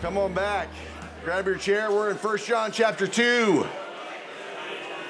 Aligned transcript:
Come 0.00 0.16
on 0.16 0.32
back. 0.32 0.68
Grab 1.24 1.46
your 1.46 1.56
chair. 1.56 1.90
We're 1.90 2.10
in 2.10 2.16
1 2.16 2.38
John 2.38 2.70
chapter 2.70 3.08
2. 3.08 3.66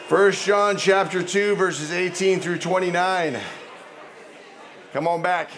1 0.08 0.32
John 0.32 0.78
chapter 0.78 1.22
2, 1.22 1.56
verses 1.56 1.92
18 1.92 2.40
through 2.40 2.56
29. 2.56 3.38
Come 4.94 5.06
on 5.06 5.20
back. 5.20 5.50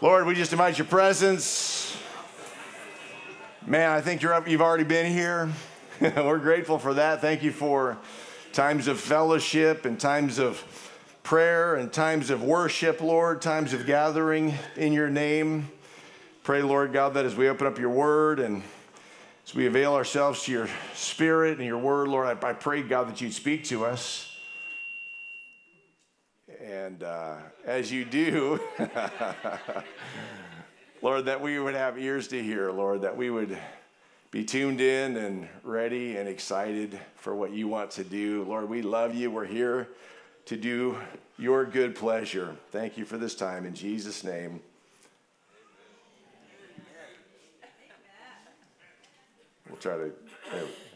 Lord, 0.00 0.24
we 0.24 0.34
just 0.34 0.50
invite 0.52 0.78
your 0.78 0.86
presence. 0.86 1.94
Man, 3.66 3.90
I 3.90 4.00
think 4.00 4.22
you're 4.22 4.32
up, 4.32 4.48
you've 4.48 4.62
already 4.62 4.84
been 4.84 5.12
here. 5.12 5.50
We're 6.00 6.38
grateful 6.38 6.78
for 6.78 6.94
that. 6.94 7.20
Thank 7.20 7.42
you 7.42 7.52
for 7.52 7.98
times 8.54 8.88
of 8.88 8.98
fellowship 8.98 9.84
and 9.84 10.00
times 10.00 10.38
of 10.38 10.64
prayer 11.22 11.74
and 11.74 11.92
times 11.92 12.30
of 12.30 12.42
worship, 12.42 13.02
Lord, 13.02 13.42
times 13.42 13.74
of 13.74 13.84
gathering 13.84 14.54
in 14.74 14.94
your 14.94 15.10
name. 15.10 15.68
Pray, 16.46 16.62
Lord 16.62 16.92
God, 16.92 17.14
that 17.14 17.24
as 17.24 17.34
we 17.34 17.48
open 17.48 17.66
up 17.66 17.76
your 17.76 17.90
word 17.90 18.38
and 18.38 18.62
as 19.44 19.52
we 19.52 19.66
avail 19.66 19.94
ourselves 19.94 20.44
to 20.44 20.52
your 20.52 20.68
spirit 20.94 21.58
and 21.58 21.66
your 21.66 21.78
word, 21.78 22.06
Lord, 22.06 22.28
I, 22.28 22.50
I 22.50 22.52
pray, 22.52 22.84
God, 22.84 23.08
that 23.08 23.20
you'd 23.20 23.32
speak 23.32 23.64
to 23.64 23.84
us. 23.84 24.30
And 26.62 27.02
uh, 27.02 27.38
as 27.64 27.90
you 27.90 28.04
do, 28.04 28.60
Lord, 31.02 31.24
that 31.24 31.40
we 31.40 31.58
would 31.58 31.74
have 31.74 31.98
ears 31.98 32.28
to 32.28 32.40
hear, 32.40 32.70
Lord, 32.70 33.02
that 33.02 33.16
we 33.16 33.28
would 33.28 33.58
be 34.30 34.44
tuned 34.44 34.80
in 34.80 35.16
and 35.16 35.48
ready 35.64 36.16
and 36.16 36.28
excited 36.28 36.96
for 37.16 37.34
what 37.34 37.50
you 37.50 37.66
want 37.66 37.90
to 37.90 38.04
do. 38.04 38.44
Lord, 38.44 38.68
we 38.68 38.82
love 38.82 39.16
you. 39.16 39.32
We're 39.32 39.46
here 39.46 39.88
to 40.44 40.56
do 40.56 40.96
your 41.38 41.64
good 41.64 41.96
pleasure. 41.96 42.54
Thank 42.70 42.96
you 42.96 43.04
for 43.04 43.18
this 43.18 43.34
time. 43.34 43.66
In 43.66 43.74
Jesus' 43.74 44.22
name. 44.22 44.60
We'll 49.84 49.96
try 49.96 50.04
to, 50.04 50.12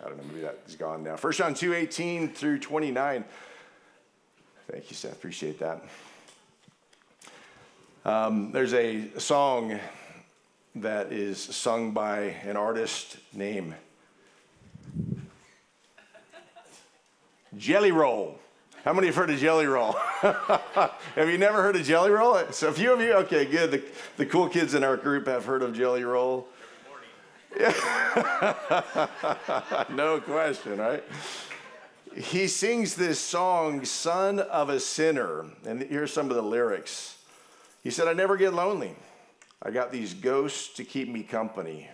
I 0.02 0.08
don't 0.08 0.16
know, 0.16 0.24
maybe 0.28 0.40
that's 0.40 0.74
gone 0.76 1.02
now. 1.02 1.16
First 1.16 1.38
John 1.38 1.52
2 1.52 1.74
18 1.74 2.30
through 2.30 2.60
29. 2.60 3.24
Thank 4.70 4.90
you, 4.90 4.96
Seth. 4.96 5.12
Appreciate 5.12 5.58
that. 5.58 5.84
Um, 8.06 8.52
there's 8.52 8.72
a 8.72 9.10
song 9.18 9.78
that 10.76 11.12
is 11.12 11.38
sung 11.38 11.90
by 11.90 12.20
an 12.44 12.56
artist 12.56 13.18
named 13.34 13.74
Jelly 17.56 17.92
Roll. 17.92 18.38
How 18.84 18.94
many 18.94 19.08
have 19.08 19.16
heard 19.16 19.28
of 19.28 19.38
Jelly 19.38 19.66
Roll? 19.66 19.92
have 20.22 21.28
you 21.28 21.36
never 21.36 21.60
heard 21.62 21.76
of 21.76 21.82
Jelly 21.82 22.10
Roll? 22.10 22.40
So 22.50 22.68
a 22.68 22.72
few 22.72 22.94
of 22.94 23.00
you, 23.02 23.12
okay, 23.12 23.44
good. 23.44 23.72
The, 23.72 23.82
the 24.16 24.24
cool 24.24 24.48
kids 24.48 24.72
in 24.72 24.84
our 24.84 24.96
group 24.96 25.26
have 25.26 25.44
heard 25.44 25.60
of 25.60 25.74
Jelly 25.74 26.04
Roll. 26.04 26.48
no 29.90 30.20
question, 30.20 30.78
right? 30.78 31.04
He 32.14 32.48
sings 32.48 32.94
this 32.94 33.18
song, 33.18 33.84
Son 33.84 34.40
of 34.40 34.68
a 34.68 34.80
Sinner. 34.80 35.46
And 35.66 35.82
here's 35.82 36.12
some 36.12 36.30
of 36.30 36.36
the 36.36 36.42
lyrics. 36.42 37.16
He 37.82 37.90
said, 37.90 38.08
I 38.08 38.12
never 38.12 38.36
get 38.36 38.54
lonely. 38.54 38.94
I 39.62 39.70
got 39.70 39.92
these 39.92 40.14
ghosts 40.14 40.74
to 40.76 40.84
keep 40.84 41.08
me 41.08 41.22
company. 41.22 41.88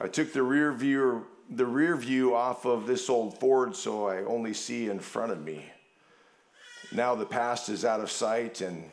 I 0.00 0.08
took 0.08 0.32
the 0.32 0.42
rear 0.42 0.72
view, 0.72 1.26
the 1.48 1.64
rear 1.64 1.96
view 1.96 2.34
off 2.34 2.66
of 2.66 2.86
this 2.86 3.08
old 3.08 3.38
Ford 3.38 3.74
so 3.74 4.08
I 4.08 4.24
only 4.24 4.52
see 4.52 4.88
in 4.88 5.00
front 5.00 5.32
of 5.32 5.42
me. 5.42 5.64
Now 6.92 7.14
the 7.14 7.26
past 7.26 7.68
is 7.68 7.84
out 7.84 8.00
of 8.00 8.10
sight 8.10 8.60
and 8.60 8.90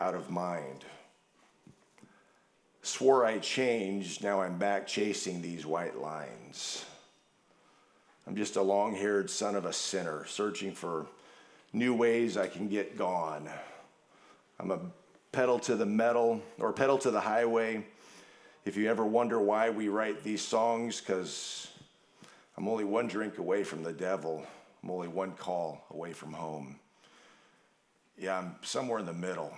out 0.00 0.14
of 0.14 0.30
mind. 0.30 0.84
Swore 2.82 3.26
I 3.26 3.38
changed, 3.38 4.24
now 4.24 4.40
I'm 4.40 4.56
back 4.56 4.86
chasing 4.86 5.42
these 5.42 5.66
white 5.66 5.98
lines. 5.98 6.84
I'm 8.26 8.36
just 8.36 8.56
a 8.56 8.62
long 8.62 8.94
haired 8.94 9.28
son 9.28 9.54
of 9.54 9.66
a 9.66 9.72
sinner, 9.72 10.24
searching 10.26 10.72
for 10.72 11.06
new 11.74 11.94
ways 11.94 12.38
I 12.38 12.46
can 12.46 12.68
get 12.68 12.96
gone. 12.96 13.50
I'm 14.58 14.70
a 14.70 14.80
pedal 15.30 15.58
to 15.60 15.76
the 15.76 15.86
metal 15.86 16.40
or 16.58 16.72
pedal 16.72 16.96
to 16.98 17.10
the 17.10 17.20
highway. 17.20 17.86
If 18.64 18.76
you 18.76 18.88
ever 18.88 19.04
wonder 19.04 19.40
why 19.40 19.68
we 19.68 19.88
write 19.88 20.24
these 20.24 20.42
songs, 20.42 21.00
because 21.00 21.68
I'm 22.56 22.66
only 22.66 22.84
one 22.84 23.08
drink 23.08 23.38
away 23.38 23.62
from 23.62 23.82
the 23.82 23.92
devil, 23.92 24.44
I'm 24.82 24.90
only 24.90 25.08
one 25.08 25.32
call 25.32 25.84
away 25.90 26.12
from 26.12 26.32
home. 26.32 26.78
Yeah, 28.16 28.38
I'm 28.38 28.56
somewhere 28.62 28.98
in 28.98 29.06
the 29.06 29.12
middle. 29.12 29.52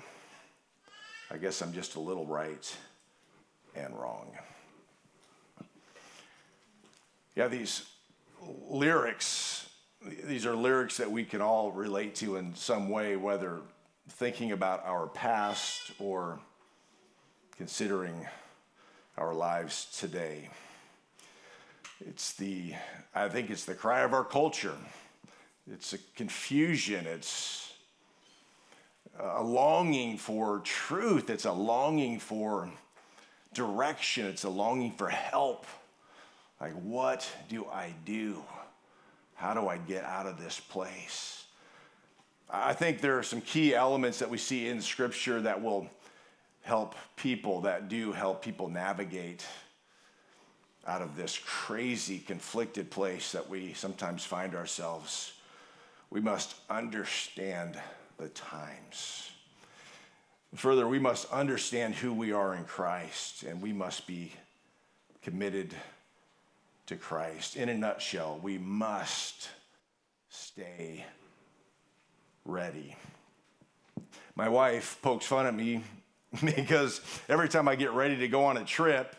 I 1.31 1.37
guess 1.37 1.63
I'm 1.63 1.73
just 1.73 1.95
a 1.95 2.01
little 2.01 2.27
right 2.27 2.77
and 3.75 3.99
wrong. 3.99 4.31
Yeah, 7.35 7.49
these 7.49 7.87
lyrics, 8.69 9.69
these 10.25 10.45
are 10.45 10.55
lyrics 10.55 10.99
that 10.99 11.11
we 11.11 11.25
can 11.25 11.41
all 11.41 11.73
relate 11.73 12.15
to 12.17 12.37
in 12.37 12.55
some 12.55 12.89
way, 12.89 13.17
whether 13.17 13.61
thinking 14.09 14.53
about 14.53 14.85
our 14.85 15.07
past 15.07 15.93
or 15.99 16.39
considering 17.57 18.27
our 19.17 19.33
lives 19.33 19.97
today. 19.99 20.51
It's 22.07 22.33
the, 22.33 22.75
I 23.15 23.29
think 23.29 23.51
it's 23.51 23.65
the 23.65 23.75
cry 23.75 24.01
of 24.01 24.13
our 24.13 24.25
culture. 24.25 24.77
It's 25.71 25.93
a 25.93 25.99
confusion. 26.17 27.07
It's 27.07 27.73
a 29.19 29.43
longing 29.43 30.19
for 30.19 30.61
truth. 30.61 31.31
It's 31.31 31.45
a 31.45 31.53
longing 31.53 32.19
for 32.19 32.71
direction, 33.55 34.27
it's 34.27 34.45
a 34.45 34.49
longing 34.49 34.93
for 34.93 35.09
help. 35.09 35.67
Like, 36.61 36.75
what 36.75 37.29
do 37.49 37.67
I 37.67 37.95
do? 38.05 38.43
How 39.35 39.55
do 39.55 39.67
I 39.67 39.79
get 39.79 40.05
out 40.05 40.27
of 40.27 40.41
this 40.41 40.61
place? 40.61 41.45
I 42.49 42.73
think 42.75 43.01
there 43.01 43.19
are 43.19 43.23
some 43.23 43.41
key 43.41 43.75
elements 43.75 44.19
that 44.21 44.31
we 44.31 44.39
see 44.39 44.69
in 44.69 44.81
Scripture 44.81 45.41
that 45.41 45.61
will 45.61 45.89
help 46.61 46.95
people, 47.17 47.63
that 47.63 47.89
do 47.89 48.13
help 48.13 48.43
people 48.43 48.69
navigate 48.69 49.45
out 50.87 51.03
of 51.03 51.17
this 51.17 51.39
crazy, 51.45 52.19
conflicted 52.19 52.91
place 52.91 53.33
that 53.33 53.49
we 53.49 53.73
sometimes 53.73 54.25
find 54.25 54.55
ourselves. 54.55 55.33
We 56.11 56.21
must 56.21 56.55
understand 56.71 57.81
the 58.19 58.29
times. 58.29 59.32
Further, 60.57 60.87
we 60.87 60.99
must 60.99 61.31
understand 61.33 61.95
who 61.95 62.13
we 62.13 62.33
are 62.33 62.55
in 62.55 62.65
Christ 62.65 63.43
and 63.43 63.63
we 63.63 63.73
must 63.73 64.07
be 64.07 64.33
committed 65.23 65.75
to 66.87 66.97
Christ. 66.97 67.57
In 67.57 67.71
a 67.71 67.75
nutshell, 67.75 68.39
we 68.43 68.59
must 68.59 69.49
stay 70.29 71.07
ready. 72.45 72.97
My 74.35 74.51
wife 74.51 74.99
pokes 75.01 75.25
fun 75.25 75.47
at 75.47 75.55
me 75.55 75.85
because 76.45 77.01
every 77.31 77.49
time 77.49 77.67
I 77.67 77.75
get 77.75 77.93
ready 77.93 78.19
to 78.19 78.29
go 78.29 78.45
on 78.45 78.59
a 78.59 78.65
trip, 78.65 79.17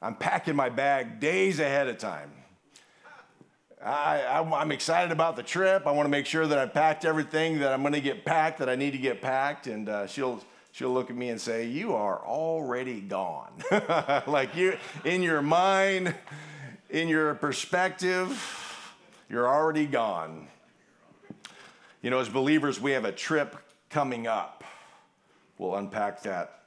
I'm 0.00 0.14
packing 0.14 0.54
my 0.54 0.68
bag 0.68 1.18
days 1.18 1.58
ahead 1.58 1.88
of 1.88 1.98
time. 1.98 2.30
I, 3.84 4.40
am 4.40 4.72
excited 4.72 5.10
about 5.10 5.36
the 5.36 5.42
trip. 5.42 5.86
I 5.86 5.90
want 5.90 6.06
to 6.06 6.10
make 6.10 6.26
sure 6.26 6.46
that 6.46 6.58
I 6.58 6.66
packed 6.66 7.04
everything 7.04 7.60
that 7.60 7.72
I'm 7.72 7.80
going 7.80 7.94
to 7.94 8.00
get 8.00 8.24
packed, 8.24 8.58
that 8.58 8.68
I 8.68 8.76
need 8.76 8.90
to 8.92 8.98
get 8.98 9.22
packed. 9.22 9.66
And 9.66 9.88
uh, 9.88 10.06
she'll 10.06 10.44
she'll 10.72 10.92
look 10.92 11.10
at 11.10 11.16
me 11.16 11.28
and 11.28 11.40
say, 11.40 11.66
You 11.66 11.94
are 11.94 12.24
already 12.24 13.00
gone. 13.00 13.52
like 14.26 14.54
you, 14.56 14.76
in 15.04 15.22
your 15.22 15.42
mind, 15.42 16.14
in 16.88 17.08
your 17.08 17.34
perspective, 17.34 18.86
you're 19.28 19.48
already 19.48 19.86
gone. 19.86 20.48
You 22.02 22.10
know, 22.10 22.18
as 22.18 22.28
believers, 22.28 22.80
we 22.80 22.92
have 22.92 23.04
a 23.04 23.12
trip 23.12 23.56
coming 23.90 24.26
up. 24.26 24.64
We'll 25.58 25.76
unpack 25.76 26.22
that 26.22 26.62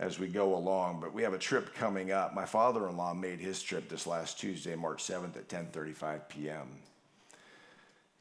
as 0.00 0.18
we 0.18 0.26
go 0.26 0.56
along, 0.56 1.00
but 1.00 1.14
we 1.14 1.22
have 1.22 1.32
a 1.32 1.38
trip 1.38 1.72
coming 1.74 2.10
up. 2.10 2.34
My 2.34 2.44
father-in-law 2.44 3.14
made 3.14 3.38
his 3.38 3.62
trip 3.62 3.88
this 3.88 4.06
last 4.06 4.40
Tuesday, 4.40 4.74
March 4.74 5.04
7th 5.04 5.36
at 5.36 5.48
10:35 5.48 6.28
p.m. 6.28 6.68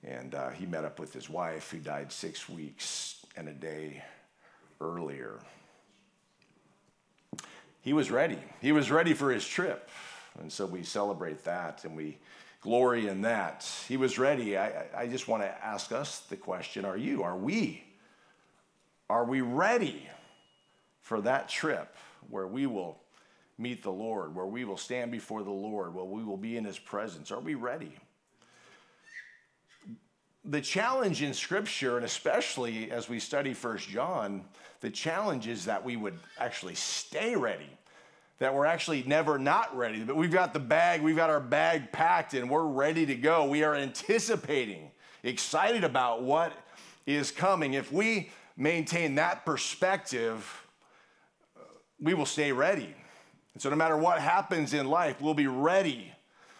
And 0.03 0.35
uh, 0.35 0.49
he 0.49 0.65
met 0.65 0.85
up 0.85 0.99
with 0.99 1.13
his 1.13 1.29
wife, 1.29 1.71
who 1.71 1.79
died 1.79 2.11
six 2.11 2.47
weeks 2.47 3.25
and 3.35 3.47
a 3.47 3.53
day 3.53 4.03
earlier. 4.83 5.39
He 7.81 7.93
was 7.93 8.11
ready. 8.11 8.37
He 8.61 8.71
was 8.71 8.91
ready 8.91 9.13
for 9.13 9.31
his 9.31 9.47
trip. 9.47 9.89
And 10.39 10.51
so 10.51 10.65
we 10.65 10.83
celebrate 10.83 11.43
that 11.43 11.83
and 11.83 11.95
we 11.95 12.17
glory 12.61 13.07
in 13.07 13.21
that. 13.21 13.69
He 13.87 13.97
was 13.97 14.17
ready. 14.17 14.57
I, 14.57 14.85
I 14.95 15.07
just 15.07 15.27
want 15.27 15.43
to 15.43 15.65
ask 15.65 15.91
us 15.91 16.19
the 16.21 16.37
question 16.37 16.85
are 16.85 16.97
you? 16.97 17.23
Are 17.23 17.37
we? 17.37 17.83
Are 19.09 19.25
we 19.25 19.41
ready 19.41 20.07
for 21.01 21.21
that 21.21 21.49
trip 21.49 21.95
where 22.29 22.47
we 22.47 22.65
will 22.65 22.97
meet 23.57 23.83
the 23.83 23.91
Lord, 23.91 24.33
where 24.33 24.45
we 24.45 24.65
will 24.65 24.77
stand 24.77 25.11
before 25.11 25.43
the 25.43 25.51
Lord, 25.51 25.93
where 25.93 26.05
we 26.05 26.23
will 26.23 26.37
be 26.37 26.57
in 26.57 26.63
his 26.63 26.79
presence? 26.79 27.31
Are 27.31 27.39
we 27.39 27.55
ready? 27.55 27.91
The 30.45 30.61
challenge 30.61 31.21
in 31.21 31.33
scripture 31.33 31.97
and 31.97 32.05
especially 32.05 32.91
as 32.91 33.07
we 33.07 33.19
study 33.19 33.53
first 33.53 33.87
john 33.87 34.43
the 34.81 34.89
challenge 34.89 35.47
is 35.47 35.65
that 35.65 35.83
we 35.83 35.95
would 35.95 36.19
actually 36.39 36.75
stay 36.75 37.35
ready 37.35 37.69
that 38.43 38.53
we're 38.53 38.65
actually 38.65 39.03
never 39.03 39.39
not 39.39 39.75
ready, 39.75 40.03
but 40.03 40.17
we've 40.17 40.31
got 40.31 40.53
the 40.53 40.59
bag, 40.59 41.01
we've 41.01 41.15
got 41.15 41.29
our 41.29 41.39
bag 41.39 41.93
packed, 41.93 42.33
and 42.33 42.49
we're 42.49 42.65
ready 42.65 43.05
to 43.05 43.15
go. 43.15 43.45
We 43.45 43.63
are 43.63 43.73
anticipating, 43.73 44.91
excited 45.23 45.85
about 45.85 46.23
what 46.23 46.51
is 47.05 47.31
coming. 47.31 47.73
If 47.73 47.91
we 47.91 48.31
maintain 48.57 49.15
that 49.15 49.45
perspective, 49.45 50.45
we 52.01 52.13
will 52.13 52.25
stay 52.25 52.51
ready. 52.51 52.93
And 53.53 53.61
so, 53.61 53.69
no 53.69 53.77
matter 53.77 53.95
what 53.95 54.19
happens 54.19 54.73
in 54.73 54.89
life, 54.89 55.21
we'll 55.21 55.33
be 55.33 55.47
ready. 55.47 56.11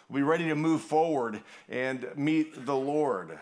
We'll 0.08 0.20
be 0.20 0.26
ready 0.26 0.48
to 0.48 0.54
move 0.54 0.80
forward 0.80 1.42
and 1.68 2.06
meet 2.16 2.66
the 2.66 2.76
Lord. 2.76 3.38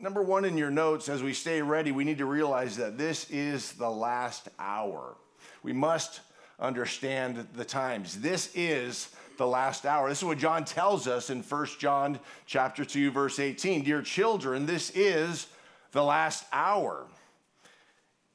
Number 0.00 0.22
one 0.22 0.44
in 0.44 0.56
your 0.56 0.70
notes, 0.70 1.08
as 1.08 1.22
we 1.22 1.32
stay 1.32 1.62
ready, 1.62 1.90
we 1.90 2.04
need 2.04 2.18
to 2.18 2.26
realize 2.26 2.76
that 2.76 2.98
this 2.98 3.28
is 3.30 3.72
the 3.72 3.90
last 3.90 4.48
hour. 4.58 5.16
We 5.62 5.72
must 5.72 6.20
understand 6.60 7.46
the 7.54 7.64
times. 7.64 8.20
This 8.20 8.50
is 8.54 9.08
the 9.38 9.46
last 9.46 9.86
hour. 9.86 10.08
This 10.08 10.18
is 10.18 10.24
what 10.24 10.38
John 10.38 10.64
tells 10.64 11.06
us 11.08 11.30
in 11.30 11.42
1 11.42 11.66
John 11.78 12.18
chapter 12.46 12.84
2 12.84 13.10
verse 13.10 13.38
18. 13.38 13.84
Dear 13.84 14.02
children, 14.02 14.66
this 14.66 14.90
is 14.90 15.46
the 15.92 16.02
last 16.02 16.44
hour. 16.52 17.06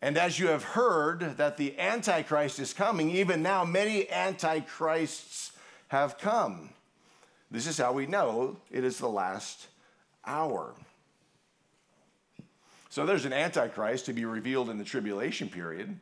And 0.02 0.18
as 0.18 0.40
you 0.40 0.48
have 0.48 0.64
heard 0.64 1.38
that 1.38 1.58
the 1.58 1.80
antichrist 1.80 2.60
is 2.60 2.74
coming, 2.74 3.10
even 3.12 3.42
now 3.42 3.64
many 3.64 4.10
antichrists 4.10 5.52
have 5.90 6.18
come. 6.18 6.70
This 7.52 7.68
is 7.68 7.78
how 7.78 7.94
we 7.94 8.06
know 8.06 8.58
it 8.72 8.84
is 8.84 8.98
the 8.98 9.08
last 9.08 9.68
hour. 10.26 10.74
So 12.94 13.08
there's 13.08 13.26
an 13.26 13.34
antichrist 13.34 14.06
to 14.06 14.14
be 14.14 14.24
revealed 14.24 14.70
in 14.70 14.78
the 14.78 14.84
tribulation 14.84 15.50
period 15.50 15.98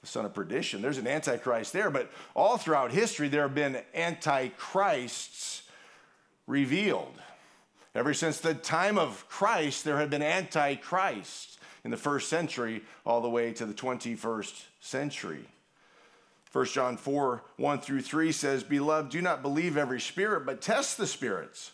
the 0.00 0.06
son 0.06 0.24
of 0.24 0.32
perdition. 0.32 0.80
There's 0.80 0.96
an 0.96 1.06
antichrist 1.06 1.74
there, 1.74 1.90
but 1.90 2.10
all 2.34 2.56
throughout 2.56 2.90
history, 2.90 3.28
there 3.28 3.42
have 3.42 3.54
been 3.54 3.82
antichrists 3.92 5.64
revealed. 6.46 7.20
Ever 7.94 8.14
since 8.14 8.40
the 8.40 8.54
time 8.54 8.96
of 8.96 9.28
Christ, 9.28 9.84
there 9.84 9.98
have 9.98 10.08
been 10.08 10.22
antichrists 10.22 11.58
in 11.84 11.90
the 11.90 11.98
first 11.98 12.30
century 12.30 12.82
all 13.04 13.20
the 13.20 13.28
way 13.28 13.52
to 13.52 13.66
the 13.66 13.74
21st 13.74 14.64
century. 14.80 15.44
1 16.50 16.64
John 16.64 16.96
4 16.96 17.42
1 17.58 17.80
through 17.80 18.00
3 18.00 18.32
says, 18.32 18.64
Beloved, 18.64 19.10
do 19.10 19.20
not 19.20 19.42
believe 19.42 19.76
every 19.76 20.00
spirit, 20.00 20.46
but 20.46 20.62
test 20.62 20.96
the 20.96 21.06
spirits 21.06 21.72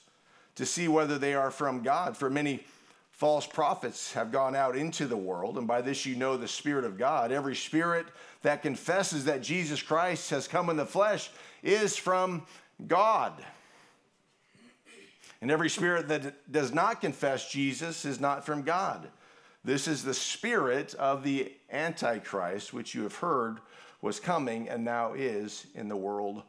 to 0.57 0.67
see 0.67 0.89
whether 0.89 1.17
they 1.17 1.35
are 1.35 1.53
from 1.53 1.85
God. 1.85 2.17
For 2.17 2.29
many 2.29 2.65
False 3.19 3.49
prophets 3.49 4.13
have 4.13 4.31
gone 4.31 4.55
out 4.55 4.77
into 4.77 5.05
the 5.09 5.17
world, 5.17 5.59
and 5.59 5.67
by 5.67 5.81
this 5.81 6.07
you 6.07 6.15
know 6.15 6.37
the 6.37 6.47
Spirit 6.47 6.85
of 6.85 6.97
God. 6.97 7.33
Every 7.33 7.57
spirit 7.57 8.07
that 8.43 8.63
confesses 8.63 9.25
that 9.25 9.43
Jesus 9.43 9.83
Christ 9.83 10.31
has 10.31 10.47
come 10.47 10.71
in 10.71 10.77
the 10.77 10.87
flesh 10.87 11.29
is 11.61 11.97
from 11.97 12.47
God. 12.87 13.33
And 15.41 15.51
every 15.51 15.69
spirit 15.69 16.07
that 16.07 16.53
does 16.53 16.73
not 16.73 17.01
confess 17.01 17.51
Jesus 17.51 18.05
is 18.05 18.21
not 18.21 18.47
from 18.47 18.63
God. 18.63 19.09
This 19.65 19.89
is 19.89 20.05
the 20.05 20.15
spirit 20.15 20.95
of 20.95 21.25
the 21.25 21.53
Antichrist, 21.73 22.73
which 22.73 22.95
you 22.95 23.03
have 23.03 23.17
heard 23.17 23.59
was 24.01 24.21
coming 24.21 24.69
and 24.69 24.85
now 24.85 25.15
is 25.15 25.67
in 25.75 25.89
the 25.89 25.97
world 25.97 26.45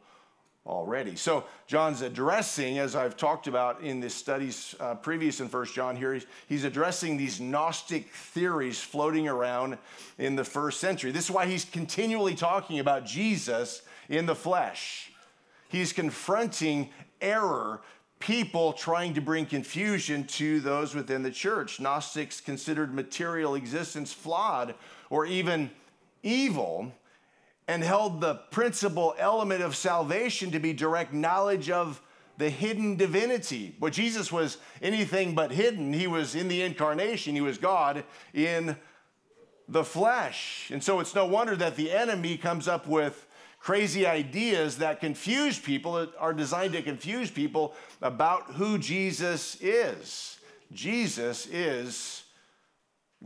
already. 0.66 1.16
So 1.16 1.44
John's 1.66 2.02
addressing, 2.02 2.78
as 2.78 2.94
I've 2.94 3.16
talked 3.16 3.46
about 3.46 3.80
in 3.82 4.00
the 4.00 4.10
studies 4.10 4.74
uh, 4.78 4.94
previous 4.94 5.40
in 5.40 5.48
First 5.48 5.74
John 5.74 5.96
here, 5.96 6.14
he's, 6.14 6.26
he's 6.48 6.64
addressing 6.64 7.16
these 7.16 7.40
Gnostic 7.40 8.10
theories 8.10 8.80
floating 8.80 9.26
around 9.26 9.78
in 10.18 10.36
the 10.36 10.44
first 10.44 10.80
century. 10.80 11.12
This 11.12 11.24
is 11.24 11.30
why 11.30 11.46
he's 11.46 11.64
continually 11.64 12.34
talking 12.34 12.78
about 12.78 13.06
Jesus 13.06 13.82
in 14.08 14.26
the 14.26 14.34
flesh. 14.34 15.10
He's 15.68 15.92
confronting 15.92 16.90
error, 17.20 17.80
people 18.18 18.72
trying 18.74 19.14
to 19.14 19.20
bring 19.20 19.46
confusion 19.46 20.24
to 20.24 20.60
those 20.60 20.94
within 20.94 21.22
the 21.22 21.30
church. 21.30 21.80
Gnostics 21.80 22.40
considered 22.40 22.92
material 22.92 23.54
existence 23.54 24.12
flawed 24.12 24.74
or 25.08 25.24
even 25.24 25.70
evil 26.22 26.92
and 27.70 27.84
held 27.84 28.20
the 28.20 28.34
principal 28.34 29.14
element 29.16 29.62
of 29.62 29.76
salvation 29.76 30.50
to 30.50 30.58
be 30.58 30.72
direct 30.72 31.12
knowledge 31.12 31.70
of 31.70 32.02
the 32.36 32.50
hidden 32.50 32.96
divinity. 32.96 33.76
But 33.78 33.92
Jesus 33.92 34.32
was 34.32 34.56
anything 34.82 35.36
but 35.36 35.52
hidden. 35.52 35.92
He 35.92 36.08
was 36.08 36.34
in 36.34 36.48
the 36.48 36.62
incarnation, 36.62 37.36
he 37.36 37.40
was 37.40 37.58
God 37.58 38.02
in 38.34 38.76
the 39.68 39.84
flesh. 39.84 40.68
And 40.72 40.82
so 40.82 40.98
it's 40.98 41.14
no 41.14 41.26
wonder 41.26 41.54
that 41.54 41.76
the 41.76 41.92
enemy 41.92 42.36
comes 42.36 42.66
up 42.66 42.88
with 42.88 43.28
crazy 43.60 44.04
ideas 44.04 44.78
that 44.78 44.98
confuse 44.98 45.56
people, 45.56 45.92
that 45.92 46.10
are 46.18 46.32
designed 46.32 46.72
to 46.72 46.82
confuse 46.82 47.30
people 47.30 47.76
about 48.02 48.54
who 48.54 48.78
Jesus 48.78 49.56
is. 49.60 50.40
Jesus 50.72 51.46
is 51.46 52.24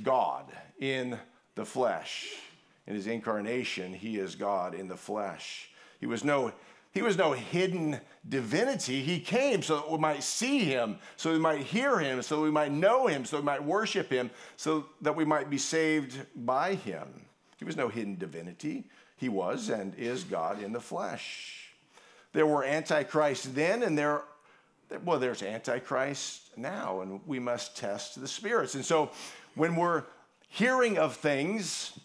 God 0.03 0.53
in 0.79 1.19
the 1.55 1.65
flesh 1.65 2.44
in 2.87 2.95
his 2.95 3.07
incarnation, 3.07 3.95
he 3.95 4.19
is 4.19 4.35
God 4.35 4.75
in 4.75 4.89
the 4.89 4.97
flesh. 4.97 5.71
He 6.01 6.07
was 6.07 6.25
no 6.25 6.53
he 6.95 7.03
was 7.03 7.19
no 7.19 7.33
hidden 7.33 8.01
divinity. 8.29 9.03
He 9.03 9.19
came 9.19 9.63
so 9.63 9.77
that 9.77 9.91
we 9.91 9.99
might 9.99 10.23
see 10.23 10.61
him, 10.61 10.99
so 11.17 11.33
we 11.33 11.41
might 11.41 11.63
hear 11.63 11.99
him, 11.99 12.23
so 12.23 12.41
we 12.41 12.53
might 12.53 12.71
know 12.71 13.09
him, 13.09 13.25
so 13.25 13.39
we 13.39 13.43
might 13.43 13.65
worship 13.65 14.09
him, 14.09 14.31
so 14.57 14.87
that 15.01 15.17
we 15.17 15.25
might 15.25 15.51
be 15.51 15.59
saved 15.59 16.17
by 16.37 16.77
him. 16.77 17.09
He 17.57 17.65
was 17.65 17.77
no 17.77 17.89
hidden 17.89 18.17
divinity. 18.17 18.85
He 19.17 19.29
was 19.29 19.71
and 19.71 19.93
is 19.97 20.23
God 20.23 20.63
in 20.63 20.73
the 20.73 20.81
flesh. 20.81 21.73
There 22.33 22.47
were 22.47 22.63
antichrists 22.63 23.47
then, 23.47 23.83
and 23.83 23.99
there, 23.99 24.23
well, 25.05 25.19
there's 25.19 25.43
antichrist 25.43 26.57
now, 26.57 27.01
and 27.01 27.21
we 27.27 27.41
must 27.41 27.77
test 27.77 28.21
the 28.21 28.29
spirits. 28.29 28.77
And 28.77 28.85
so 28.85 29.11
when 29.57 29.75
we're 29.75 30.05
hearing 30.49 30.99
of 30.99 31.17
things 31.17 31.99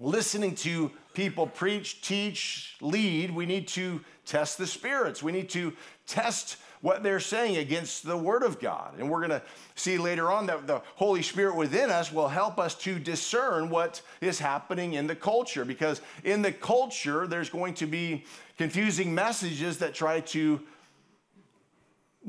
listening 0.00 0.54
to 0.56 0.90
people 1.14 1.46
preach, 1.46 2.00
teach, 2.00 2.76
lead, 2.80 3.30
we 3.34 3.46
need 3.46 3.68
to 3.68 4.00
test 4.24 4.58
the 4.58 4.66
spirits. 4.66 5.22
We 5.22 5.32
need 5.32 5.48
to 5.50 5.72
test 6.06 6.58
what 6.80 7.02
they're 7.02 7.20
saying 7.20 7.56
against 7.56 8.06
the 8.06 8.16
Word 8.16 8.42
of 8.42 8.60
God. 8.60 8.98
And 8.98 9.10
we're 9.10 9.26
going 9.26 9.30
to 9.30 9.42
see 9.74 9.98
later 9.98 10.30
on 10.30 10.46
that 10.46 10.66
the 10.66 10.82
Holy 10.94 11.22
Spirit 11.22 11.56
within 11.56 11.90
us 11.90 12.12
will 12.12 12.28
help 12.28 12.58
us 12.58 12.74
to 12.76 12.98
discern 12.98 13.68
what 13.68 14.00
is 14.20 14.38
happening 14.38 14.94
in 14.94 15.06
the 15.06 15.16
culture. 15.16 15.64
Because 15.64 16.00
in 16.24 16.42
the 16.42 16.52
culture, 16.52 17.26
there's 17.26 17.50
going 17.50 17.74
to 17.74 17.86
be 17.86 18.24
confusing 18.56 19.14
messages 19.14 19.78
that 19.78 19.94
try 19.94 20.20
to 20.20 20.60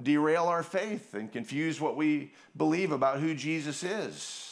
derail 0.01 0.45
our 0.45 0.63
faith 0.63 1.13
and 1.13 1.31
confuse 1.31 1.79
what 1.79 1.95
we 1.95 2.31
believe 2.57 2.91
about 2.91 3.19
who 3.19 3.35
Jesus 3.35 3.83
is. 3.83 4.48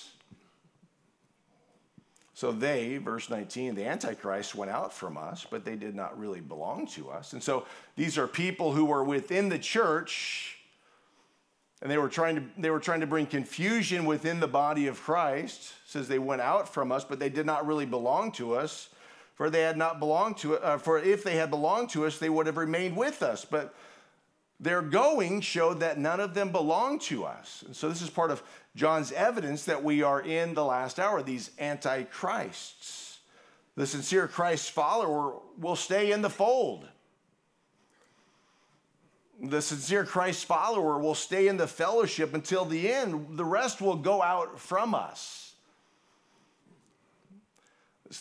So 2.37 2.51
they, 2.51 2.97
verse 2.97 3.31
19, 3.31 3.73
the 3.73 3.87
Antichrist 3.87 4.53
went 4.53 4.69
out 4.69 4.93
from 4.93 5.17
us, 5.17 5.47
but 5.49 5.65
they 5.65 5.75
did 5.75 5.95
not 5.95 6.19
really 6.19 6.39
belong 6.39 6.85
to 6.89 7.09
us. 7.09 7.33
And 7.33 7.41
so 7.41 7.65
these 7.95 8.15
are 8.15 8.27
people 8.27 8.73
who 8.73 8.85
were 8.85 9.03
within 9.03 9.49
the 9.49 9.57
church, 9.57 10.55
and 11.81 11.89
they 11.89 11.97
were 11.97 12.09
trying 12.09 12.35
to, 12.35 12.43
they 12.55 12.69
were 12.69 12.79
trying 12.79 12.99
to 12.99 13.07
bring 13.07 13.25
confusion 13.25 14.05
within 14.05 14.39
the 14.39 14.47
body 14.47 14.85
of 14.85 15.01
Christ. 15.01 15.73
It 15.83 15.89
says 15.89 16.07
they 16.07 16.19
went 16.19 16.41
out 16.41 16.71
from 16.71 16.91
us, 16.91 17.03
but 17.03 17.17
they 17.17 17.29
did 17.29 17.47
not 17.47 17.65
really 17.65 17.87
belong 17.87 18.31
to 18.33 18.53
us. 18.53 18.89
For 19.33 19.49
they 19.49 19.61
had 19.61 19.75
not 19.75 19.97
belonged 19.97 20.37
to 20.37 20.57
uh, 20.57 20.77
for 20.77 20.99
if 20.99 21.23
they 21.23 21.37
had 21.37 21.49
belonged 21.49 21.89
to 21.89 22.05
us, 22.05 22.19
they 22.19 22.29
would 22.29 22.45
have 22.45 22.57
remained 22.57 22.95
with 22.95 23.23
us. 23.23 23.45
But 23.45 23.73
their 24.59 24.81
going 24.81 25.41
showed 25.41 25.81
that 25.81 25.99
none 25.99 26.19
of 26.19 26.33
them 26.33 26.51
belonged 26.51 27.01
to 27.01 27.25
us. 27.25 27.63
And 27.65 27.75
so 27.75 27.89
this 27.89 28.01
is 28.01 28.09
part 28.09 28.31
of 28.31 28.41
John's 28.75 29.11
evidence 29.11 29.65
that 29.65 29.83
we 29.83 30.01
are 30.01 30.21
in 30.21 30.53
the 30.53 30.65
last 30.65 30.99
hour, 30.99 31.21
these 31.21 31.51
antichrists. 31.59 33.19
The 33.75 33.85
sincere 33.85 34.27
Christ 34.27 34.71
follower 34.71 35.35
will 35.59 35.75
stay 35.75 36.11
in 36.11 36.23
the 36.23 36.29
fold. 36.29 36.87
The 39.39 39.61
sincere 39.61 40.03
Christ 40.03 40.45
follower 40.45 40.97
will 40.97 41.13
stay 41.13 41.47
in 41.47 41.57
the 41.57 41.67
fellowship 41.67 42.33
until 42.33 42.65
the 42.65 42.91
end. 42.91 43.37
The 43.37 43.45
rest 43.45 43.81
will 43.81 43.95
go 43.95 44.23
out 44.23 44.59
from 44.59 44.95
us. 44.95 45.53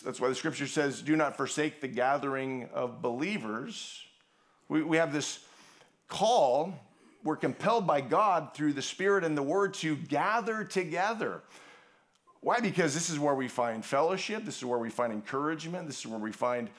That's 0.03 0.19
why 0.19 0.27
the 0.27 0.35
scripture 0.35 0.67
says, 0.67 1.01
Do 1.01 1.15
not 1.15 1.37
forsake 1.37 1.81
the 1.81 1.87
gathering 1.87 2.69
of 2.73 3.01
believers. 3.01 4.03
We, 4.69 4.83
we 4.83 4.97
have 4.97 5.11
this 5.11 5.39
call, 6.07 6.73
we're 7.23 7.35
compelled 7.35 7.85
by 7.85 8.01
God 8.01 8.53
through 8.53 8.73
the 8.73 8.81
Spirit 8.81 9.23
and 9.23 9.37
the 9.37 9.43
Word 9.43 9.73
to 9.75 9.95
gather 9.95 10.63
together. 10.63 11.41
Why? 12.41 12.59
Because 12.59 12.93
this 12.93 13.09
is 13.09 13.19
where 13.19 13.35
we 13.35 13.47
find 13.47 13.83
fellowship, 13.83 14.45
this 14.45 14.57
is 14.57 14.65
where 14.65 14.79
we 14.79 14.89
find 14.89 15.11
encouragement, 15.11 15.87
this 15.87 15.99
is 15.99 16.07
where 16.07 16.19
we 16.19 16.31
find 16.31 16.69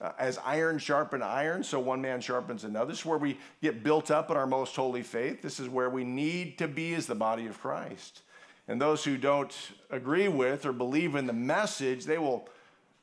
uh, 0.00 0.12
as 0.18 0.38
iron 0.44 0.78
sharpen 0.78 1.22
iron, 1.22 1.62
so 1.62 1.78
one 1.78 2.02
man 2.02 2.20
sharpens 2.20 2.64
another. 2.64 2.90
This 2.90 3.00
is 3.00 3.06
where 3.06 3.18
we 3.18 3.38
get 3.62 3.82
built 3.82 4.10
up 4.10 4.30
in 4.30 4.36
our 4.36 4.46
most 4.46 4.74
holy 4.74 5.02
faith. 5.02 5.40
This 5.40 5.60
is 5.60 5.68
where 5.68 5.88
we 5.88 6.04
need 6.04 6.58
to 6.58 6.68
be 6.68 6.94
as 6.94 7.06
the 7.06 7.14
body 7.14 7.46
of 7.46 7.60
Christ. 7.60 8.22
And 8.66 8.80
those 8.80 9.04
who 9.04 9.16
don't 9.16 9.54
agree 9.90 10.28
with 10.28 10.66
or 10.66 10.72
believe 10.72 11.14
in 11.14 11.26
the 11.26 11.32
message, 11.32 12.04
they 12.04 12.18
will, 12.18 12.48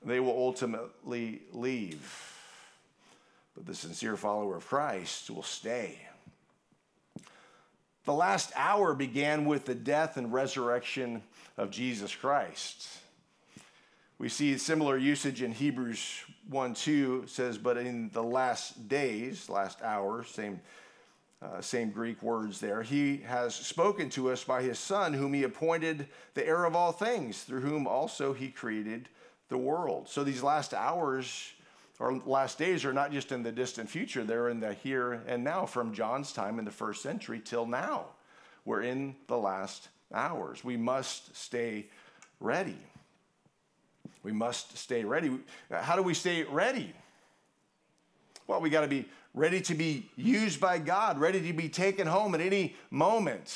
they 0.04 0.20
will 0.20 0.38
ultimately 0.38 1.42
leave. 1.54 2.31
But 3.56 3.66
the 3.66 3.76
sincere 3.76 4.18
follower 4.18 4.56
of 4.56 4.68
Christ 4.68 5.30
will 5.30 5.44
stay. 5.44 6.00
The 8.06 8.14
last 8.14 8.52
hour 8.56 8.96
began 8.96 9.46
with 9.46 9.66
the 9.66 9.76
death 9.76 10.18
and 10.18 10.34
resurrection 10.34 11.22
of 11.58 11.70
Jesus 11.70 12.16
Christ. 12.16 12.88
We 14.18 14.30
see 14.30 14.58
similar 14.58 14.98
usage 14.98 15.42
in 15.42 15.52
Hebrews 15.52 16.24
1 16.50 16.74
2 16.74 17.26
says, 17.28 17.58
but 17.58 17.78
in 17.78 18.10
the 18.14 18.24
last 18.24 18.88
days, 18.88 19.50
last 19.50 19.82
hour, 19.82 20.24
same, 20.24 20.60
uh, 21.42 21.62
same 21.62 21.90
Greek 21.92 22.22
words 22.22 22.60
there, 22.60 22.84
he 22.84 23.18
has 23.18 23.56
spoken 23.56 24.10
to 24.12 24.32
us 24.32 24.44
by 24.44 24.62
his 24.62 24.78
Son, 24.78 25.14
whom 25.14 25.34
he 25.34 25.44
appointed 25.44 26.08
the 26.34 26.46
heir 26.46 26.66
of 26.66 26.76
all 26.76 26.92
things, 26.92 27.44
through 27.44 27.62
whom 27.62 27.88
also 27.88 28.34
he 28.34 28.50
created 28.50 29.10
the 29.50 29.58
world. 29.58 30.08
So 30.08 30.24
these 30.24 30.44
last 30.44 30.74
hours 30.74 31.54
or 32.02 32.20
last 32.26 32.58
days 32.58 32.84
are 32.84 32.94
not 32.94 33.12
just 33.12 33.32
in 33.32 33.44
the 33.44 33.52
distant 33.52 33.88
future, 33.88 34.24
they're 34.24 34.50
in 34.50 34.60
the 34.60 34.74
here 34.74 35.22
and 35.28 35.44
now 35.44 35.68
from 35.68 35.94
John's 35.94 36.34
time 36.34 36.58
in 36.58 36.66
the 36.66 36.72
first 36.72 37.04
century 37.04 37.40
till 37.40 37.68
now. 37.68 38.06
We're 38.66 38.82
in 38.82 39.16
the 39.28 39.38
last 39.38 39.88
hours. 40.12 40.64
We 40.64 40.78
must 40.78 41.36
stay 41.36 41.86
ready. 42.40 42.78
We 44.24 44.32
must 44.32 44.76
stay 44.80 45.04
ready. 45.04 45.38
How 45.70 45.96
do 45.96 46.02
we 46.02 46.16
stay 46.16 46.42
ready? 46.42 46.92
Well, 48.48 48.62
we 48.62 48.72
got 48.72 48.82
to 48.82 48.88
be 48.88 49.06
ready 49.36 49.62
to 49.62 49.76
be 49.76 50.10
used 50.16 50.60
by 50.60 50.80
God, 50.80 51.20
ready 51.20 51.40
to 51.40 51.54
be 51.54 51.70
taken 51.70 52.08
home 52.08 52.34
at 52.34 52.42
any 52.42 52.76
moment. 52.90 53.56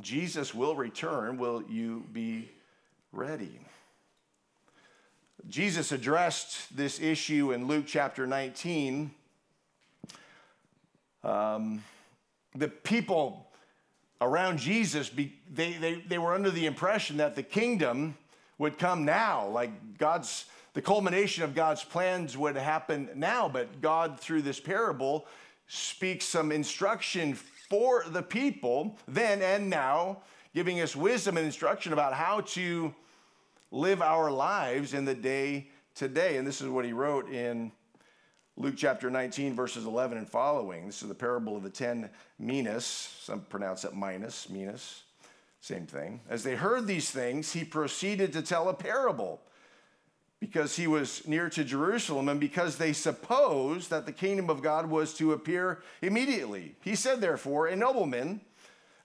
Jesus 0.00 0.54
will 0.54 0.76
return. 0.76 1.36
Will 1.36 1.62
you 1.68 2.06
be 2.10 2.50
ready? 3.12 3.60
Jesus 5.48 5.92
addressed 5.92 6.76
this 6.76 7.00
issue 7.00 7.52
in 7.52 7.68
Luke 7.68 7.84
chapter 7.86 8.26
19. 8.26 9.12
Um, 11.22 11.84
the 12.56 12.66
people 12.66 13.46
around 14.20 14.58
Jesus, 14.58 15.08
they, 15.08 15.30
they, 15.52 16.02
they 16.08 16.18
were 16.18 16.34
under 16.34 16.50
the 16.50 16.66
impression 16.66 17.18
that 17.18 17.36
the 17.36 17.44
kingdom 17.44 18.16
would 18.58 18.76
come 18.76 19.04
now, 19.04 19.46
like 19.46 19.98
God's, 19.98 20.46
the 20.74 20.82
culmination 20.82 21.44
of 21.44 21.54
God's 21.54 21.84
plans 21.84 22.36
would 22.36 22.56
happen 22.56 23.08
now. 23.14 23.48
But 23.48 23.80
God, 23.80 24.18
through 24.18 24.42
this 24.42 24.58
parable, 24.58 25.26
speaks 25.68 26.24
some 26.24 26.50
instruction 26.50 27.34
for 27.34 28.04
the 28.08 28.22
people 28.22 28.98
then 29.06 29.42
and 29.42 29.70
now, 29.70 30.22
giving 30.54 30.80
us 30.80 30.96
wisdom 30.96 31.36
and 31.36 31.46
instruction 31.46 31.92
about 31.92 32.14
how 32.14 32.40
to 32.40 32.92
live 33.76 34.00
our 34.00 34.30
lives 34.30 34.94
in 34.94 35.04
the 35.04 35.14
day 35.14 35.68
today. 35.94 36.38
And 36.38 36.46
this 36.46 36.60
is 36.60 36.68
what 36.68 36.84
he 36.84 36.92
wrote 36.92 37.30
in 37.30 37.70
Luke 38.56 38.74
chapter 38.76 39.10
19, 39.10 39.54
verses 39.54 39.84
11 39.84 40.16
and 40.16 40.28
following. 40.28 40.86
This 40.86 41.02
is 41.02 41.08
the 41.08 41.14
parable 41.14 41.56
of 41.56 41.62
the 41.62 41.70
ten 41.70 42.08
minas. 42.38 42.86
Some 42.86 43.40
pronounce 43.40 43.84
it 43.84 43.94
minus, 43.94 44.48
minas. 44.48 45.02
Same 45.60 45.86
thing. 45.86 46.20
As 46.30 46.42
they 46.42 46.54
heard 46.54 46.86
these 46.86 47.10
things, 47.10 47.52
he 47.52 47.64
proceeded 47.64 48.32
to 48.32 48.40
tell 48.40 48.68
a 48.70 48.74
parable 48.74 49.42
because 50.40 50.76
he 50.76 50.86
was 50.86 51.26
near 51.26 51.50
to 51.50 51.64
Jerusalem 51.64 52.28
and 52.28 52.40
because 52.40 52.76
they 52.76 52.92
supposed 52.92 53.90
that 53.90 54.06
the 54.06 54.12
kingdom 54.12 54.48
of 54.48 54.62
God 54.62 54.88
was 54.88 55.12
to 55.14 55.32
appear 55.32 55.82
immediately. 56.00 56.76
He 56.82 56.94
said, 56.94 57.20
therefore, 57.20 57.66
a 57.66 57.76
nobleman 57.76 58.40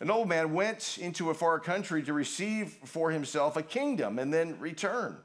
an 0.02 0.10
old 0.10 0.28
man 0.28 0.52
went 0.52 0.98
into 1.00 1.30
a 1.30 1.34
far 1.36 1.60
country 1.60 2.02
to 2.02 2.12
receive 2.12 2.70
for 2.86 3.12
himself 3.12 3.56
a 3.56 3.62
kingdom 3.62 4.18
and 4.18 4.34
then 4.34 4.60
return. 4.60 5.16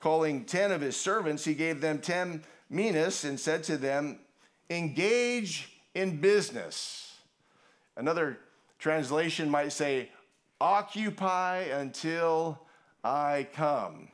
Calling 0.00 0.44
ten 0.44 0.72
of 0.72 0.80
his 0.80 0.96
servants, 0.96 1.44
he 1.44 1.54
gave 1.54 1.80
them 1.80 2.00
ten 2.00 2.42
minas 2.68 3.24
and 3.24 3.38
said 3.38 3.62
to 3.62 3.76
them, 3.76 4.18
Engage 4.68 5.78
in 5.94 6.16
business. 6.20 7.14
Another 7.96 8.40
translation 8.80 9.48
might 9.48 9.72
say, 9.72 10.10
Occupy 10.60 11.58
until 11.58 12.66
I 13.04 13.46
come. 13.52 14.08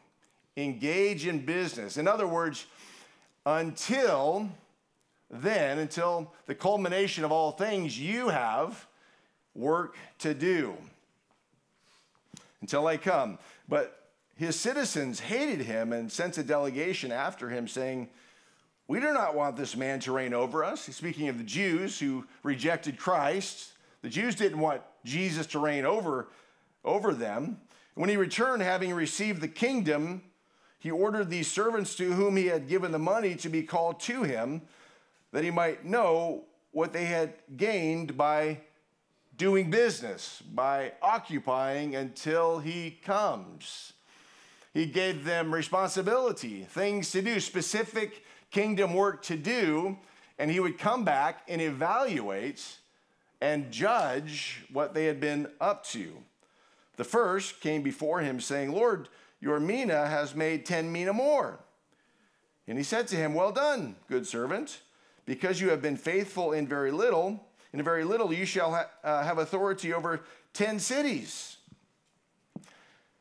Engage 0.59 1.26
in 1.26 1.47
business. 1.47 1.97
In 1.97 2.07
other 2.07 2.26
words, 2.26 2.67
until 3.47 4.50
then, 5.31 5.78
until 5.78 6.35
the 6.45 6.55
culmination 6.55 7.25
of 7.25 7.33
all 7.33 7.52
things, 7.52 7.99
you 7.99 8.28
have 8.28 8.87
work 9.55 9.97
to 10.21 10.35
do 10.35 10.76
until 12.61 12.87
I 12.87 12.97
come. 12.97 13.38
But 13.69 14.11
his 14.37 14.59
citizens 14.59 15.21
hated 15.21 15.61
him 15.61 15.93
and 15.93 16.11
sent 16.11 16.38
a 16.38 16.43
delegation 16.43 17.11
after 17.11 17.49
him, 17.49 17.67
saying, 17.69 18.09
We 18.87 19.00
do 19.00 19.12
not 19.12 19.35
want 19.35 19.57
this 19.57 19.76
man 19.76 20.00
to 20.00 20.12
reign 20.12 20.33
over 20.33 20.64
us. 20.64 20.87
He's 20.87 20.97
speaking 20.97 21.28
of 21.28 21.38
the 21.38 21.45
Jews 21.45 21.99
who 21.99 22.25
rejected 22.43 22.99
Christ. 22.99 23.73
The 24.02 24.09
Jews 24.09 24.35
didn't 24.35 24.61
want 24.61 24.83
Jesus 25.05 25.47
to 25.49 25.59
reign 25.59 25.85
over, 25.85 26.28
over 26.85 27.12
them. 27.12 27.61
When 27.95 28.09
he 28.09 28.17
returned, 28.17 28.62
having 28.62 28.95
received 28.95 29.40
the 29.40 29.49
kingdom, 29.49 30.23
he 30.78 30.90
ordered 30.90 31.31
these 31.31 31.50
servants 31.50 31.97
to 31.97 32.12
whom 32.12 32.37
he 32.37 32.47
had 32.47 32.69
given 32.69 32.93
the 32.93 32.99
money 32.99 33.35
to 33.37 33.49
be 33.49 33.64
called 33.64 33.99
to 34.00 34.23
him, 34.23 34.62
that 35.33 35.43
he 35.43 35.50
might 35.50 35.85
know 35.85 36.45
what 36.71 36.93
they 36.93 37.07
had 37.07 37.35
gained 37.57 38.17
by 38.17 38.61
doing 39.38 39.71
business, 39.71 40.42
by 40.52 40.92
occupying 41.00 41.95
until 41.95 42.59
he 42.59 42.90
comes. 42.90 43.92
He 44.75 44.85
gave 44.85 45.25
them 45.25 45.54
responsibility, 45.54 46.66
things 46.68 47.12
to 47.12 47.23
do, 47.23 47.40
specific 47.40 48.25
kingdom 48.50 48.95
work 48.95 49.23
to 49.25 49.37
do, 49.37 49.97
and 50.38 50.50
he 50.50 50.61
would 50.61 50.76
come 50.76 51.04
back 51.04 51.42
and 51.49 51.62
evaluate 51.62 52.78
and 53.40 53.71
judge 53.71 54.64
what 54.73 54.92
they 54.92 55.07
had 55.07 55.21
been 55.21 55.49
up 55.61 55.85
to. 55.85 56.12
The 56.97 57.04
first 57.04 57.61
came 57.61 57.83
before 57.83 58.21
him, 58.21 58.40
saying, 58.40 58.73
Lord, 58.73 59.09
your 59.40 59.61
mina 59.61 60.07
has 60.07 60.35
made 60.35 60.66
10 60.66 60.90
mina 60.90 61.12
more. 61.12 61.61
And 62.66 62.76
he 62.76 62.85
said 62.85 63.07
to 63.09 63.16
him, 63.16 63.35
Well 63.35 63.52
done, 63.52 63.95
good 64.09 64.26
servant, 64.26 64.80
because 65.26 65.61
you 65.61 65.71
have 65.71 65.80
been 65.80 65.97
faithful 65.97 66.52
in 66.52 66.66
very 66.66 66.90
little 66.90 67.48
in 67.73 67.81
a 67.81 67.83
very 67.83 68.05
little 68.05 68.33
you 68.33 68.47
shall 68.47 68.71
ha- 68.73 68.91
uh, 69.05 69.23
have 69.23 69.39
authority 69.39 69.93
over 69.93 70.21
10 70.55 70.79
cities. 70.79 71.57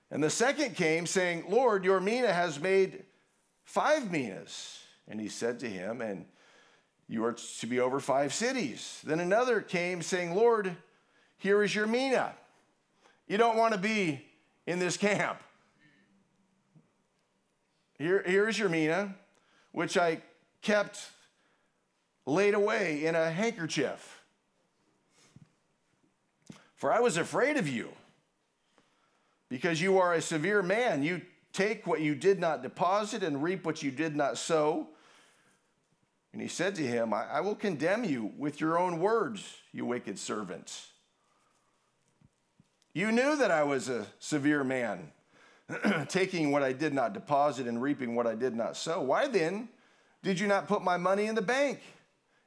And 0.09 0.23
the 0.23 0.29
second 0.29 0.75
came, 0.75 1.05
saying, 1.05 1.45
Lord, 1.49 1.83
your 1.83 1.99
mina 1.99 2.31
has 2.31 2.59
made 2.59 3.03
five 3.65 4.09
minas. 4.09 4.79
And 5.07 5.19
he 5.19 5.27
said 5.27 5.59
to 5.59 5.69
him, 5.69 6.01
And 6.01 6.25
you 7.07 7.25
are 7.25 7.33
to 7.33 7.67
be 7.67 7.79
over 7.79 7.99
five 7.99 8.33
cities. 8.33 9.01
Then 9.03 9.19
another 9.19 9.61
came, 9.61 10.01
saying, 10.01 10.33
Lord, 10.33 10.75
here 11.37 11.61
is 11.63 11.75
your 11.75 11.87
mina. 11.87 12.33
You 13.27 13.37
don't 13.37 13.57
want 13.57 13.73
to 13.73 13.79
be 13.79 14.25
in 14.65 14.79
this 14.79 14.95
camp. 14.95 15.41
Here, 17.97 18.23
here's 18.25 18.57
your 18.57 18.69
mina, 18.69 19.15
which 19.71 19.97
I 19.97 20.21
kept 20.61 21.09
laid 22.25 22.53
away 22.53 23.05
in 23.05 23.15
a 23.15 23.31
handkerchief. 23.31 24.16
For 26.77 26.93
I 26.93 26.99
was 26.99 27.17
afraid 27.17 27.57
of 27.57 27.67
you, 27.67 27.91
because 29.49 29.81
you 29.81 29.97
are 29.97 30.13
a 30.13 30.21
severe 30.21 30.61
man. 30.61 31.03
You 31.03 31.21
take 31.51 31.87
what 31.87 32.01
you 32.01 32.15
did 32.15 32.39
not 32.39 32.61
deposit 32.61 33.23
and 33.23 33.41
reap 33.41 33.65
what 33.65 33.81
you 33.81 33.91
did 33.91 34.15
not 34.15 34.37
sow. 34.37 34.87
And 36.33 36.41
he 36.41 36.47
said 36.47 36.75
to 36.75 36.83
him, 36.83 37.13
I, 37.13 37.25
I 37.25 37.41
will 37.41 37.55
condemn 37.55 38.03
you 38.03 38.31
with 38.37 38.61
your 38.61 38.77
own 38.77 38.99
words, 38.99 39.55
you 39.71 39.85
wicked 39.85 40.19
servant. 40.19 40.81
You 42.93 43.11
knew 43.11 43.35
that 43.37 43.49
I 43.49 43.63
was 43.63 43.89
a 43.89 44.05
severe 44.19 44.63
man, 44.63 45.11
taking 46.09 46.51
what 46.51 46.63
I 46.63 46.73
did 46.73 46.93
not 46.93 47.13
deposit 47.13 47.67
and 47.67 47.81
reaping 47.81 48.15
what 48.15 48.27
I 48.27 48.35
did 48.35 48.55
not 48.55 48.77
sow. 48.77 49.01
Why 49.01 49.27
then 49.27 49.69
did 50.21 50.39
you 50.39 50.45
not 50.47 50.67
put 50.67 50.83
my 50.83 50.97
money 50.97 51.25
in 51.25 51.35
the 51.35 51.41
bank? 51.41 51.79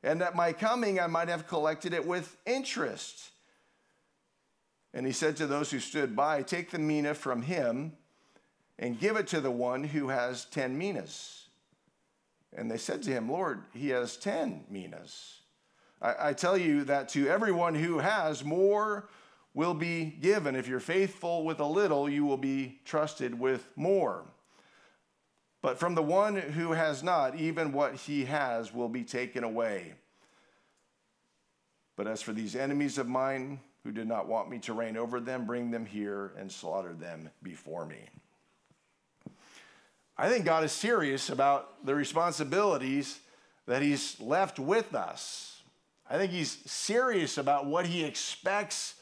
And 0.02 0.22
at 0.22 0.37
my 0.37 0.52
coming, 0.52 1.00
I 1.00 1.06
might 1.08 1.28
have 1.28 1.46
collected 1.49 1.92
it 1.92 2.06
with 2.06 2.37
interest. 2.46 3.30
And 4.92 5.06
he 5.06 5.12
said 5.12 5.37
to 5.37 5.47
those 5.47 5.70
who 5.70 5.78
stood 5.78 6.16
by, 6.16 6.42
Take 6.42 6.70
the 6.70 6.78
mina 6.78 7.14
from 7.14 7.42
him 7.42 7.92
and 8.78 8.99
give 8.99 9.16
it 9.16 9.26
to 9.28 9.40
the 9.40 9.50
one 9.50 9.85
who 9.85 10.09
has 10.09 10.47
10 10.47 10.76
minas. 10.76 11.49
And 12.56 12.70
they 12.70 12.78
said 12.78 13.02
to 13.04 13.11
him, 13.11 13.30
Lord, 13.30 13.62
he 13.73 13.90
has 13.90 14.16
10 14.16 14.64
minas. 14.68 15.40
I, 16.02 16.30
I 16.30 16.32
tell 16.32 16.56
you 16.56 16.85
that 16.85 17.09
to 17.11 17.28
everyone 17.28 17.75
who 17.75 17.99
has, 17.99 18.44
more 18.44 19.09
will 19.54 19.75
be 19.75 20.04
given. 20.04 20.56
If 20.56 20.66
you're 20.66 20.80
faithful 20.80 21.44
with 21.44 21.61
a 21.61 21.66
little, 21.66 22.09
you 22.09 22.25
will 22.25 22.37
be 22.37 22.80
trusted 22.85 23.38
with 23.38 23.73
more. 23.76 24.25
But 25.62 25.78
from 25.78 25.94
the 25.94 26.02
one 26.02 26.37
who 26.37 26.73
has 26.73 27.02
not, 27.02 27.37
even 27.37 27.73
what 27.73 27.94
he 27.94 28.25
has 28.25 28.73
will 28.73 28.88
be 28.88 29.04
taken 29.04 29.44
away. 29.44 29.92
But 31.97 32.06
as 32.06 32.23
for 32.23 32.32
these 32.32 32.56
enemies 32.56 32.97
of 32.97 33.09
mine, 33.09 33.61
who 33.84 33.92
did 33.92 34.06
not 34.06 34.28
want 34.28 34.50
me 34.50 34.58
to 34.58 34.72
reign 34.72 34.96
over 34.96 35.20
them, 35.20 35.46
bring 35.46 35.70
them 35.70 35.87
here 35.87 36.32
and 36.38 36.50
slaughter 36.50 36.92
them 36.92 37.30
before 37.42 37.87
me. 37.87 37.99
I 40.16 40.28
think 40.28 40.44
God 40.44 40.64
is 40.64 40.72
serious 40.72 41.30
about 41.30 41.87
the 41.87 41.94
responsibilities 41.94 43.20
that 43.66 43.80
He's 43.80 44.20
left 44.20 44.58
with 44.58 44.94
us. 44.94 45.62
I 46.08 46.18
think 46.18 46.30
He's 46.30 46.58
serious 46.70 47.38
about 47.38 47.66
what 47.66 47.87
He 47.87 48.04
expects 48.04 48.96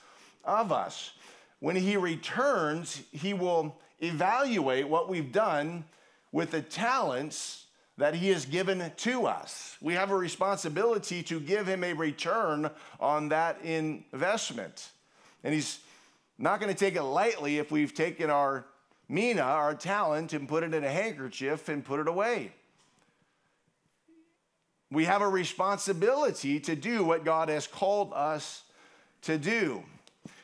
of 0.45 0.71
us. 0.71 1.13
When 1.59 1.75
He 1.75 1.97
returns, 1.97 3.03
He 3.11 3.35
will 3.35 3.77
evaluate 4.01 4.89
what 4.89 5.09
we've 5.09 5.33
done 5.33 5.85
with 6.31 6.53
the 6.53 6.63
talents 6.63 7.65
that 7.99 8.15
He 8.15 8.29
has 8.29 8.47
given 8.47 8.91
to 8.97 9.27
us. 9.27 9.77
We 9.83 9.95
have 9.95 10.11
a 10.11 10.17
responsibility 10.17 11.23
to 11.25 11.39
give 11.41 11.67
Him 11.67 11.85
a 11.85 11.93
return 11.93 12.71
on 12.99 13.29
that 13.29 13.61
investment. 13.63 14.89
And 15.45 15.53
He's 15.53 15.81
not 16.39 16.61
going 16.61 16.73
to 16.73 16.79
take 16.79 16.95
it 16.95 17.03
lightly 17.03 17.59
if 17.59 17.71
we've 17.71 17.93
taken 17.93 18.31
our 18.31 18.65
mina, 19.09 19.43
our 19.43 19.75
talent, 19.75 20.33
and 20.33 20.49
put 20.49 20.63
it 20.63 20.73
in 20.73 20.85
a 20.85 20.91
handkerchief 20.91 21.69
and 21.69 21.85
put 21.85 21.99
it 21.99 22.09
away. 22.09 22.53
We 24.91 25.05
have 25.05 25.21
a 25.21 25.29
responsibility 25.29 26.61
to 26.61 26.77
do 26.77 27.05
what 27.05 27.25
God 27.25 27.49
has 27.49 27.67
called 27.67 28.13
us 28.15 28.63
to 29.23 29.37
do. 29.37 29.83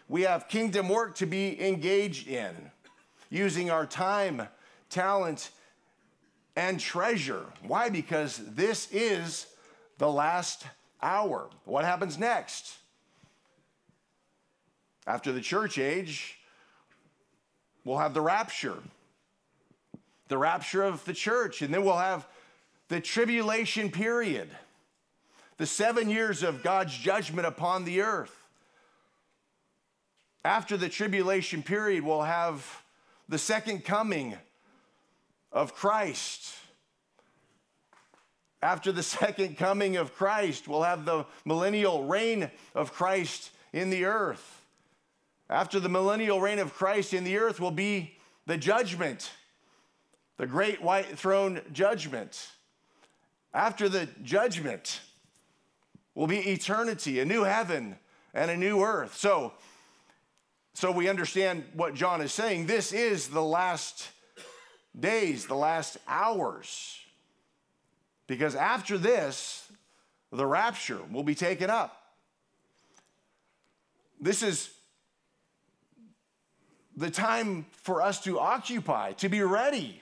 We 0.09 0.23
have 0.23 0.49
kingdom 0.49 0.89
work 0.89 1.15
to 1.17 1.27
be 1.27 1.59
engaged 1.65 2.29
in, 2.29 2.55
using 3.31 3.71
our 3.71 3.87
time, 3.87 4.49
talent, 4.91 5.51
and 6.57 6.79
treasure. 6.79 7.47
Why? 7.67 7.89
Because 7.89 8.41
this 8.55 8.89
is 8.93 9.47
the 9.99 10.11
last 10.11 10.65
hour. 11.03 11.49
What 11.65 11.85
happens 11.85 12.19
next? 12.19 12.77
After 15.07 15.33
the 15.33 15.41
church 15.41 15.79
age, 15.79 16.39
we'll 17.85 17.99
have 17.99 18.15
the 18.15 18.21
rapture, 18.21 18.79
the 20.29 20.39
rapture 20.39 20.83
of 20.83 21.05
the 21.05 21.13
church, 21.13 21.61
and 21.61 21.73
then 21.75 21.85
we'll 21.85 21.97
have 21.97 22.27
the 22.89 23.01
tribulation 23.01 23.91
period, 23.91 24.49
the 25.59 25.67
seven 25.67 26.09
years 26.09 26.43
of 26.43 26.63
God's 26.63 26.97
judgment 26.97 27.47
upon 27.47 27.85
the 27.85 28.01
earth. 28.01 28.45
After 30.45 30.77
the 30.77 30.89
tribulation 30.89 31.63
period, 31.63 32.05
we'll 32.05 32.23
have 32.23 32.83
the 33.29 33.39
second 33.39 33.85
coming 33.85 34.37
of 35.55 35.75
Christ. 35.75 36.53
After 38.61 38.93
the 38.93 39.03
second 39.21 39.57
coming 39.57 39.97
of 39.97 40.15
Christ, 40.15 40.69
we'll 40.69 40.83
have 40.83 41.07
the 41.07 41.25
millennial 41.47 42.05
reign 42.05 42.51
of 42.75 42.93
Christ 42.93 43.51
in 43.73 43.89
the 43.89 44.05
earth. 44.05 44.63
After 45.49 45.79
the 45.79 45.89
millennial 45.89 46.41
reign 46.41 46.59
of 46.59 46.75
Christ 46.75 47.15
in 47.15 47.25
the 47.25 47.39
earth 47.39 47.61
will 47.61 47.71
be 47.71 48.17
the 48.47 48.57
judgment, 48.57 49.31
the 50.37 50.47
great 50.47 50.83
white 50.83 51.19
throne 51.19 51.61
judgment. 51.73 52.49
After 53.53 53.89
the 53.89 54.09
judgment 54.23 55.01
will 56.15 56.27
be 56.27 56.39
eternity, 56.39 57.21
a 57.21 57.25
new 57.25 57.45
heaven 57.45 57.97
and 58.33 58.51
a 58.51 58.57
new 58.57 58.83
earth. 58.83 59.17
So, 59.17 59.53
so 60.73 60.91
we 60.91 61.09
understand 61.09 61.65
what 61.75 61.95
John 61.95 62.21
is 62.21 62.33
saying. 62.33 62.67
This 62.67 62.93
is 62.93 63.29
the 63.29 63.43
last 63.43 64.09
days, 64.99 65.47
the 65.47 65.55
last 65.55 65.99
hours. 66.07 66.99
Because 68.27 68.55
after 68.55 68.97
this, 68.97 69.71
the 70.33 70.47
rapture 70.47 71.01
will 71.11 71.23
be 71.23 71.35
taken 71.35 71.71
up. 71.71 72.01
This 74.21 74.43
is 74.43 74.71
the 76.97 77.11
time 77.11 77.67
for 77.83 78.01
us 78.01 78.21
to 78.23 78.39
occupy, 78.39 79.13
to 79.15 79.29
be 79.29 79.43
ready, 79.43 80.01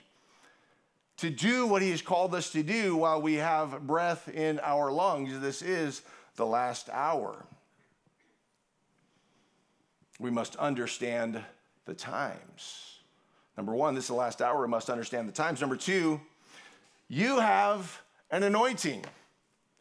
to 1.17 1.29
do 1.29 1.65
what 1.65 1.81
He 1.81 1.91
has 1.91 2.01
called 2.01 2.33
us 2.35 2.51
to 2.51 2.63
do 2.63 2.95
while 2.95 3.21
we 3.21 3.35
have 3.35 3.85
breath 3.85 4.29
in 4.29 4.59
our 4.61 4.91
lungs. 4.91 5.39
This 5.39 5.61
is 5.61 6.01
the 6.35 6.45
last 6.45 6.89
hour. 6.91 7.45
We 10.19 10.31
must 10.31 10.55
understand 10.55 11.41
the 11.85 11.93
times. 11.93 12.92
Number 13.57 13.73
one, 13.73 13.95
this 13.95 14.05
is 14.05 14.09
the 14.09 14.15
last 14.15 14.41
hour. 14.41 14.61
We 14.61 14.67
must 14.67 14.89
understand 14.89 15.27
the 15.27 15.33
times. 15.33 15.61
Number 15.61 15.75
two, 15.75 16.19
you 17.07 17.39
have 17.39 18.01
an 18.31 18.43
anointing. 18.43 19.05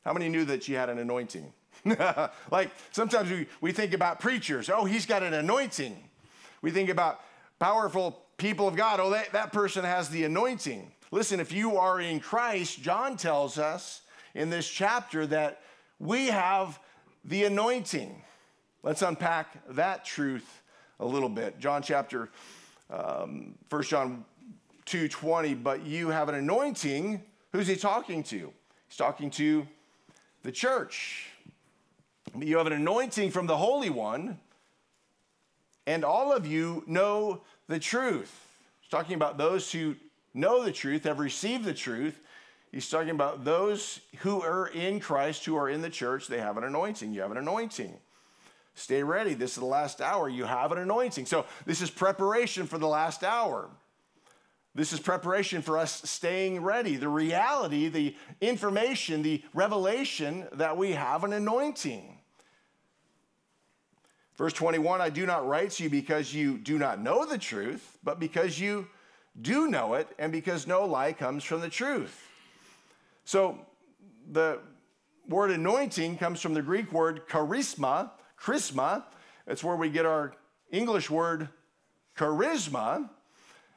How 0.05 0.13
many 0.13 0.29
knew 0.29 0.45
that 0.45 0.69
you 0.69 0.77
had 0.77 0.91
an 0.91 0.99
anointing? 0.99 1.53
like 2.51 2.71
sometimes 2.93 3.31
we, 3.31 3.47
we 3.61 3.73
think 3.73 3.93
about 3.93 4.21
preachers, 4.21 4.71
oh, 4.71 4.85
he's 4.85 5.07
got 5.07 5.23
an 5.23 5.35
anointing. 5.35 5.97
We 6.61 6.71
think 6.71 6.91
about 6.91 7.21
powerful 7.59 8.23
people 8.37 8.69
of 8.69 8.77
God. 8.77 9.01
Oh, 9.01 9.11
that, 9.11 9.33
that 9.33 9.53
person 9.53 9.85
has 9.85 10.09
the 10.09 10.25
anointing. 10.25 10.93
Listen, 11.11 11.41
if 11.41 11.53
you 11.53 11.77
are 11.77 12.01
in 12.01 12.21
Christ, 12.21 12.81
John 12.81 13.17
tells 13.17 13.59
us 13.59 14.03
in 14.35 14.51
this 14.51 14.69
chapter 14.69 15.27
that 15.27 15.61
we 15.99 16.27
have 16.27 16.79
the 17.25 17.45
anointing. 17.45 18.23
Let's 18.83 19.03
unpack 19.03 19.59
that 19.71 20.05
truth 20.05 20.63
a 20.99 21.07
little 21.07 21.29
bit. 21.29 21.59
John 21.59 21.83
chapter, 21.83 22.31
um, 22.93 23.55
1 23.71 23.83
John 23.85 24.25
2.20, 24.87 25.63
but 25.63 25.87
you 25.87 26.09
have 26.09 26.29
an 26.29 26.35
anointing. 26.35 27.23
Who's 27.53 27.67
he 27.67 27.77
talking 27.77 28.23
to? 28.25 28.53
He's 28.89 28.97
talking 28.97 29.31
to 29.31 29.67
the 30.43 30.53
church. 30.53 31.29
You 32.39 32.59
have 32.59 32.67
an 32.67 32.73
anointing 32.73 33.31
from 33.31 33.47
the 33.47 33.57
Holy 33.57 33.91
One 33.91 34.39
and 35.87 36.05
all 36.05 36.33
of 36.33 36.47
you 36.47 36.85
know 36.87 37.43
the 37.69 37.79
truth. 37.79 38.47
He's 38.81 38.91
talking 38.91 39.15
about 39.15 39.39
those 39.39 39.73
who 39.73 39.97
know 40.35 40.63
the 40.63 40.73
truth, 40.73 41.05
have 41.05 41.19
received 41.19 41.65
the 41.65 41.75
truth. 41.75 42.21
He's 42.71 42.89
talking 42.89 43.11
about 43.11 43.45
those 43.45 44.01
who 44.19 44.41
are 44.41 44.69
in 44.69 45.01
Christ, 45.01 45.45
who 45.45 45.57
are 45.57 45.69
in 45.69 45.83
the 45.83 45.91
church, 45.91 46.29
they 46.29 46.39
have 46.39 46.57
an 46.57 46.65
anointing. 46.65 47.13
You 47.13 47.21
have 47.21 47.31
an 47.31 47.37
anointing. 47.37 47.95
Stay 48.75 49.03
ready. 49.03 49.35
This 49.35 49.53
is 49.53 49.59
the 49.59 49.65
last 49.65 50.01
hour. 50.01 50.29
You 50.29 50.45
have 50.45 50.73
an 50.73 50.79
anointing. 50.79 51.27
So, 51.27 51.45
this 51.67 51.83
is 51.83 51.91
preparation 51.91 52.67
for 52.67 52.79
the 52.79 52.89
last 52.89 53.23
hour. 53.23 53.69
This 54.75 54.93
is 54.95 55.01
preparation 55.01 55.61
for 55.61 55.77
us 55.77 56.09
staying 56.09 56.63
ready. 56.63 56.97
The 56.97 57.09
reality, 57.09 57.89
the 57.89 58.17
information, 58.41 59.23
the 59.23 59.43
revelation 59.53 60.49
that 60.55 60.77
we 60.79 60.93
have 60.93 61.25
an 61.25 61.35
anointing. 61.35 62.19
Verse 64.37 64.55
21 64.55 65.03
I 65.03 65.11
do 65.11 65.27
not 65.27 65.47
write 65.47 65.73
to 65.73 65.85
you 65.85 65.91
because 65.91 66.33
you 66.33 66.57
do 66.57 66.79
not 66.79 67.01
know 67.01 67.27
the 67.27 67.37
truth, 67.37 67.99
but 68.03 68.19
because 68.19 68.59
you 68.59 68.89
do 69.41 69.69
know 69.69 69.95
it, 69.95 70.09
and 70.19 70.33
because 70.33 70.67
no 70.67 70.85
lie 70.85 71.13
comes 71.13 71.45
from 71.45 71.61
the 71.61 71.69
truth. 71.69 72.29
So 73.25 73.59
the 74.31 74.59
word 75.29 75.51
anointing 75.51 76.19
comes 76.19 76.41
from 76.41 76.55
the 76.55 76.63
Greek 76.63 76.93
word 76.93 77.29
charisma, 77.29 78.11
charisma. 78.43 79.05
It's 79.47 79.63
where 79.63 79.77
we 79.77 79.89
get 79.89 80.07
our 80.07 80.35
English 80.71 81.11
word 81.11 81.49
charisma. 82.17 83.09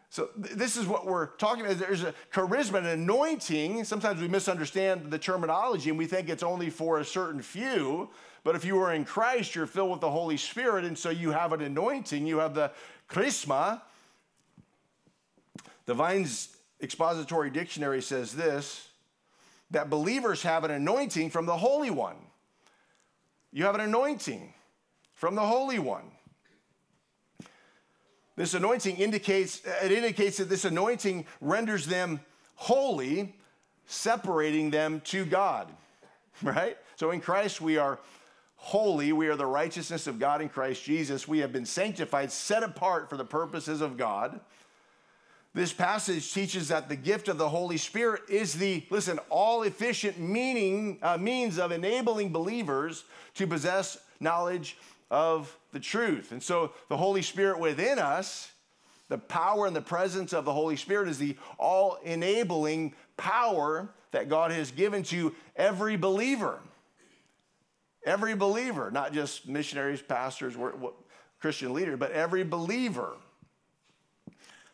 So 0.10 0.30
th- 0.42 0.56
this 0.56 0.78
is 0.78 0.88
what 0.88 1.06
we're 1.06 1.28
talking 1.28 1.66
about. 1.66 1.78
There's 1.78 2.04
a 2.04 2.14
charisma, 2.34 2.80
an 2.80 2.86
anointing. 2.86 3.84
Sometimes 3.84 4.22
we 4.22 4.28
misunderstand 4.28 5.12
the 5.12 5.20
terminology 5.20 5.90
and 5.90 6.00
we 6.00 6.06
think 6.06 6.30
it's 6.30 6.44
only 6.44 6.70
for 6.70 7.00
a 7.00 7.06
certain 7.06 7.42
few. 7.42 8.10
But 8.44 8.56
if 8.56 8.64
you 8.64 8.80
are 8.80 8.94
in 8.94 9.06
Christ, 9.06 9.56
you're 9.56 9.68
filled 9.68 9.92
with 9.92 10.02
the 10.02 10.12
Holy 10.12 10.38
Spirit, 10.38 10.86
and 10.86 10.96
so 10.96 11.10
you 11.10 11.32
have 11.32 11.52
an 11.52 11.62
anointing. 11.62 12.28
You 12.28 12.38
have 12.38 12.54
the 12.54 12.72
charisma. 13.10 13.82
The 15.88 15.96
Vine's 15.96 16.56
Expository 16.82 17.50
Dictionary 17.50 18.02
says 18.02 18.34
this 18.34 18.90
that 19.72 19.90
believers 19.90 20.44
have 20.44 20.64
an 20.64 20.70
anointing 20.70 21.32
from 21.32 21.48
the 21.48 21.58
Holy 21.58 21.90
One. 21.90 22.18
You 23.52 23.66
have 23.66 23.74
an 23.74 23.82
anointing 23.82 24.54
from 25.16 25.36
the 25.36 25.46
Holy 25.46 25.80
One. 25.80 26.12
This 28.36 28.54
anointing 28.54 28.98
indicates 28.98 29.62
it 29.82 29.92
indicates 29.92 30.38
that 30.38 30.50
this 30.50 30.66
anointing 30.66 31.26
renders 31.42 31.88
them 31.88 32.20
holy, 32.56 33.34
separating 33.86 34.70
them 34.70 35.02
to 35.06 35.26
God. 35.26 35.72
Right? 36.44 36.78
So 36.98 37.12
in 37.12 37.22
Christ 37.22 37.62
we 37.62 37.78
are 37.78 37.98
holy. 38.58 39.14
We 39.14 39.30
are 39.30 39.38
the 39.38 39.46
righteousness 39.46 40.06
of 40.06 40.20
God 40.20 40.42
in 40.42 40.50
Christ 40.50 40.84
Jesus. 40.84 41.30
We 41.30 41.40
have 41.40 41.54
been 41.54 41.66
sanctified, 41.66 42.30
set 42.30 42.62
apart 42.62 43.10
for 43.10 43.16
the 43.16 43.24
purposes 43.24 43.80
of 43.80 43.96
God. 43.96 44.42
This 45.54 45.72
passage 45.72 46.34
teaches 46.34 46.68
that 46.68 46.90
the 46.90 46.98
gift 46.98 47.30
of 47.30 47.38
the 47.38 47.48
Holy 47.48 47.78
Spirit 47.78 48.24
is 48.28 48.56
the, 48.56 48.84
listen, 48.90 49.20
all 49.30 49.64
efficient 49.64 50.20
meaning, 50.20 51.00
uh, 51.02 51.18
means 51.18 51.58
of 51.58 51.72
enabling 51.72 52.34
believers 52.34 53.06
to 53.36 53.48
possess 53.48 53.98
knowledge 54.20 54.78
of 55.12 55.58
the 55.72 55.80
truth. 55.80 56.32
And 56.32 56.42
so 56.42 56.74
the 56.90 56.98
Holy 56.98 57.22
Spirit 57.22 57.60
within 57.60 58.00
us, 58.00 58.52
the 59.08 59.18
power 59.18 59.68
and 59.68 59.76
the 59.76 59.82
presence 59.82 60.34
of 60.34 60.46
the 60.46 60.54
Holy 60.54 60.76
Spirit 60.76 61.08
is 61.08 61.20
the 61.20 61.38
all 61.60 61.98
enabling 62.04 62.96
power 63.18 63.90
that 64.12 64.30
God 64.30 64.52
has 64.52 64.72
given 64.72 65.04
to 65.04 65.36
every 65.56 65.96
believer. 65.96 66.60
Every 68.06 68.36
believer, 68.36 68.92
not 68.92 69.14
just 69.14 69.48
missionaries, 69.48 70.02
pastors, 70.02 70.56
Christian 71.40 71.74
leaders, 71.74 72.00
but 72.00 72.12
every 72.12 72.44
believer. 72.44 73.14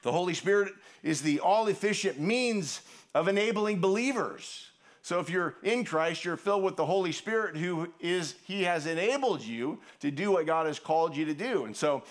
The 0.02 0.12
Holy 0.12 0.34
Spirit 0.34 0.74
is 1.04 1.22
the 1.22 1.40
all 1.40 1.68
efficient 1.68 2.20
means 2.20 2.82
of 3.14 3.28
enabling 3.28 3.82
believers. 3.82 4.71
So 5.02 5.20
if 5.20 5.30
you're 5.30 5.56
in 5.64 5.84
Christ, 5.84 6.24
you're 6.24 6.38
filled 6.38 6.64
with 6.64 6.76
the 6.76 6.86
Holy 6.86 7.12
Spirit 7.12 7.58
who 7.58 7.92
is 8.00 8.36
he 8.46 8.64
has 8.64 8.86
enabled 8.86 9.42
you 9.42 9.80
to 10.00 10.12
do 10.12 10.32
what 10.32 10.46
God 10.46 10.68
has 10.68 10.80
called 10.80 11.16
you 11.16 11.26
to 11.26 11.34
do. 11.34 11.66
And 11.66 11.76
so 11.76 12.04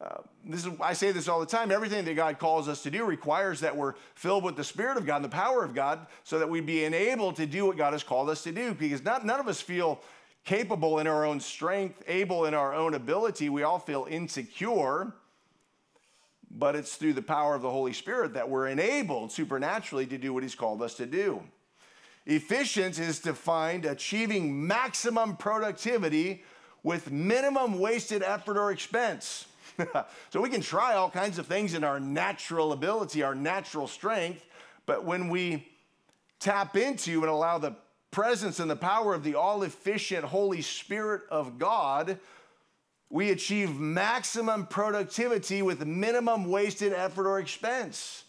uh, 0.00 0.18
this 0.44 0.64
is 0.64 0.72
I 0.80 0.92
say 0.92 1.10
this 1.10 1.26
all 1.26 1.40
the 1.40 1.46
time. 1.46 1.72
Everything 1.72 2.04
that 2.04 2.14
God 2.14 2.38
calls 2.38 2.68
us 2.68 2.82
to 2.84 2.90
do 2.90 3.04
requires 3.04 3.58
that 3.60 3.76
we're 3.76 3.94
filled 4.14 4.44
with 4.44 4.54
the 4.54 4.62
Spirit 4.62 4.96
of 4.96 5.04
God 5.04 5.16
and 5.16 5.24
the 5.24 5.28
power 5.28 5.64
of 5.64 5.74
God, 5.74 6.06
so 6.22 6.38
that 6.38 6.48
we'd 6.48 6.66
be 6.66 6.84
enabled 6.84 7.36
to 7.36 7.46
do 7.46 7.66
what 7.66 7.76
God 7.76 7.92
has 7.92 8.04
called 8.04 8.30
us 8.30 8.44
to 8.44 8.52
do. 8.52 8.74
Because 8.74 9.02
not, 9.02 9.26
none 9.26 9.40
of 9.40 9.48
us 9.48 9.60
feel 9.60 10.00
capable 10.44 11.00
in 11.00 11.08
our 11.08 11.24
own 11.24 11.40
strength, 11.40 12.02
able 12.06 12.44
in 12.44 12.54
our 12.54 12.72
own 12.72 12.94
ability. 12.94 13.48
We 13.48 13.64
all 13.64 13.80
feel 13.80 14.06
insecure, 14.08 15.12
but 16.48 16.76
it's 16.76 16.94
through 16.94 17.14
the 17.14 17.22
power 17.22 17.56
of 17.56 17.62
the 17.62 17.70
Holy 17.70 17.92
Spirit 17.92 18.34
that 18.34 18.48
we're 18.48 18.68
enabled 18.68 19.32
supernaturally 19.32 20.06
to 20.06 20.16
do 20.16 20.32
what 20.32 20.44
He's 20.44 20.54
called 20.54 20.80
us 20.80 20.94
to 20.94 21.06
do. 21.06 21.42
Efficient 22.28 22.98
is 22.98 23.20
defined 23.20 23.86
achieving 23.86 24.66
maximum 24.66 25.34
productivity 25.34 26.44
with 26.82 27.10
minimum 27.10 27.78
wasted 27.78 28.22
effort 28.22 28.58
or 28.58 28.70
expense. 28.70 29.46
so 30.30 30.42
we 30.42 30.50
can 30.50 30.60
try 30.60 30.94
all 30.94 31.10
kinds 31.10 31.38
of 31.38 31.46
things 31.46 31.72
in 31.72 31.82
our 31.82 31.98
natural 31.98 32.72
ability, 32.72 33.22
our 33.22 33.34
natural 33.34 33.86
strength, 33.86 34.44
but 34.84 35.04
when 35.04 35.30
we 35.30 35.66
tap 36.38 36.76
into 36.76 37.20
and 37.22 37.30
allow 37.30 37.56
the 37.56 37.74
presence 38.10 38.60
and 38.60 38.70
the 38.70 38.76
power 38.76 39.14
of 39.14 39.24
the 39.24 39.34
all 39.34 39.62
efficient 39.62 40.22
Holy 40.22 40.60
Spirit 40.60 41.22
of 41.30 41.58
God, 41.58 42.18
we 43.08 43.30
achieve 43.30 43.74
maximum 43.80 44.66
productivity 44.66 45.62
with 45.62 45.86
minimum 45.86 46.50
wasted 46.50 46.92
effort 46.92 47.26
or 47.26 47.38
expense. 47.38 48.24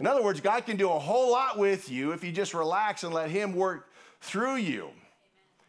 In 0.00 0.06
other 0.06 0.22
words, 0.22 0.40
God 0.40 0.64
can 0.64 0.76
do 0.76 0.90
a 0.90 0.98
whole 0.98 1.32
lot 1.32 1.58
with 1.58 1.90
you 1.90 2.12
if 2.12 2.22
you 2.22 2.30
just 2.30 2.54
relax 2.54 3.02
and 3.02 3.12
let 3.12 3.30
Him 3.30 3.52
work 3.52 3.88
through 4.20 4.56
you. 4.56 4.90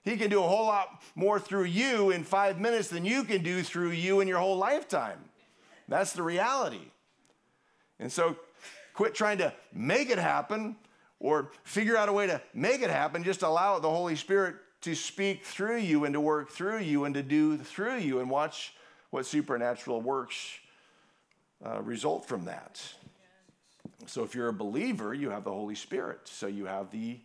He 0.04 0.18
can 0.18 0.30
do 0.30 0.44
a 0.44 0.48
whole 0.48 0.65
lot 0.65 1.02
more 1.15 1.39
through 1.39 1.65
you 1.65 2.12
in 2.12 2.24
five 2.24 2.60
minutes 2.60 2.88
than 2.88 3.06
you 3.06 3.24
can 3.24 3.44
do 3.44 3.63
through 3.63 3.92
you 3.92 4.22
in 4.22 4.28
your 4.28 4.39
whole 4.39 4.58
lifetime. 4.58 5.20
That's 5.88 6.13
the 6.13 6.24
reality. 6.24 6.92
And 8.00 8.12
so 8.12 8.38
quit 8.94 9.13
trying 9.13 9.39
to 9.39 9.54
make 9.74 10.10
it 10.10 10.18
happen 10.18 10.76
or 11.20 11.52
figure 11.63 11.98
out 11.98 12.10
a 12.10 12.13
way 12.13 12.28
to 12.28 12.42
make 12.54 12.82
it 12.82 12.89
happen. 12.89 13.24
Just 13.24 13.42
allow 13.42 13.80
the 13.80 13.89
Holy 13.89 14.15
Spirit 14.15 14.56
to 14.82 14.96
speak 14.96 15.44
through 15.44 15.78
you 15.78 16.06
and 16.06 16.13
to 16.13 16.22
work 16.22 16.50
through 16.50 16.80
you 16.80 17.06
and 17.06 17.13
to 17.15 17.24
do 17.24 17.58
through 17.58 17.98
you 17.98 18.20
and 18.20 18.30
watch 18.30 18.74
what 19.10 19.26
supernatural 19.26 20.02
works 20.02 20.58
uh, 21.65 21.82
result 21.82 22.26
from 22.26 22.46
that. 22.46 22.82
So 24.05 24.23
if 24.23 24.33
you're 24.33 24.49
a 24.49 24.53
believer, 24.53 25.13
you 25.13 25.29
have 25.29 25.43
the 25.43 25.51
Holy 25.51 25.75
Spirit. 25.75 26.21
So 26.23 26.47
you 26.47 26.65
have 26.65 26.91
the 26.91 27.19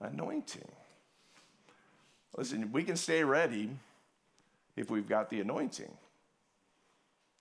anointing. 0.00 0.68
Listen, 2.36 2.72
we 2.72 2.84
can 2.84 2.96
stay 2.96 3.24
ready 3.24 3.70
if 4.76 4.90
we've 4.90 5.08
got 5.08 5.30
the 5.30 5.40
anointing. 5.40 5.92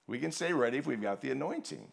We 0.08 0.20
can 0.20 0.32
stay 0.32 0.54
ready 0.54 0.78
if 0.78 0.88
we've 0.88 1.02
got 1.02 1.22
the 1.22 1.32
anointing. 1.32 1.88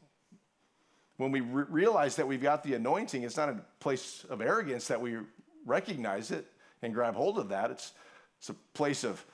When 1.18 1.31
we 1.31 1.40
re- 1.40 1.64
realize 1.68 2.16
that 2.16 2.26
we've 2.26 2.42
got 2.42 2.62
the 2.62 2.74
anointing, 2.74 3.22
it's 3.22 3.37
not 3.37 3.48
a 3.48 3.61
place 3.79 4.24
of 4.29 4.40
arrogance 4.40 4.88
that 4.88 5.00
we 5.00 5.16
recognize 5.64 6.31
it 6.31 6.46
and 6.83 6.94
grab 6.94 7.14
hold 7.14 7.38
of 7.38 7.50
that. 7.50 7.70
It's, 7.70 7.92
it's 8.38 8.48
a 8.48 8.55
place 8.74 9.05
of 9.05 9.24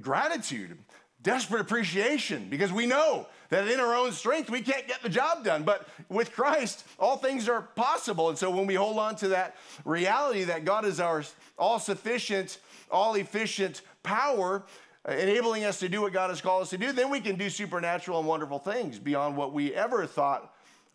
gratitude 0.00 0.78
desperate 1.24 1.60
appreciation 1.60 2.46
because 2.48 2.72
we 2.72 2.86
know 2.86 3.26
that 3.48 3.66
in 3.66 3.80
our 3.80 3.96
own 3.96 4.12
strength 4.12 4.50
we 4.50 4.60
can't 4.60 4.86
get 4.86 5.02
the 5.02 5.08
job 5.08 5.42
done. 5.42 5.64
But 5.64 5.88
with 6.08 6.32
Christ, 6.32 6.84
all 6.98 7.16
things 7.16 7.48
are 7.48 7.62
possible. 7.62 8.28
And 8.28 8.38
so 8.38 8.50
when 8.50 8.66
we 8.66 8.74
hold 8.74 8.98
on 8.98 9.16
to 9.16 9.28
that 9.28 9.56
reality 9.84 10.44
that 10.44 10.64
God 10.64 10.84
is 10.84 11.00
our 11.00 11.24
all 11.58 11.80
sufficient, 11.80 12.58
all 12.90 13.14
efficient 13.14 13.82
power, 14.02 14.62
uh, 15.08 15.12
enabling 15.12 15.64
us 15.64 15.80
to 15.80 15.88
do 15.88 16.02
what 16.02 16.12
God 16.12 16.30
has 16.30 16.40
called 16.40 16.62
us 16.62 16.70
to 16.70 16.78
do, 16.78 16.92
then 16.92 17.10
we 17.10 17.20
can 17.20 17.36
do 17.36 17.50
supernatural 17.50 18.18
and 18.18 18.28
wonderful 18.28 18.58
things 18.58 18.98
beyond 18.98 19.36
what 19.36 19.52
we 19.52 19.74
ever 19.74 20.06
thought 20.06 20.54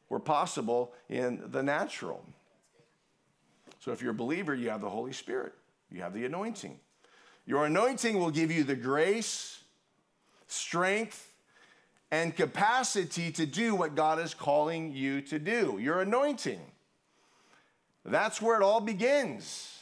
were 0.10 0.20
possible 0.20 0.94
in 1.10 1.42
the 1.48 1.64
natural. 1.64 2.24
So 3.80 3.92
if 3.92 4.02
you're 4.02 4.12
a 4.12 4.16
believer, 4.16 4.54
you 4.54 4.70
have 4.70 4.82
the 4.82 4.90
Holy 4.90 5.14
Spirit, 5.14 5.54
you 5.92 6.02
have 6.02 6.14
the 6.14 6.26
anointing. 6.26 6.80
Your 7.46 7.66
anointing 7.66 8.20
will 8.20 8.30
give 8.30 8.52
you 8.52 8.64
the 8.64 8.76
grace 8.76 9.59
strength, 10.52 11.32
and 12.12 12.36
capacity 12.36 13.32
to 13.32 13.46
do 13.46 13.76
what 13.76 13.96
God 13.96 14.20
is 14.20 14.34
calling 14.34 14.94
you 14.94 15.22
to 15.22 15.40
do. 15.40 15.78
Your 15.80 16.02
anointing. 16.02 16.60
That's 18.04 18.42
where 18.42 18.60
it 18.60 18.64
all 18.64 18.82
begins. 18.82 19.76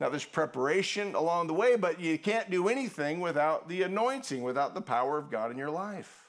Now, 0.00 0.08
there's 0.08 0.24
preparation 0.24 1.14
along 1.14 1.48
the 1.48 1.54
way, 1.54 1.76
but 1.76 2.00
you 2.00 2.18
can't 2.18 2.50
do 2.50 2.68
anything 2.68 3.20
without 3.20 3.68
the 3.68 3.82
anointing, 3.82 4.42
without 4.42 4.74
the 4.74 4.80
power 4.80 5.18
of 5.18 5.30
God 5.30 5.50
in 5.50 5.58
your 5.58 5.70
life. 5.70 6.28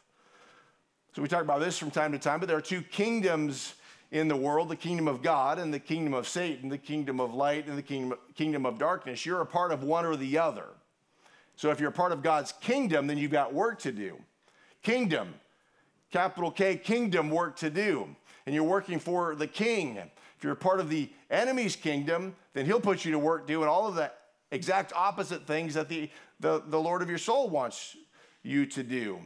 So, 1.15 1.21
we 1.21 1.27
talk 1.27 1.43
about 1.43 1.59
this 1.59 1.77
from 1.77 1.91
time 1.91 2.12
to 2.12 2.19
time, 2.19 2.39
but 2.39 2.47
there 2.47 2.57
are 2.57 2.62
two 2.62 2.81
kingdoms 2.81 3.75
in 4.12 4.27
the 4.27 4.35
world 4.35 4.69
the 4.69 4.75
kingdom 4.75 5.07
of 5.07 5.21
God 5.21 5.59
and 5.59 5.73
the 5.73 5.79
kingdom 5.79 6.13
of 6.13 6.27
Satan, 6.27 6.69
the 6.69 6.77
kingdom 6.77 7.19
of 7.19 7.33
light 7.33 7.67
and 7.67 7.77
the 7.77 7.83
kingdom, 7.83 8.17
kingdom 8.35 8.65
of 8.65 8.79
darkness. 8.79 9.25
You're 9.25 9.41
a 9.41 9.45
part 9.45 9.71
of 9.71 9.83
one 9.83 10.05
or 10.05 10.15
the 10.15 10.38
other. 10.38 10.65
So 11.60 11.72
if 11.72 11.82
you're 11.82 11.91
part 11.91 12.13
of 12.13 12.24
God's 12.24 12.54
kingdom, 12.54 13.06
then 13.06 13.17
you've 13.17 13.34
got 13.34 13.54
work 13.54 13.80
to 13.80 13.91
do. 13.91 14.15
Kingdom, 14.82 15.34
capital 16.10 16.52
K, 16.52 16.78
kingdom 16.78 17.30
work 17.30 17.58
to 17.58 17.69
do. 17.69 18.15
And 18.45 18.56
you're 18.56 18.63
working 18.63 18.98
for 18.98 19.36
the 19.36 19.45
king. 19.45 19.98
If 19.98 20.41
you're 20.41 20.56
part 20.56 20.80
of 20.80 20.89
the 20.89 21.10
enemy's 21.30 21.76
kingdom, 21.76 22.34
then 22.54 22.65
he'll 22.65 22.80
put 22.80 23.04
you 23.04 23.12
to 23.12 23.19
work 23.19 23.45
doing 23.45 23.67
all 23.67 23.89
of 23.89 23.95
the 23.95 24.10
exact 24.52 24.93
opposite 24.95 25.45
things 25.45 25.74
that 25.74 25.89
the, 25.89 26.10
the, 26.39 26.63
the 26.65 26.80
Lord 26.80 27.02
of 27.02 27.10
your 27.10 27.17
soul 27.17 27.50
wants 27.50 27.98
you 28.41 28.65
to 28.67 28.82
do. 28.82 29.19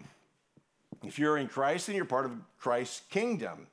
If 1.04 1.20
you're 1.20 1.38
in 1.38 1.48
Christ, 1.48 1.86
then 1.86 1.96
you're 1.96 2.04
part 2.04 2.26
of 2.26 2.32
Christ's 2.58 3.04
kingdom. 3.12 3.68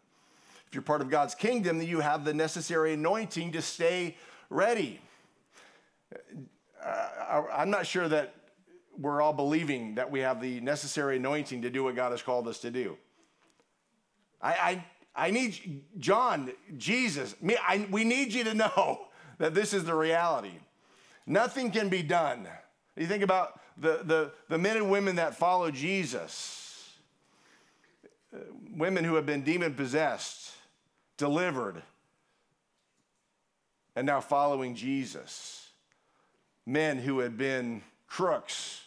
If 0.69 0.75
you're 0.75 0.83
part 0.83 1.01
of 1.01 1.09
God's 1.09 1.35
kingdom, 1.35 1.79
then 1.79 1.89
you 1.89 2.01
have 2.01 2.27
the 2.27 2.35
necessary 2.35 2.93
anointing 2.93 3.53
to 3.53 3.63
stay 3.63 4.19
ready. 4.51 5.01
Uh, 6.85 7.45
I'm 7.55 7.71
not 7.71 7.87
sure 7.87 8.07
that 8.07 8.35
we're 9.01 9.23
all 9.23 9.33
believing 9.33 9.95
that 9.95 10.11
we 10.11 10.21
have 10.21 10.41
the 10.41 10.61
necessary 10.61 11.17
anointing 11.17 11.63
to 11.63 11.71
do 11.71 11.85
what 11.85 11.97
God 11.97 12.13
has 12.13 12.23
called 12.23 12.47
us 12.47 12.59
to 12.61 12.71
do. 12.71 12.99
I, 14.43 14.53
I, 15.17 15.27
I 15.29 15.31
need 15.31 15.85
John, 15.99 16.53
Jesus, 16.77 17.35
me, 17.41 17.57
I, 17.67 17.87
we 17.91 18.05
need 18.05 18.33
you 18.33 18.45
to 18.45 18.55
know 18.55 19.07
that 19.39 19.55
this 19.55 19.73
is 19.73 19.85
the 19.85 19.95
reality. 19.95 20.53
Nothing 21.27 21.71
can 21.71 21.89
be 21.89 22.03
done. 22.03 22.47
You 22.97 23.07
think 23.07 23.23
about 23.23 23.61
the, 23.79 24.01
the, 24.05 24.33
the 24.49 24.59
men 24.59 24.77
and 24.77 24.91
women 24.91 25.17
that 25.17 25.35
follow 25.35 25.71
Jesus, 25.71 26.93
uh, 28.35 28.39
women 28.77 29.05
who 29.05 29.15
have 29.15 29.27
been 29.27 29.43
demon 29.43 29.75
possessed, 29.75 30.53
delivered, 31.17 31.83
and 33.97 34.07
now 34.07 34.21
following 34.21 34.75
Jesus, 34.75 35.69
men 36.67 36.99
who 36.99 37.21
had 37.21 37.39
been 37.39 37.83
crooks, 38.07 38.83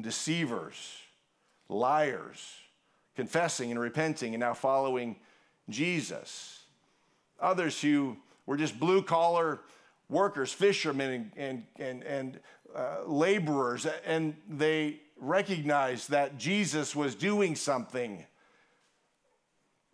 deceivers, 0.00 0.96
liars, 1.68 2.54
confessing 3.14 3.70
and 3.70 3.78
repenting 3.78 4.34
and 4.34 4.40
now 4.40 4.54
following 4.54 5.16
Jesus. 5.68 6.60
Others 7.40 7.80
who 7.80 8.16
were 8.46 8.56
just 8.56 8.78
blue 8.78 9.02
collar 9.02 9.60
workers, 10.08 10.52
fishermen, 10.52 11.32
and, 11.36 11.64
and, 11.76 12.02
and 12.02 12.40
uh, 12.74 12.98
laborers, 13.06 13.86
and 14.06 14.36
they 14.48 15.00
recognized 15.18 16.10
that 16.10 16.38
Jesus 16.38 16.94
was 16.94 17.14
doing 17.14 17.54
something. 17.54 18.24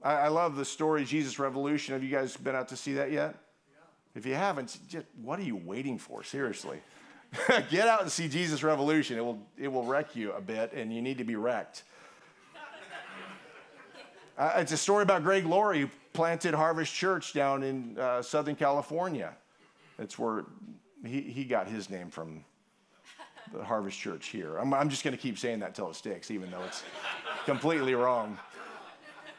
I, 0.03 0.13
I, 0.13 0.29
love 0.29 0.57
the 0.57 0.65
story, 0.65 1.05
Jesus 1.05 1.39
Revolution. 1.39 1.93
Have 1.93 2.03
you 2.03 2.11
guys 2.11 2.37
been 2.37 2.55
out 2.55 2.69
to 2.69 2.77
see 2.77 2.95
that 2.95 3.11
yet? 3.11 3.35
Yeah. 3.71 3.79
If 4.15 4.27
you 4.27 4.35
haven't, 4.35 4.79
just, 4.89 5.07
what 5.23 5.39
are 5.39 5.45
you 5.45 5.57
waiting 5.57 5.99
for? 5.99 6.23
Seriously. 6.23 6.81
Get 7.71 7.87
out 7.87 8.03
and 8.03 8.11
see 8.11 8.29
Jesus 8.29 8.63
Revolution. 8.63 9.19
It 9.19 9.25
will, 9.25 9.39
it 9.57 9.69
will 9.69 9.85
wreck 9.85 10.17
you 10.17 10.33
a 10.33 10.41
bit, 10.41 10.73
and 10.73 10.93
you 10.93 11.03
need 11.03 11.19
to 11.19 11.25
be 11.25 11.37
wrecked. 11.37 11.83
uh, 14.39 14.53
it's 14.57 14.73
a 14.73 14.77
story 14.77 15.03
about 15.03 15.23
Greg 15.23 15.45
Laurie, 15.45 15.83
who 15.83 15.91
planted 16.13 16.55
Harvest 16.55 16.95
Church 16.95 17.33
down 17.33 17.63
in 17.63 17.99
uh, 17.99 18.23
Southern 18.23 18.57
California. 18.57 19.35
That's 19.99 20.19
where 20.19 20.47
he, 21.05 21.21
he 21.21 21.45
got 21.45 21.69
his 21.69 21.91
name 21.91 22.11
from, 22.11 22.45
the 23.53 23.65
Harvest 23.65 23.99
Church 23.99 24.29
here. 24.29 24.57
I'm, 24.57 24.73
I'm 24.75 24.89
just 24.89 25.05
going 25.05 25.17
to 25.17 25.21
keep 25.21 25.39
saying 25.39 25.61
that 25.61 25.75
till 25.75 25.91
it 25.91 25.97
sticks, 25.97 26.31
even 26.31 26.51
though 26.51 26.63
it's 26.65 26.83
completely 27.45 27.95
wrong. 27.95 28.39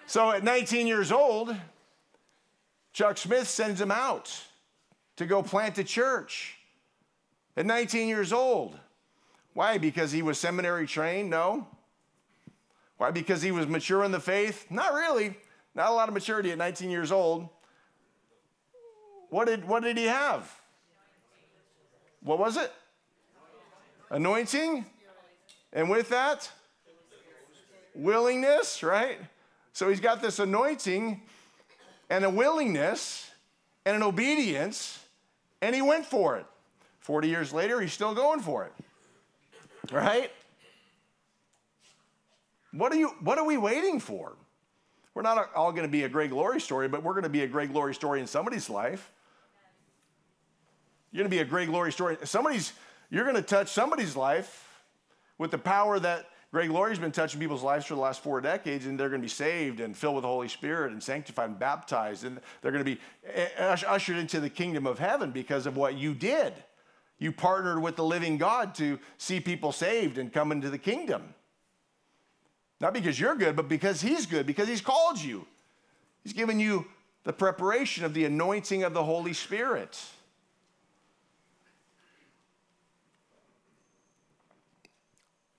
So 0.05 0.31
at 0.31 0.43
19 0.43 0.87
years 0.87 1.11
old, 1.11 1.55
Chuck 2.93 3.17
Smith 3.17 3.47
sends 3.47 3.79
him 3.79 3.91
out 3.91 4.35
to 5.17 5.25
go 5.25 5.43
plant 5.43 5.77
a 5.77 5.83
church 5.83 6.58
at 7.59 7.65
19 7.65 8.07
years 8.07 8.31
old. 8.31 8.79
Why? 9.53 9.77
Because 9.77 10.13
he 10.13 10.21
was 10.21 10.39
seminary 10.39 10.87
trained? 10.87 11.29
No. 11.29 11.67
Why? 12.97 13.11
Because 13.11 13.41
he 13.41 13.51
was 13.51 13.67
mature 13.67 14.05
in 14.05 14.13
the 14.13 14.19
faith? 14.19 14.65
Not 14.69 14.93
really. 14.93 15.35
Not 15.75 15.89
a 15.89 15.93
lot 15.93 16.07
of 16.07 16.13
maturity 16.13 16.51
at 16.51 16.57
19 16.57 16.89
years 16.89 17.11
old. 17.11 17.49
What 19.29 19.47
did, 19.47 19.67
what 19.67 19.83
did 19.83 19.97
he 19.97 20.05
have? 20.05 20.49
What 22.21 22.39
was 22.39 22.55
it? 22.55 22.71
Anointing? 24.09 24.85
And 25.73 25.89
with 25.89 26.09
that, 26.09 26.49
willingness, 27.93 28.83
right? 28.83 29.19
So 29.73 29.89
he's 29.89 29.99
got 29.99 30.21
this 30.21 30.39
anointing 30.39 31.21
and 32.09 32.23
a 32.23 32.29
willingness 32.29 33.29
and 33.85 33.97
an 33.97 34.03
obedience, 34.03 34.99
and 35.61 35.75
he 35.75 35.81
went 35.81 36.05
for 36.05 36.37
it. 36.37 36.45
40 37.09 37.27
years 37.27 37.51
later, 37.51 37.81
he's 37.81 37.91
still 37.91 38.13
going 38.13 38.39
for 38.39 38.65
it. 38.65 39.91
Right? 39.91 40.31
What 42.71 42.91
are, 42.91 42.97
you, 42.97 43.07
what 43.23 43.39
are 43.39 43.45
we 43.45 43.57
waiting 43.57 43.99
for? 43.99 44.33
We're 45.15 45.23
not 45.23 45.49
all 45.55 45.71
going 45.71 45.87
to 45.87 45.91
be 45.91 46.03
a 46.03 46.07
great 46.07 46.29
glory 46.29 46.61
story, 46.61 46.87
but 46.87 47.01
we're 47.01 47.13
going 47.13 47.23
to 47.23 47.29
be 47.29 47.41
a 47.41 47.47
great 47.47 47.71
glory 47.71 47.95
story 47.95 48.19
in 48.19 48.27
somebody's 48.27 48.69
life. 48.69 49.11
You're 51.11 51.23
going 51.23 51.31
to 51.31 51.35
be 51.35 51.41
a 51.41 51.45
great 51.45 51.67
glory 51.67 51.91
story. 51.91 52.15
Somebody's, 52.25 52.73
you're 53.09 53.23
going 53.23 53.37
to 53.37 53.41
touch 53.41 53.69
somebody's 53.69 54.15
life 54.15 54.83
with 55.39 55.49
the 55.49 55.57
power 55.57 55.99
that 55.99 56.27
Greg 56.51 56.69
Laurie's 56.69 56.99
been 56.99 57.11
touching 57.11 57.39
people's 57.39 57.63
lives 57.63 57.87
for 57.87 57.95
the 57.95 58.01
last 58.01 58.21
four 58.21 58.39
decades, 58.39 58.85
and 58.85 58.99
they're 58.99 59.09
going 59.09 59.21
to 59.21 59.25
be 59.25 59.29
saved 59.29 59.79
and 59.79 59.97
filled 59.97 60.13
with 60.13 60.21
the 60.21 60.27
Holy 60.27 60.47
Spirit 60.47 60.91
and 60.91 61.01
sanctified 61.01 61.49
and 61.49 61.57
baptized, 61.57 62.23
and 62.23 62.39
they're 62.61 62.71
going 62.71 62.85
to 62.85 62.95
be 62.95 63.01
eh, 63.25 63.47
eh, 63.57 63.77
ushered 63.87 64.17
into 64.17 64.39
the 64.39 64.49
kingdom 64.49 64.85
of 64.85 64.99
heaven 64.99 65.31
because 65.31 65.65
of 65.65 65.75
what 65.75 65.95
you 65.95 66.13
did. 66.13 66.53
You 67.19 67.33
partnered 67.33 67.81
with 67.81 67.97
the 67.97 68.03
living 68.03 68.37
God 68.37 68.73
to 68.75 68.97
see 69.17 69.39
people 69.41 69.71
saved 69.71 70.17
and 70.17 70.31
come 70.31 70.51
into 70.51 70.69
the 70.69 70.77
kingdom. 70.77 71.33
Not 72.79 72.93
because 72.93 73.19
you're 73.19 73.35
good, 73.35 73.55
but 73.57 73.67
because 73.67 74.01
He's 74.01 74.25
good, 74.25 74.45
because 74.45 74.69
He's 74.69 74.81
called 74.81 75.21
you. 75.21 75.45
He's 76.23 76.33
given 76.33 76.59
you 76.59 76.85
the 77.25 77.33
preparation 77.33 78.05
of 78.05 78.13
the 78.13 78.23
anointing 78.23 78.83
of 78.83 78.93
the 78.93 79.03
Holy 79.03 79.33
Spirit. 79.33 79.99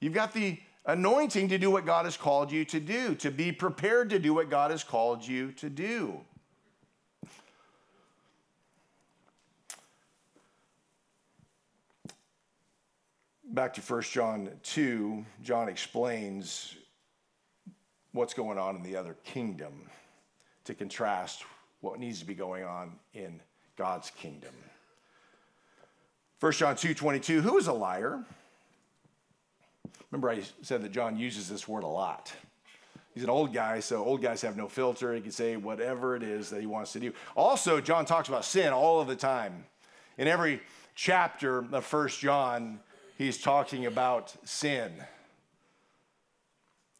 You've 0.00 0.14
got 0.14 0.32
the 0.32 0.58
anointing 0.86 1.48
to 1.48 1.58
do 1.58 1.70
what 1.70 1.84
God 1.84 2.06
has 2.06 2.16
called 2.16 2.50
you 2.50 2.64
to 2.64 2.80
do, 2.80 3.14
to 3.16 3.30
be 3.30 3.52
prepared 3.52 4.08
to 4.10 4.18
do 4.18 4.32
what 4.32 4.48
God 4.48 4.70
has 4.70 4.82
called 4.82 5.26
you 5.26 5.52
to 5.52 5.68
do. 5.68 6.20
Back 13.52 13.74
to 13.74 13.80
1 13.80 14.02
John 14.02 14.48
2, 14.62 15.24
John 15.42 15.68
explains 15.68 16.76
what's 18.12 18.32
going 18.32 18.58
on 18.58 18.76
in 18.76 18.84
the 18.84 18.94
other 18.94 19.16
kingdom 19.24 19.90
to 20.66 20.74
contrast 20.74 21.42
what 21.80 21.98
needs 21.98 22.20
to 22.20 22.24
be 22.24 22.34
going 22.34 22.62
on 22.62 22.92
in 23.12 23.40
God's 23.76 24.10
kingdom. 24.10 24.54
1 26.38 26.52
John 26.52 26.76
2 26.76 26.94
22, 26.94 27.40
who 27.40 27.58
is 27.58 27.66
a 27.66 27.72
liar? 27.72 28.24
Remember, 30.12 30.30
I 30.30 30.42
said 30.62 30.82
that 30.82 30.92
John 30.92 31.18
uses 31.18 31.48
this 31.48 31.66
word 31.66 31.82
a 31.82 31.88
lot. 31.88 32.32
He's 33.14 33.24
an 33.24 33.30
old 33.30 33.52
guy, 33.52 33.80
so 33.80 34.04
old 34.04 34.22
guys 34.22 34.42
have 34.42 34.56
no 34.56 34.68
filter. 34.68 35.12
He 35.12 35.20
can 35.20 35.32
say 35.32 35.56
whatever 35.56 36.14
it 36.14 36.22
is 36.22 36.50
that 36.50 36.60
he 36.60 36.66
wants 36.68 36.92
to 36.92 37.00
do. 37.00 37.12
Also, 37.34 37.80
John 37.80 38.04
talks 38.04 38.28
about 38.28 38.44
sin 38.44 38.72
all 38.72 39.00
of 39.00 39.08
the 39.08 39.16
time. 39.16 39.64
In 40.18 40.28
every 40.28 40.62
chapter 40.94 41.64
of 41.72 41.84
First 41.84 42.20
John, 42.20 42.78
he's 43.24 43.38
talking 43.38 43.84
about 43.84 44.34
sin. 44.48 44.92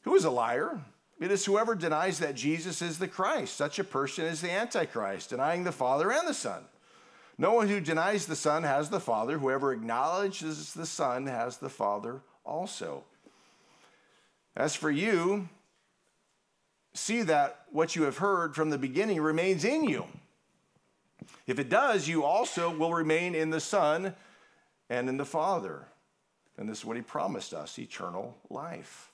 Who 0.02 0.14
is 0.14 0.24
a 0.24 0.30
liar? 0.30 0.78
It 1.18 1.30
is 1.30 1.46
whoever 1.46 1.74
denies 1.74 2.18
that 2.18 2.35
Jesus 2.35 2.83
is 2.83 2.98
the 2.98 3.09
Christ. 3.09 3.56
Such 3.56 3.78
a 3.78 3.85
person 3.85 4.26
is 4.26 4.42
the 4.42 4.50
Antichrist, 4.50 5.30
denying 5.30 5.64
the 5.64 5.72
Father 5.72 6.12
and 6.12 6.28
the 6.28 6.35
Son. 6.35 6.64
No 7.38 7.54
one 7.54 7.68
who 7.68 7.80
denies 7.80 8.26
the 8.26 8.37
Son 8.37 8.64
has 8.64 8.90
the 8.90 9.00
Father. 9.00 9.38
Whoever 9.38 9.72
acknowledges 9.72 10.74
the 10.74 10.85
Son 10.85 11.26
has 11.26 11.56
the 11.56 11.70
Father 11.70 12.20
also. 12.44 13.04
As 14.54 14.74
for 14.74 14.90
you, 14.90 15.48
see 16.92 17.22
that 17.22 17.64
what 17.70 17.96
you 17.96 18.02
have 18.02 18.18
heard 18.18 18.54
from 18.54 18.68
the 18.68 18.76
beginning 18.76 19.22
remains 19.22 19.64
in 19.64 19.85
you. 19.85 20.04
If 21.46 21.59
it 21.59 21.70
does, 21.70 22.09
you 22.09 22.24
also 22.24 22.70
will 22.70 22.92
remain 22.92 23.35
in 23.35 23.48
the 23.48 23.61
Son 23.61 24.14
and 24.90 25.09
in 25.09 25.16
the 25.16 25.24
Father. 25.24 25.87
And 26.61 26.68
this 26.68 26.81
is 26.81 26.85
what 26.85 26.96
he 26.96 27.03
promised 27.03 27.55
us 27.55 27.79
eternal 27.79 28.37
life. 28.51 29.11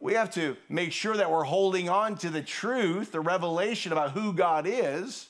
We 0.00 0.14
have 0.14 0.30
to 0.32 0.56
make 0.68 0.92
sure 0.92 1.14
that 1.16 1.30
we're 1.30 1.44
holding 1.44 1.90
on 1.90 2.16
to 2.18 2.30
the 2.30 2.42
truth, 2.42 3.12
the 3.12 3.20
revelation 3.20 3.92
about 3.92 4.12
who 4.12 4.32
God 4.32 4.66
is, 4.66 5.28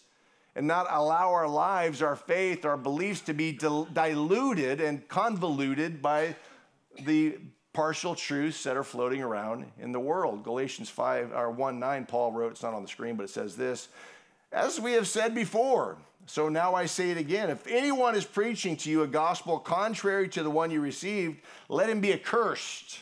and 0.55 0.68
not 0.68 0.87
allow 0.88 1.33
our 1.33 1.49
lives, 1.49 2.03
our 2.03 2.14
faith, 2.14 2.64
our 2.64 2.77
beliefs 2.77 3.20
to 3.23 3.35
be 3.35 3.53
diluted 3.53 4.81
and 4.81 5.07
convoluted 5.09 6.01
by 6.01 6.37
the 7.03 7.37
partial 7.73 8.14
truths 8.14 8.62
that 8.62 8.77
are 8.77 8.85
floating 8.85 9.20
around 9.20 9.66
in 9.81 9.90
the 9.90 9.99
world. 9.99 10.44
Galatians 10.44 10.88
5 10.88 11.33
or 11.33 11.51
1 11.51 11.81
9, 11.81 12.07
Paul 12.07 12.31
wrote, 12.31 12.53
it's 12.53 12.62
not 12.62 12.75
on 12.75 12.83
the 12.83 12.88
screen, 12.88 13.16
but 13.16 13.25
it 13.25 13.31
says 13.31 13.57
this 13.57 13.88
As 14.53 14.81
we 14.81 14.92
have 14.92 15.09
said 15.09 15.35
before, 15.35 15.99
so 16.26 16.48
now 16.48 16.74
I 16.74 16.87
say 16.87 17.10
it 17.10 17.18
again 17.18 17.50
if 17.50 17.66
anyone 17.66 18.14
is 18.14 18.24
preaching 18.24 18.76
to 18.78 18.90
you 18.90 19.02
a 19.02 19.06
gospel 19.06 19.58
contrary 19.58 20.28
to 20.30 20.42
the 20.42 20.50
one 20.50 20.70
you 20.70 20.80
received, 20.80 21.40
let 21.68 21.88
him 21.88 22.00
be 22.00 22.12
accursed. 22.12 22.98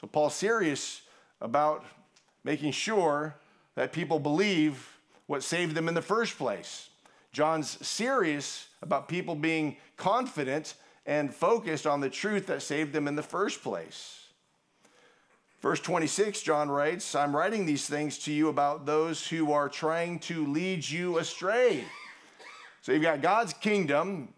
So 0.00 0.06
Paul's 0.06 0.34
serious 0.34 1.02
about 1.40 1.84
making 2.44 2.72
sure 2.72 3.36
that 3.74 3.92
people 3.92 4.18
believe 4.18 4.88
what 5.26 5.42
saved 5.42 5.74
them 5.74 5.88
in 5.88 5.94
the 5.94 6.02
first 6.02 6.36
place. 6.36 6.88
John's 7.32 7.84
serious 7.86 8.68
about 8.82 9.08
people 9.08 9.34
being 9.34 9.76
confident 9.96 10.74
and 11.06 11.32
focused 11.34 11.86
on 11.86 12.00
the 12.00 12.10
truth 12.10 12.46
that 12.46 12.62
saved 12.62 12.92
them 12.92 13.08
in 13.08 13.16
the 13.16 13.22
first 13.22 13.62
place. 13.62 14.21
Verse 15.62 15.78
26, 15.78 16.42
John 16.42 16.68
writes, 16.68 17.14
I'm 17.14 17.34
writing 17.34 17.64
these 17.64 17.86
things 17.86 18.18
to 18.18 18.32
you 18.32 18.48
about 18.48 18.84
those 18.84 19.24
who 19.24 19.52
are 19.52 19.68
trying 19.68 20.18
to 20.20 20.44
lead 20.46 20.88
you 20.88 21.18
astray. 21.18 21.84
So 22.80 22.90
you've 22.90 23.02
got 23.02 23.22
God's 23.22 23.52
kingdom. 23.52 24.34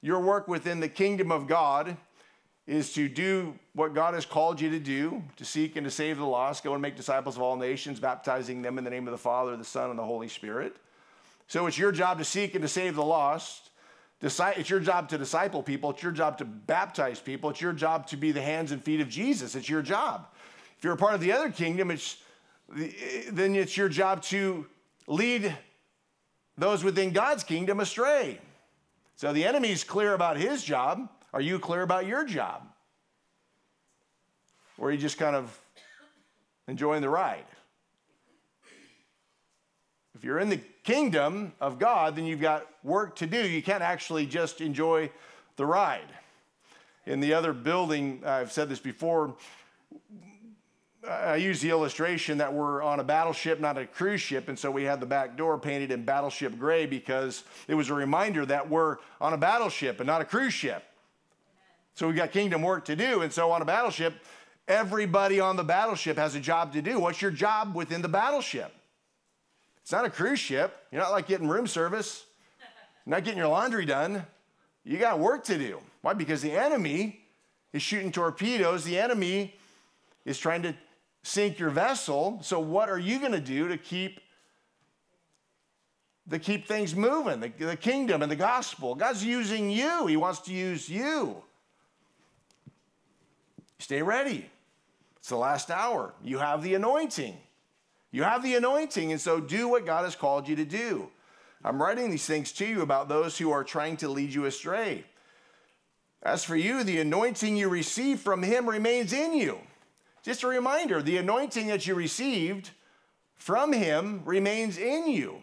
Your 0.00 0.20
work 0.20 0.48
within 0.48 0.80
the 0.80 0.88
kingdom 0.88 1.30
of 1.30 1.46
God 1.46 1.94
is 2.66 2.94
to 2.94 3.06
do 3.06 3.54
what 3.74 3.92
God 3.92 4.14
has 4.14 4.24
called 4.24 4.62
you 4.62 4.70
to 4.70 4.78
do, 4.78 5.22
to 5.36 5.44
seek 5.44 5.76
and 5.76 5.84
to 5.84 5.90
save 5.90 6.16
the 6.16 6.24
lost, 6.24 6.64
go 6.64 6.72
and 6.72 6.80
make 6.80 6.96
disciples 6.96 7.36
of 7.36 7.42
all 7.42 7.56
nations, 7.56 8.00
baptizing 8.00 8.62
them 8.62 8.78
in 8.78 8.84
the 8.84 8.90
name 8.90 9.06
of 9.06 9.12
the 9.12 9.18
Father, 9.18 9.54
the 9.58 9.64
Son, 9.64 9.90
and 9.90 9.98
the 9.98 10.04
Holy 10.04 10.28
Spirit. 10.28 10.74
So 11.48 11.66
it's 11.66 11.76
your 11.76 11.92
job 11.92 12.16
to 12.16 12.24
seek 12.24 12.54
and 12.54 12.62
to 12.62 12.68
save 12.68 12.94
the 12.94 13.04
lost. 13.04 13.68
It's 14.22 14.70
your 14.70 14.80
job 14.80 15.08
to 15.10 15.18
disciple 15.18 15.62
people. 15.62 15.90
It's 15.90 16.02
your 16.02 16.12
job 16.12 16.38
to 16.38 16.44
baptize 16.46 17.20
people. 17.20 17.50
It's 17.50 17.60
your 17.60 17.72
job 17.72 18.06
to 18.06 18.16
be 18.16 18.32
the 18.32 18.40
hands 18.40 18.72
and 18.72 18.82
feet 18.82 19.00
of 19.00 19.08
Jesus. 19.10 19.54
It's 19.54 19.68
your 19.68 19.82
job. 19.82 20.28
If 20.82 20.86
you're 20.86 20.94
a 20.94 20.96
part 20.96 21.14
of 21.14 21.20
the 21.20 21.30
other 21.30 21.48
kingdom, 21.48 21.92
it's, 21.92 22.16
then 23.30 23.54
it's 23.54 23.76
your 23.76 23.88
job 23.88 24.20
to 24.24 24.66
lead 25.06 25.56
those 26.58 26.82
within 26.82 27.12
God's 27.12 27.44
kingdom 27.44 27.78
astray. 27.78 28.40
So 29.14 29.32
the 29.32 29.44
enemy's 29.44 29.84
clear 29.84 30.12
about 30.12 30.38
his 30.38 30.64
job. 30.64 31.08
Are 31.32 31.40
you 31.40 31.60
clear 31.60 31.82
about 31.82 32.06
your 32.06 32.24
job? 32.24 32.66
Or 34.76 34.88
are 34.88 34.90
you 34.90 34.98
just 34.98 35.18
kind 35.18 35.36
of 35.36 35.56
enjoying 36.66 37.00
the 37.00 37.10
ride? 37.10 37.44
If 40.16 40.24
you're 40.24 40.40
in 40.40 40.48
the 40.48 40.60
kingdom 40.82 41.52
of 41.60 41.78
God, 41.78 42.16
then 42.16 42.26
you've 42.26 42.40
got 42.40 42.66
work 42.82 43.14
to 43.18 43.26
do. 43.28 43.48
You 43.48 43.62
can't 43.62 43.84
actually 43.84 44.26
just 44.26 44.60
enjoy 44.60 45.12
the 45.54 45.64
ride. 45.64 46.12
In 47.06 47.20
the 47.20 47.34
other 47.34 47.52
building, 47.52 48.24
I've 48.26 48.50
said 48.50 48.68
this 48.68 48.80
before, 48.80 49.36
I 51.08 51.34
use 51.36 51.60
the 51.60 51.70
illustration 51.70 52.38
that 52.38 52.52
we're 52.52 52.80
on 52.80 53.00
a 53.00 53.04
battleship, 53.04 53.58
not 53.58 53.76
a 53.76 53.86
cruise 53.86 54.20
ship, 54.20 54.48
and 54.48 54.56
so 54.56 54.70
we 54.70 54.84
had 54.84 55.00
the 55.00 55.06
back 55.06 55.36
door 55.36 55.58
painted 55.58 55.90
in 55.90 56.04
battleship 56.04 56.56
gray 56.58 56.86
because 56.86 57.42
it 57.66 57.74
was 57.74 57.90
a 57.90 57.94
reminder 57.94 58.46
that 58.46 58.70
we're 58.70 58.98
on 59.20 59.32
a 59.32 59.36
battleship 59.36 59.98
and 59.98 60.06
not 60.06 60.20
a 60.20 60.24
cruise 60.24 60.54
ship. 60.54 60.84
So 61.94 62.06
we've 62.06 62.16
got 62.16 62.30
kingdom 62.30 62.62
work 62.62 62.84
to 62.84 62.94
do, 62.94 63.22
and 63.22 63.32
so 63.32 63.50
on 63.50 63.62
a 63.62 63.64
battleship, 63.64 64.14
everybody 64.68 65.40
on 65.40 65.56
the 65.56 65.64
battleship 65.64 66.16
has 66.18 66.36
a 66.36 66.40
job 66.40 66.72
to 66.74 66.82
do. 66.82 67.00
What's 67.00 67.20
your 67.20 67.32
job 67.32 67.74
within 67.74 68.00
the 68.00 68.08
battleship? 68.08 68.72
It's 69.82 69.90
not 69.90 70.04
a 70.04 70.10
cruise 70.10 70.38
ship. 70.38 70.86
You're 70.92 71.02
not 71.02 71.10
like 71.10 71.26
getting 71.26 71.48
room 71.48 71.66
service, 71.66 72.24
You're 73.04 73.16
not 73.16 73.24
getting 73.24 73.38
your 73.38 73.48
laundry 73.48 73.84
done. 73.84 74.24
You 74.84 74.98
got 74.98 75.18
work 75.18 75.42
to 75.44 75.58
do. 75.58 75.80
Why? 76.02 76.12
Because 76.12 76.42
the 76.42 76.52
enemy 76.52 77.20
is 77.72 77.82
shooting 77.82 78.12
torpedoes. 78.12 78.84
The 78.84 78.98
enemy 78.98 79.54
is 80.24 80.38
trying 80.38 80.62
to 80.62 80.74
sink 81.22 81.58
your 81.58 81.70
vessel. 81.70 82.40
So 82.42 82.60
what 82.60 82.88
are 82.88 82.98
you 82.98 83.18
going 83.18 83.32
to 83.32 83.40
do 83.40 83.68
to 83.68 83.76
keep 83.76 84.20
to 86.30 86.38
keep 86.38 86.68
things 86.68 86.94
moving, 86.94 87.40
the, 87.40 87.48
the 87.58 87.76
kingdom 87.76 88.22
and 88.22 88.30
the 88.30 88.36
gospel? 88.36 88.94
God's 88.94 89.24
using 89.24 89.70
you. 89.70 90.06
He 90.06 90.16
wants 90.16 90.40
to 90.40 90.52
use 90.52 90.88
you. 90.88 91.42
Stay 93.78 94.02
ready. 94.02 94.48
It's 95.16 95.28
the 95.28 95.36
last 95.36 95.70
hour. 95.70 96.14
You 96.22 96.38
have 96.38 96.62
the 96.62 96.74
anointing. 96.74 97.36
You 98.12 98.22
have 98.22 98.42
the 98.42 98.54
anointing, 98.54 99.10
and 99.10 99.20
so 99.20 99.40
do 99.40 99.68
what 99.68 99.86
God 99.86 100.04
has 100.04 100.14
called 100.14 100.46
you 100.46 100.56
to 100.56 100.64
do. 100.64 101.08
I'm 101.64 101.80
writing 101.80 102.10
these 102.10 102.26
things 102.26 102.52
to 102.52 102.66
you 102.66 102.82
about 102.82 103.08
those 103.08 103.38
who 103.38 103.50
are 103.50 103.64
trying 103.64 103.96
to 103.98 104.08
lead 104.08 104.34
you 104.34 104.44
astray. 104.44 105.04
As 106.22 106.44
for 106.44 106.56
you, 106.56 106.84
the 106.84 107.00
anointing 107.00 107.56
you 107.56 107.68
receive 107.68 108.20
from 108.20 108.42
Him 108.42 108.68
remains 108.68 109.12
in 109.12 109.34
you. 109.34 109.58
Just 110.22 110.42
a 110.44 110.46
reminder 110.46 111.02
the 111.02 111.16
anointing 111.16 111.66
that 111.66 111.86
you 111.86 111.94
received 111.94 112.70
from 113.34 113.72
Him 113.72 114.22
remains 114.24 114.78
in 114.78 115.08
you. 115.08 115.38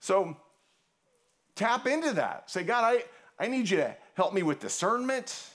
So 0.00 0.36
tap 1.54 1.86
into 1.86 2.12
that. 2.14 2.50
Say, 2.50 2.64
God, 2.64 2.84
I, 2.84 3.04
I 3.42 3.48
need 3.48 3.68
you 3.68 3.76
to 3.76 3.94
help 4.14 4.32
me 4.32 4.42
with 4.42 4.58
discernment. 4.58 5.50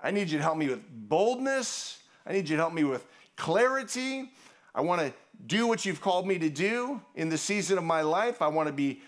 I 0.00 0.10
need 0.10 0.28
you 0.28 0.36
to 0.36 0.42
help 0.44 0.58
me 0.58 0.68
with 0.68 0.82
boldness. 0.90 2.02
I 2.26 2.32
need 2.32 2.48
you 2.48 2.56
to 2.56 2.62
help 2.62 2.74
me 2.74 2.84
with 2.84 3.06
clarity. 3.36 4.30
I 4.74 4.82
want 4.82 5.00
to 5.00 5.12
do 5.46 5.66
what 5.66 5.84
you've 5.84 6.00
called 6.00 6.26
me 6.26 6.38
to 6.38 6.50
do 6.50 7.00
in 7.14 7.30
the 7.30 7.38
season 7.38 7.78
of 7.78 7.84
my 7.84 8.02
life. 8.02 8.42
I 8.42 8.48
want 8.48 8.66
to 8.66 8.72
be 8.72 9.00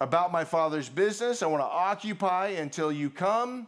about 0.00 0.30
my 0.30 0.44
Father's 0.44 0.88
business. 0.88 1.42
I 1.42 1.46
want 1.46 1.62
to 1.62 1.66
occupy 1.66 2.48
until 2.48 2.92
you 2.92 3.10
come. 3.10 3.66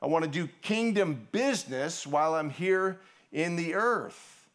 I 0.00 0.06
want 0.06 0.24
to 0.24 0.30
do 0.30 0.48
kingdom 0.62 1.26
business 1.32 2.06
while 2.06 2.34
I'm 2.34 2.50
here 2.50 3.00
in 3.32 3.56
the 3.56 3.74
earth. 3.74 4.48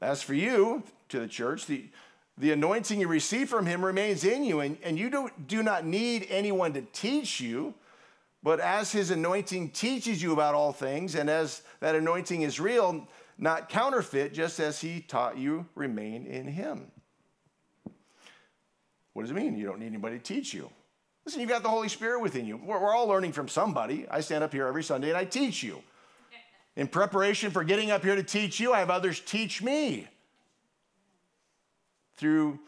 As 0.00 0.22
for 0.22 0.34
you, 0.34 0.82
to 1.08 1.20
the 1.20 1.28
church, 1.28 1.66
the, 1.66 1.84
the 2.38 2.52
anointing 2.52 3.00
you 3.00 3.08
receive 3.08 3.48
from 3.48 3.66
him 3.66 3.84
remains 3.84 4.24
in 4.24 4.44
you, 4.44 4.60
and, 4.60 4.78
and 4.82 4.98
you 4.98 5.10
don't, 5.10 5.46
do 5.46 5.62
not 5.62 5.84
need 5.84 6.26
anyone 6.30 6.72
to 6.72 6.82
teach 6.92 7.40
you. 7.40 7.74
But 8.42 8.60
as 8.60 8.90
his 8.90 9.10
anointing 9.10 9.70
teaches 9.70 10.22
you 10.22 10.32
about 10.32 10.54
all 10.54 10.72
things, 10.72 11.14
and 11.14 11.28
as 11.28 11.62
that 11.80 11.94
anointing 11.94 12.42
is 12.42 12.58
real, 12.58 13.06
not 13.36 13.68
counterfeit, 13.68 14.32
just 14.32 14.58
as 14.60 14.80
he 14.80 15.00
taught 15.00 15.36
you, 15.36 15.66
remain 15.74 16.26
in 16.26 16.46
him. 16.46 16.90
What 19.12 19.22
does 19.22 19.30
it 19.30 19.34
mean? 19.34 19.56
You 19.56 19.66
don't 19.66 19.80
need 19.80 19.86
anybody 19.88 20.16
to 20.16 20.22
teach 20.22 20.54
you. 20.54 20.70
Listen, 21.26 21.40
you've 21.40 21.50
got 21.50 21.62
the 21.62 21.68
Holy 21.68 21.88
Spirit 21.88 22.22
within 22.22 22.46
you. 22.46 22.56
We're 22.56 22.94
all 22.94 23.06
learning 23.06 23.32
from 23.32 23.48
somebody. 23.48 24.06
I 24.10 24.20
stand 24.20 24.42
up 24.42 24.52
here 24.52 24.66
every 24.66 24.82
Sunday 24.82 25.08
and 25.08 25.18
I 25.18 25.24
teach 25.24 25.62
you. 25.62 25.82
In 26.76 26.86
preparation 26.86 27.50
for 27.50 27.64
getting 27.64 27.90
up 27.90 28.04
here 28.04 28.14
to 28.14 28.22
teach 28.22 28.60
you, 28.60 28.72
I 28.72 28.78
have 28.78 28.90
others 28.90 29.20
teach 29.20 29.62
me 29.62 30.06
through 32.16 32.58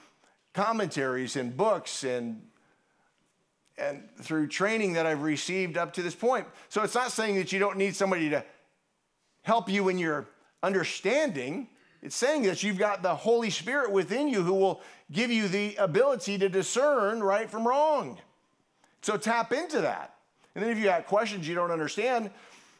commentaries 0.53 1.37
and 1.37 1.57
books 1.57 2.05
and 2.05 2.43
and 3.79 4.09
through 4.21 4.47
training 4.47 4.93
that 4.93 5.07
I've 5.07 5.23
received 5.23 5.77
up 5.77 5.93
to 5.95 6.03
this 6.03 6.15
point. 6.15 6.47
So 6.69 6.83
it's 6.83 6.95
not 6.95 7.11
saying 7.11 7.37
that 7.37 7.53
you 7.53 7.59
don't 7.59 7.77
need 7.77 7.97
somebody 7.97 8.31
to 8.31 8.45
help 9.43 9.69
you 9.69 9.89
in 9.89 9.99
your 9.99 10.29
understanding. 10.63 11.69
It's 12.03 12.15
saying 12.15 12.43
that 12.43 12.63
you've 12.63 12.79
got 12.79 13.03
the 13.03 13.15
Holy 13.15 13.51
Spirit 13.51 13.91
within 13.91 14.29
you 14.29 14.43
who 14.43 14.55
will 14.55 14.83
give 15.11 15.31
you 15.31 15.49
the 15.49 15.75
ability 15.77 16.39
to 16.39 16.49
discern 16.49 17.23
right 17.23 17.51
from 17.51 17.67
wrong. 17.67 18.19
So 19.01 19.17
tap 19.17 19.53
into 19.53 19.81
that. 19.81 20.15
And 20.55 20.63
then 20.63 20.71
if 20.71 20.79
you 20.79 20.85
got 20.85 21.07
questions 21.07 21.49
you 21.49 21.55
don't 21.55 21.71
understand, 21.71 22.31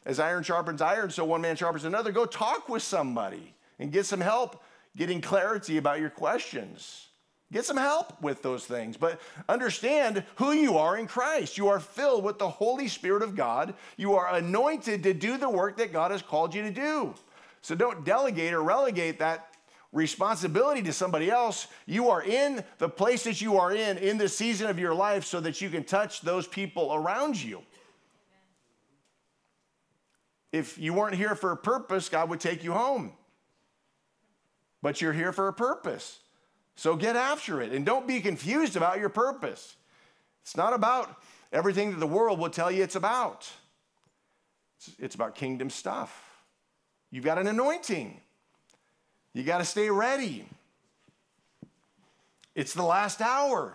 as 0.05 0.19
iron 0.19 0.43
sharpens 0.43 0.81
iron, 0.81 1.09
so 1.09 1.25
one 1.25 1.41
man 1.41 1.55
sharpens 1.55 1.85
another, 1.85 2.11
go 2.11 2.25
talk 2.25 2.69
with 2.69 2.83
somebody 2.83 3.53
and 3.79 3.91
get 3.91 4.05
some 4.05 4.21
help 4.21 4.63
getting 4.95 5.21
clarity 5.21 5.77
about 5.77 5.99
your 5.99 6.09
questions. 6.09 7.07
Get 7.51 7.65
some 7.65 7.77
help 7.77 8.19
with 8.21 8.41
those 8.41 8.65
things, 8.65 8.97
but 8.97 9.21
understand 9.47 10.23
who 10.37 10.53
you 10.53 10.77
are 10.77 10.97
in 10.97 11.05
Christ. 11.05 11.55
You 11.55 11.67
are 11.67 11.79
filled 11.79 12.23
with 12.23 12.39
the 12.39 12.49
Holy 12.49 12.87
Spirit 12.87 13.21
of 13.21 13.35
God. 13.35 13.75
You 13.95 14.15
are 14.15 14.33
anointed 14.33 15.03
to 15.03 15.13
do 15.13 15.37
the 15.37 15.49
work 15.49 15.77
that 15.77 15.93
God 15.93 16.09
has 16.09 16.23
called 16.23 16.55
you 16.55 16.63
to 16.63 16.71
do. 16.71 17.13
So 17.61 17.75
don't 17.75 18.03
delegate 18.03 18.53
or 18.53 18.63
relegate 18.63 19.19
that 19.19 19.53
responsibility 19.91 20.81
to 20.81 20.91
somebody 20.91 21.29
else. 21.29 21.67
You 21.85 22.09
are 22.09 22.23
in 22.23 22.63
the 22.79 22.89
place 22.89 23.23
that 23.25 23.39
you 23.39 23.57
are 23.57 23.71
in 23.71 23.99
in 23.99 24.17
the 24.17 24.27
season 24.27 24.67
of 24.67 24.79
your 24.79 24.95
life 24.95 25.23
so 25.23 25.39
that 25.41 25.61
you 25.61 25.69
can 25.69 25.83
touch 25.83 26.21
those 26.21 26.47
people 26.47 26.93
around 26.95 27.41
you. 27.41 27.61
If 30.53 30.77
you 30.77 30.93
weren't 30.93 31.15
here 31.15 31.35
for 31.35 31.51
a 31.51 31.57
purpose, 31.57 32.07
God 32.07 32.29
would 32.29 32.39
take 32.39 32.63
you 32.63 32.71
home. 32.71 33.13
But 34.83 35.01
you're 35.01 35.11
here 35.11 35.33
for 35.33 35.47
a 35.47 35.53
purpose. 35.53 36.19
So 36.75 36.95
get 36.95 37.15
after 37.15 37.59
it 37.61 37.71
and 37.71 37.85
don't 37.85 38.07
be 38.07 38.21
confused 38.21 38.75
about 38.75 38.99
your 38.99 39.09
purpose. 39.09 39.75
It's 40.43 40.55
not 40.55 40.73
about 40.73 41.21
everything 41.51 41.91
that 41.91 41.99
the 41.99 42.07
world 42.07 42.39
will 42.39 42.49
tell 42.49 42.71
you 42.71 42.83
it's 42.83 42.95
about, 42.95 43.49
it's, 44.99 45.15
about 45.15 45.35
kingdom 45.35 45.69
stuff. 45.69 46.43
You've 47.09 47.25
got 47.25 47.39
an 47.39 47.47
anointing. 47.47 48.19
You 49.33 49.43
got 49.43 49.57
to 49.59 49.65
stay 49.65 49.89
ready. 49.89 50.45
It's 52.53 52.73
the 52.73 52.83
last 52.83 53.21
hour. 53.21 53.73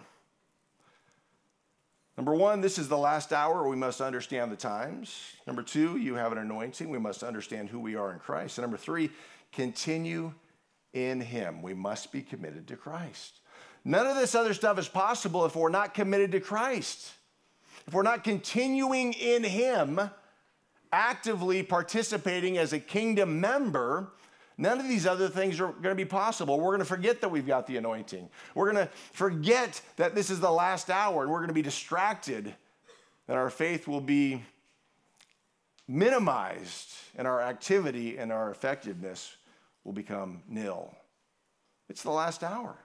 Number 2.19 2.35
one, 2.35 2.61
this 2.61 2.79
is 2.79 2.89
the 2.89 2.99
last 2.99 3.33
hour. 3.33 3.69
We 3.69 3.77
must 3.77 4.01
understand 4.01 4.51
the 4.51 4.57
times. 4.57 5.37
Number 5.47 5.63
two, 5.63 5.99
you 5.99 6.17
have 6.17 6.33
an 6.33 6.39
anointing. 6.39 6.91
We 6.91 6.99
must 6.99 7.23
understand 7.23 7.69
who 7.69 7.79
we 7.79 7.95
are 7.95 8.13
in 8.13 8.19
Christ. 8.19 8.59
And 8.59 8.65
number 8.65 8.77
three, 8.77 9.11
continue 9.53 10.33
in 10.93 11.21
Him. 11.21 11.63
We 11.63 11.75
must 11.75 12.11
be 12.11 12.23
committed 12.23 12.67
to 12.67 12.77
Christ. 12.77 13.39
None 13.85 14.05
of 14.05 14.17
this 14.17 14.35
other 14.35 14.53
stuff 14.53 14.81
is 14.81 14.89
possible 14.89 15.47
if 15.47 15.55
we're 15.55 15.69
not 15.69 15.95
committed 15.95 16.33
to 16.33 16.41
Christ. 16.41 17.13
If 17.87 17.95
we're 17.95 18.03
not 18.03 18.25
continuing 18.25 19.13
in 19.13 19.45
Him, 19.45 20.01
actively 20.91 21.63
participating 21.63 22.59
as 22.59 22.73
a 22.73 22.81
kingdom 22.81 23.41
member, 23.41 24.11
none 24.59 24.81
of 24.81 24.88
these 24.88 25.07
other 25.07 25.29
things 25.29 25.61
are 25.61 25.68
going 25.68 25.85
to 25.85 25.94
be 25.94 26.05
possible. 26.05 26.59
We're 26.59 26.64
going 26.66 26.81
to 26.81 26.85
forget 26.85 27.21
that 27.23 27.31
we've 27.31 27.47
got 27.47 27.66
the 27.66 27.77
anointing. 27.77 28.29
We're 28.55 28.71
going 28.71 28.87
to 28.87 28.92
forget 29.12 29.81
that 29.97 30.14
this 30.14 30.29
is 30.29 30.40
the 30.40 30.51
last 30.51 30.90
hour 30.90 31.23
and 31.23 31.33
we're 31.33 31.38
going 31.38 31.49
to 31.49 31.55
be 31.55 31.62
distracted, 31.62 32.55
and 33.29 33.38
our 33.38 33.49
faith 33.49 33.87
will 33.88 34.01
be 34.01 34.42
minimized, 35.87 36.92
and 37.16 37.27
our 37.27 37.40
activity 37.40 38.18
and 38.18 38.31
our 38.31 38.51
effectiveness 38.51 39.37
will 39.85 39.94
become 39.94 40.42
nil. 40.49 40.94
It's 41.88 42.03
the 42.03 42.11
last 42.11 42.44
hour. 42.44 42.77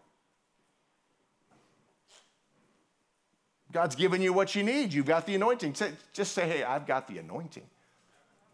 God's 3.73 3.95
given 3.95 4.21
you 4.21 4.31
what 4.31 4.53
you 4.53 4.61
need. 4.63 4.93
You've 4.93 5.07
got 5.07 5.25
the 5.25 5.33
anointing. 5.33 5.75
Just 6.13 6.33
say, 6.33 6.47
hey, 6.47 6.63
I've 6.63 6.85
got 6.85 7.07
the 7.07 7.17
anointing. 7.17 7.63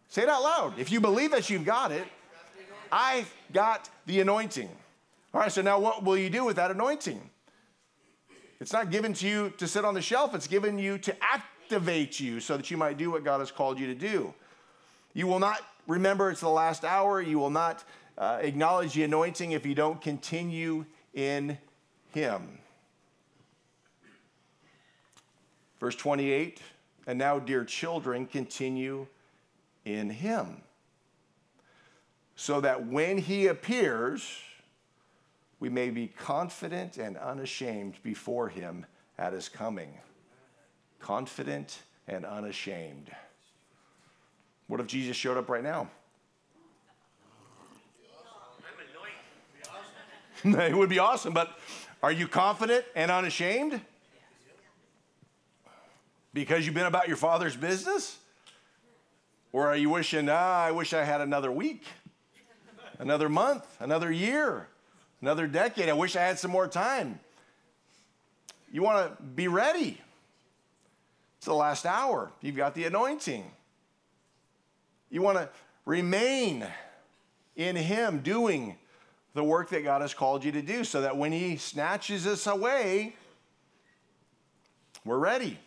Say 0.07 0.23
it 0.23 0.29
out 0.29 0.41
loud. 0.41 0.79
If 0.79 0.91
you 0.91 1.01
believe 1.01 1.31
that 1.31 1.49
you've 1.49 1.65
got 1.65 1.91
it, 1.91 2.07
I've 2.91 3.33
got 3.53 3.89
the 4.05 4.19
anointing. 4.19 4.69
All 5.33 5.41
right, 5.41 5.51
so 5.51 5.61
now 5.61 5.79
what 5.79 6.03
will 6.03 6.17
you 6.17 6.29
do 6.29 6.45
with 6.45 6.55
that 6.55 6.71
anointing? 6.71 7.21
It's 8.59 8.73
not 8.73 8.91
given 8.91 9.13
to 9.13 9.27
you 9.27 9.53
to 9.57 9.67
sit 9.67 9.85
on 9.85 9.93
the 9.93 10.01
shelf, 10.01 10.35
it's 10.35 10.47
given 10.47 10.77
you 10.79 10.97
to 10.99 11.15
activate 11.23 12.19
you 12.19 12.39
so 12.39 12.57
that 12.57 12.69
you 12.69 12.77
might 12.77 12.97
do 12.97 13.11
what 13.11 13.23
God 13.23 13.39
has 13.39 13.51
called 13.51 13.79
you 13.79 13.87
to 13.87 13.95
do. 13.95 14.33
You 15.13 15.27
will 15.27 15.39
not 15.39 15.61
remember 15.87 16.29
it's 16.29 16.41
the 16.41 16.49
last 16.49 16.83
hour. 16.83 17.21
You 17.21 17.39
will 17.39 17.49
not 17.49 17.83
uh, 18.17 18.39
acknowledge 18.41 18.93
the 18.93 19.03
anointing 19.03 19.51
if 19.51 19.65
you 19.65 19.75
don't 19.75 20.01
continue 20.01 20.85
in 21.13 21.57
Him. 22.11 22.59
Verse 25.79 25.95
28 25.95 26.61
And 27.07 27.17
now, 27.17 27.39
dear 27.39 27.63
children, 27.63 28.25
continue 28.25 29.07
in 29.85 30.09
him. 30.09 30.61
So 32.39 32.61
that 32.61 32.87
when 32.87 33.17
he 33.17 33.47
appears, 33.47 34.25
we 35.59 35.67
may 35.67 35.89
be 35.89 36.07
confident 36.07 36.95
and 36.95 37.17
unashamed 37.17 37.95
before 38.01 38.47
him 38.47 38.85
at 39.17 39.33
his 39.33 39.49
coming. 39.49 39.93
Confident 41.01 41.79
and 42.07 42.25
unashamed. 42.25 43.11
What 44.67 44.79
if 44.79 44.87
Jesus 44.87 45.17
showed 45.17 45.35
up 45.35 45.49
right 45.49 45.61
now? 45.61 45.89
it 50.45 50.77
would 50.77 50.89
be 50.89 50.99
awesome, 50.99 51.33
but 51.33 51.59
are 52.01 52.13
you 52.13 52.25
confident 52.25 52.85
and 52.95 53.11
unashamed? 53.11 53.81
Because 56.33 56.65
you've 56.65 56.73
been 56.73 56.85
about 56.85 57.09
your 57.09 57.17
father's 57.17 57.57
business? 57.57 58.17
Or 59.51 59.67
are 59.67 59.75
you 59.75 59.89
wishing, 59.89 60.29
ah, 60.29 60.63
I 60.63 60.71
wish 60.71 60.93
I 60.93 61.03
had 61.03 61.19
another 61.19 61.51
week, 61.51 61.83
another 62.99 63.29
month, 63.29 63.65
another 63.79 64.11
year, 64.11 64.67
another 65.21 65.47
decade? 65.47 65.89
I 65.89 65.93
wish 65.93 66.15
I 66.15 66.21
had 66.21 66.37
some 66.37 66.51
more 66.51 66.67
time. 66.67 67.19
You 68.71 68.83
want 68.83 69.17
to 69.17 69.23
be 69.23 69.47
ready. 69.47 69.99
It's 71.37 71.47
the 71.47 71.55
last 71.55 71.85
hour. 71.85 72.31
You've 72.41 72.55
got 72.55 72.75
the 72.75 72.83
anointing. 72.83 73.43
You 75.09 75.23
want 75.23 75.39
to 75.39 75.49
remain 75.85 76.67
in 77.55 77.75
Him 77.75 78.19
doing 78.19 78.75
the 79.33 79.43
work 79.43 79.69
that 79.69 79.83
God 79.83 80.01
has 80.01 80.13
called 80.13 80.43
you 80.43 80.51
to 80.51 80.61
do 80.61 80.83
so 80.83 81.01
that 81.01 81.17
when 81.17 81.31
He 81.31 81.55
snatches 81.55 82.27
us 82.27 82.45
away, 82.45 83.15
we're 85.03 85.17
ready 85.17 85.57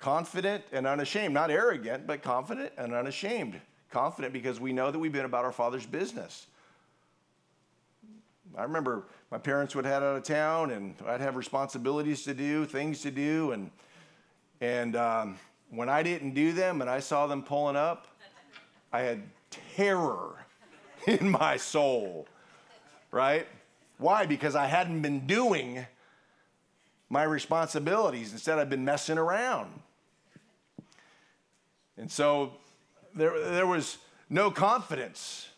confident 0.00 0.64
and 0.72 0.86
unashamed. 0.86 1.34
Not 1.34 1.50
arrogant, 1.50 2.06
but 2.06 2.22
confident 2.22 2.72
and 2.76 2.92
unashamed. 2.92 3.60
Confident 3.90 4.32
because 4.32 4.60
we 4.60 4.72
know 4.72 4.90
that 4.90 4.98
we've 4.98 5.12
been 5.12 5.24
about 5.24 5.44
our 5.44 5.52
Father's 5.52 5.86
business. 5.86 6.46
I 8.56 8.62
remember 8.62 9.04
my 9.30 9.38
parents 9.38 9.74
would 9.74 9.84
head 9.84 10.02
out 10.02 10.16
of 10.16 10.22
town 10.22 10.70
and 10.70 10.94
I'd 11.06 11.20
have 11.20 11.36
responsibilities 11.36 12.24
to 12.24 12.34
do, 12.34 12.64
things 12.66 13.02
to 13.02 13.10
do, 13.10 13.52
and 13.52 13.70
and 14.60 14.96
um, 14.96 15.38
when 15.70 15.88
I 15.88 16.02
didn't 16.02 16.34
do 16.34 16.52
them 16.52 16.80
and 16.80 16.90
I 16.90 17.00
saw 17.00 17.26
them 17.26 17.42
pulling 17.42 17.76
up, 17.76 18.08
I 18.92 19.00
had 19.00 19.22
terror 19.76 20.44
in 21.06 21.30
my 21.30 21.56
soul, 21.56 22.26
right? 23.10 23.46
Why? 23.98 24.26
Because 24.26 24.54
I 24.54 24.66
hadn't 24.66 25.00
been 25.00 25.26
doing 25.26 25.86
my 27.08 27.22
responsibilities. 27.22 28.32
Instead, 28.32 28.58
I've 28.58 28.70
been 28.70 28.84
messing 28.84 29.18
around. 29.18 29.70
And 31.96 32.10
so 32.10 32.52
there, 33.14 33.38
there 33.50 33.66
was 33.66 33.98
no 34.28 34.50
confidence, 34.50 35.48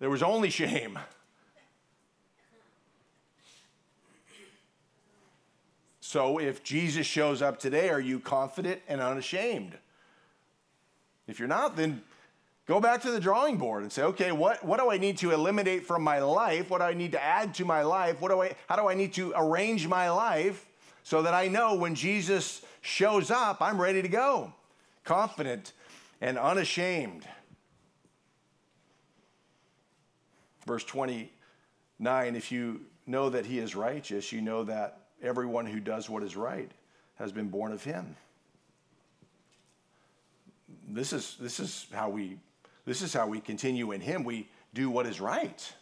there 0.00 0.10
was 0.10 0.22
only 0.22 0.50
shame. 0.50 0.98
So 6.00 6.38
if 6.38 6.62
Jesus 6.62 7.08
shows 7.08 7.42
up 7.42 7.58
today, 7.58 7.88
are 7.88 7.98
you 7.98 8.20
confident 8.20 8.80
and 8.86 9.00
unashamed? 9.00 9.76
If 11.26 11.40
you're 11.40 11.48
not, 11.48 11.74
then 11.74 12.02
go 12.66 12.78
back 12.78 13.02
to 13.02 13.10
the 13.10 13.18
drawing 13.18 13.56
board 13.56 13.82
and 13.82 13.90
say, 13.90 14.02
okay, 14.02 14.30
what, 14.30 14.64
what 14.64 14.78
do 14.78 14.90
I 14.90 14.98
need 14.98 15.18
to 15.18 15.32
eliminate 15.32 15.84
from 15.84 16.02
my 16.02 16.20
life? 16.20 16.70
What 16.70 16.78
do 16.78 16.84
I 16.84 16.94
need 16.94 17.12
to 17.12 17.20
add 17.20 17.54
to 17.54 17.64
my 17.64 17.82
life? 17.82 18.20
What 18.20 18.30
do 18.30 18.42
I, 18.42 18.54
how 18.68 18.76
do 18.76 18.88
I 18.88 18.94
need 18.94 19.12
to 19.14 19.32
arrange 19.34 19.88
my 19.88 20.08
life 20.08 20.64
so 21.02 21.22
that 21.22 21.34
I 21.34 21.48
know 21.48 21.74
when 21.74 21.96
Jesus 21.96 22.62
shows 22.80 23.32
up, 23.32 23.60
I'm 23.60 23.80
ready 23.80 24.00
to 24.00 24.08
go, 24.08 24.52
confident 25.04 25.72
and 26.20 26.38
unashamed. 26.38 27.26
Verse 30.66 30.84
29 30.84 32.36
if 32.36 32.50
you 32.50 32.80
know 33.06 33.30
that 33.30 33.46
he 33.46 33.58
is 33.58 33.74
righteous, 33.76 34.32
you 34.32 34.40
know 34.40 34.64
that 34.64 35.00
everyone 35.22 35.66
who 35.66 35.80
does 35.80 36.08
what 36.08 36.22
is 36.22 36.36
right 36.36 36.70
has 37.16 37.32
been 37.32 37.48
born 37.48 37.72
of 37.72 37.84
him. 37.84 38.16
This 40.88 41.12
is, 41.12 41.36
this 41.38 41.60
is 41.60 41.86
how 41.92 42.08
we 42.08 42.38
this 42.84 43.00
is 43.00 43.14
how 43.14 43.26
we 43.26 43.40
continue 43.40 43.92
in 43.92 44.00
him. 44.00 44.24
We 44.24 44.48
do 44.74 44.90
what 44.90 45.06
is 45.06 45.20
right. 45.20 45.72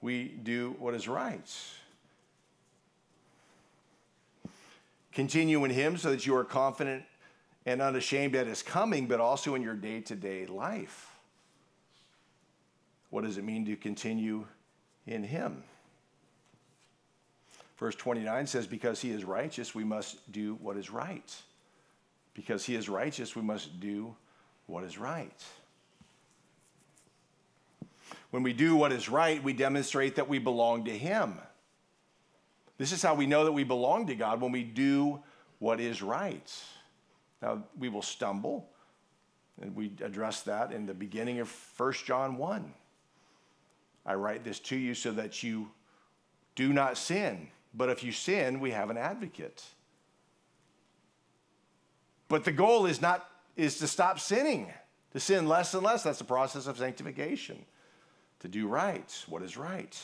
We 0.00 0.28
do 0.42 0.76
what 0.78 0.94
is 0.94 1.08
right. 1.08 1.50
Continue 5.12 5.64
in 5.64 5.70
him 5.70 5.96
so 5.96 6.10
that 6.10 6.26
you 6.26 6.36
are 6.36 6.44
confident 6.44 7.04
and 7.64 7.80
unashamed 7.80 8.34
at 8.34 8.46
his 8.46 8.62
coming, 8.62 9.06
but 9.06 9.20
also 9.20 9.54
in 9.54 9.62
your 9.62 9.74
day 9.74 10.00
to 10.00 10.14
day 10.14 10.46
life. 10.46 11.10
What 13.10 13.24
does 13.24 13.38
it 13.38 13.44
mean 13.44 13.64
to 13.66 13.76
continue 13.76 14.46
in 15.06 15.22
him? 15.22 15.62
Verse 17.76 17.94
29 17.94 18.46
says, 18.46 18.66
Because 18.66 19.00
he 19.00 19.10
is 19.10 19.24
righteous, 19.24 19.74
we 19.74 19.84
must 19.84 20.30
do 20.32 20.54
what 20.62 20.76
is 20.76 20.90
right. 20.90 21.34
Because 22.34 22.64
he 22.64 22.74
is 22.74 22.88
righteous, 22.88 23.36
we 23.36 23.42
must 23.42 23.80
do 23.80 24.14
what 24.66 24.84
is 24.84 24.98
right. 24.98 25.44
When 28.30 28.42
we 28.42 28.54
do 28.54 28.76
what 28.76 28.92
is 28.92 29.08
right, 29.08 29.42
we 29.42 29.52
demonstrate 29.52 30.16
that 30.16 30.28
we 30.28 30.38
belong 30.38 30.86
to 30.86 30.96
him. 30.96 31.34
This 32.78 32.92
is 32.92 33.02
how 33.02 33.14
we 33.14 33.26
know 33.26 33.44
that 33.44 33.52
we 33.52 33.64
belong 33.64 34.06
to 34.06 34.14
God 34.14 34.40
when 34.40 34.52
we 34.52 34.64
do 34.64 35.20
what 35.58 35.80
is 35.80 36.02
right. 36.02 36.50
Now, 37.42 37.64
we 37.76 37.88
will 37.88 38.02
stumble, 38.02 38.68
and 39.60 39.74
we 39.74 39.92
address 40.00 40.42
that 40.42 40.72
in 40.72 40.86
the 40.86 40.94
beginning 40.94 41.40
of 41.40 41.52
1 41.76 41.92
John 42.04 42.36
1. 42.36 42.72
I 44.06 44.14
write 44.14 44.44
this 44.44 44.60
to 44.60 44.76
you 44.76 44.94
so 44.94 45.12
that 45.12 45.42
you 45.42 45.70
do 46.54 46.72
not 46.72 46.96
sin. 46.96 47.48
But 47.74 47.88
if 47.88 48.04
you 48.04 48.12
sin, 48.12 48.60
we 48.60 48.70
have 48.70 48.90
an 48.90 48.96
advocate. 48.96 49.64
But 52.28 52.44
the 52.44 52.52
goal 52.52 52.86
is 52.86 53.00
not 53.00 53.28
is 53.56 53.78
to 53.78 53.86
stop 53.86 54.18
sinning, 54.18 54.72
to 55.12 55.20
sin 55.20 55.46
less 55.46 55.74
and 55.74 55.82
less. 55.82 56.02
That's 56.02 56.18
the 56.18 56.24
process 56.24 56.66
of 56.66 56.78
sanctification. 56.78 57.64
To 58.40 58.48
do 58.48 58.66
right, 58.66 59.24
what 59.28 59.42
is 59.42 59.56
right. 59.56 59.98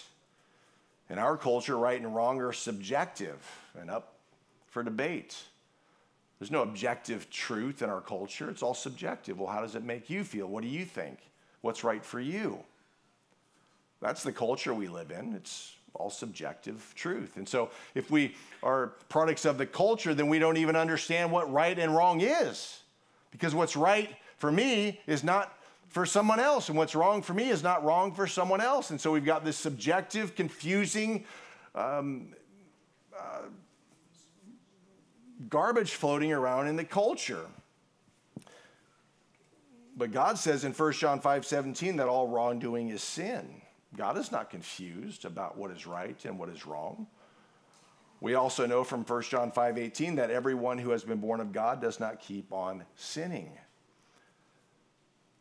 In 1.09 1.19
our 1.19 1.37
culture, 1.37 1.77
right 1.77 1.99
and 1.99 2.15
wrong 2.15 2.41
are 2.41 2.53
subjective 2.53 3.39
and 3.81 3.91
up 3.91 4.15
for 4.67 4.83
debate. 4.83 5.37
There's 6.39 6.51
no 6.51 6.63
objective 6.63 7.31
truth 7.31 7.83
in 7.83 7.91
our 7.91 8.01
culture. 8.01 8.49
It's 8.49 8.63
all 8.63 8.75
subjective. 8.75 9.39
Well, 9.39 9.51
how 9.51 9.61
does 9.61 9.75
it 9.75 9.83
make 9.83 10.09
you 10.09 10.23
feel? 10.23 10.47
What 10.47 10.63
do 10.63 10.69
you 10.69 10.85
think? 10.85 11.19
What's 11.63 11.83
right 11.83 12.05
for 12.05 12.21
you? 12.21 12.61
That's 14.01 14.23
the 14.23 14.33
culture 14.33 14.73
we 14.73 14.87
live 14.87 15.11
in. 15.11 15.35
It's 15.35 15.75
all 15.95 16.11
subjective 16.11 16.93
truth. 16.95 17.37
And 17.37 17.49
so 17.49 17.71
if 17.95 18.11
we 18.11 18.37
are 18.63 18.93
products 19.09 19.45
of 19.45 19.59
the 19.59 19.67
culture, 19.67 20.15
then 20.15 20.29
we 20.29 20.39
don't 20.39 20.57
even 20.57 20.77
understand 20.77 21.33
what 21.33 21.53
right 21.53 21.77
and 21.77 21.95
wrong 21.95 22.21
is. 22.21 22.81
Because 23.33 23.55
what's 23.55 23.77
right 23.77 24.11
for 24.37 24.53
me 24.53 25.01
is 25.07 25.25
not 25.25 25.59
for 25.89 26.05
someone 26.07 26.39
else, 26.39 26.69
and 26.69 26.77
what's 26.77 26.95
wrong 26.95 27.23
for 27.23 27.33
me 27.33 27.49
is 27.49 27.63
not 27.63 27.83
wrong 27.83 28.13
for 28.13 28.27
someone 28.27 28.61
else. 28.61 28.91
And 28.91 29.01
so 29.01 29.11
we've 29.11 29.25
got 29.25 29.45
this 29.45 29.57
subjective, 29.57 30.35
confusing 30.35 31.25
um, 31.75 32.35
uh, 33.19 33.47
garbage 35.49 35.93
floating 35.93 36.33
around 36.33 36.69
in 36.69 36.77
the 36.77 36.85
culture. 36.85 37.47
But 39.97 40.13
God 40.13 40.39
says 40.39 40.65
in 40.65 40.73
1 40.73 40.93
John 40.93 41.21
5 41.21 41.45
17 41.45 41.97
that 41.97 42.09
all 42.09 42.29
wrongdoing 42.29 42.91
is 42.91 43.03
sin. 43.03 43.63
God 43.97 44.17
is 44.17 44.31
not 44.31 44.51
confused 44.51 45.25
about 45.25 45.57
what 45.57 45.71
is 45.71 45.87
right 45.87 46.23
and 46.25 46.39
what 46.39 46.49
is 46.49 46.67
wrong. 46.67 47.07
We 48.21 48.35
also 48.35 48.67
know 48.67 48.85
from 48.85 49.05
1 49.05 49.23
John 49.23 49.51
5:18 49.53 50.17
that 50.17 50.31
everyone 50.31 50.79
who 50.79 50.91
has 50.91 51.05
been 51.05 51.21
born 51.21 51.41
of 51.41 51.53
God 51.53 51.81
does 51.81 52.01
not 52.01 52.21
keep 52.21 52.53
on 52.53 52.85
sinning. 52.97 53.57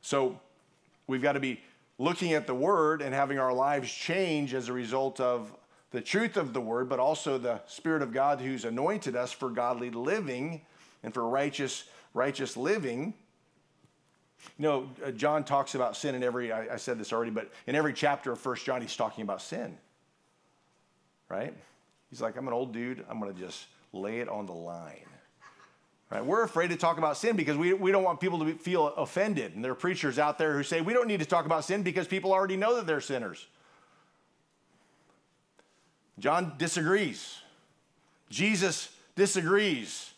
So 0.01 0.39
we've 1.07 1.21
got 1.21 1.33
to 1.33 1.39
be 1.39 1.61
looking 1.97 2.33
at 2.33 2.45
the 2.45 2.53
word 2.53 3.01
and 3.01 3.13
having 3.13 3.39
our 3.39 3.53
lives 3.53 3.91
change 3.91 4.53
as 4.53 4.69
a 4.69 4.73
result 4.73 5.19
of 5.19 5.55
the 5.97 6.03
truth 6.03 6.37
of 6.37 6.53
the 6.53 6.61
word, 6.61 6.87
but 6.87 6.99
also 6.99 7.39
the 7.39 7.59
Spirit 7.65 8.03
of 8.03 8.13
God 8.13 8.39
who's 8.39 8.65
anointed 8.65 9.15
us 9.15 9.31
for 9.31 9.49
godly 9.49 9.89
living 9.89 10.61
and 11.01 11.11
for 11.11 11.27
righteous, 11.27 11.85
righteous 12.13 12.55
living. 12.55 13.15
You 14.59 14.63
know, 14.63 14.89
uh, 15.03 15.09
John 15.09 15.43
talks 15.43 15.73
about 15.73 15.97
sin 15.97 16.13
in 16.13 16.21
every, 16.21 16.51
I, 16.51 16.75
I 16.75 16.77
said 16.77 16.99
this 16.99 17.11
already, 17.11 17.31
but 17.31 17.49
in 17.65 17.73
every 17.73 17.93
chapter 17.93 18.31
of 18.31 18.39
First 18.39 18.63
John, 18.63 18.79
he's 18.79 18.95
talking 18.95 19.23
about 19.23 19.41
sin, 19.41 19.75
right? 21.29 21.55
He's 22.11 22.21
like, 22.21 22.37
I'm 22.37 22.47
an 22.47 22.53
old 22.53 22.73
dude, 22.73 23.03
I'm 23.09 23.19
gonna 23.19 23.33
just 23.33 23.65
lay 23.91 24.19
it 24.19 24.29
on 24.29 24.45
the 24.45 24.53
line. 24.53 25.07
Right? 26.11 26.23
We're 26.23 26.43
afraid 26.43 26.67
to 26.67 26.77
talk 26.77 26.99
about 26.99 27.17
sin 27.17 27.35
because 27.35 27.57
we, 27.57 27.73
we 27.73 27.91
don't 27.91 28.03
want 28.03 28.19
people 28.19 28.37
to 28.37 28.45
be, 28.45 28.51
feel 28.51 28.89
offended. 28.89 29.55
And 29.55 29.65
there 29.65 29.71
are 29.71 29.75
preachers 29.75 30.19
out 30.19 30.37
there 30.37 30.53
who 30.53 30.61
say 30.61 30.79
we 30.79 30.93
don't 30.93 31.07
need 31.07 31.21
to 31.21 31.25
talk 31.25 31.47
about 31.47 31.65
sin 31.65 31.81
because 31.81 32.07
people 32.07 32.33
already 32.33 32.55
know 32.55 32.75
that 32.75 32.85
they're 32.85 33.01
sinners. 33.01 33.47
John 36.19 36.53
disagrees. 36.57 37.39
Jesus 38.29 38.89
disagrees. 39.15 40.11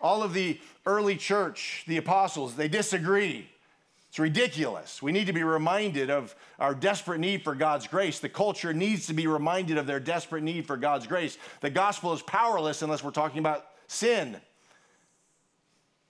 All 0.00 0.22
of 0.22 0.32
the 0.32 0.60
early 0.86 1.16
church, 1.16 1.84
the 1.86 1.96
apostles, 1.96 2.54
they 2.54 2.68
disagree. 2.68 3.48
It's 4.08 4.18
ridiculous. 4.18 5.02
We 5.02 5.12
need 5.12 5.26
to 5.26 5.32
be 5.32 5.44
reminded 5.44 6.08
of 6.08 6.34
our 6.58 6.74
desperate 6.74 7.20
need 7.20 7.42
for 7.42 7.54
God's 7.54 7.86
grace. 7.86 8.20
The 8.20 8.28
culture 8.28 8.72
needs 8.72 9.06
to 9.08 9.12
be 9.12 9.26
reminded 9.26 9.76
of 9.76 9.86
their 9.86 10.00
desperate 10.00 10.42
need 10.42 10.66
for 10.66 10.76
God's 10.76 11.06
grace. 11.06 11.36
The 11.60 11.70
gospel 11.70 12.12
is 12.12 12.22
powerless 12.22 12.82
unless 12.82 13.04
we're 13.04 13.10
talking 13.10 13.38
about 13.38 13.66
sin, 13.86 14.36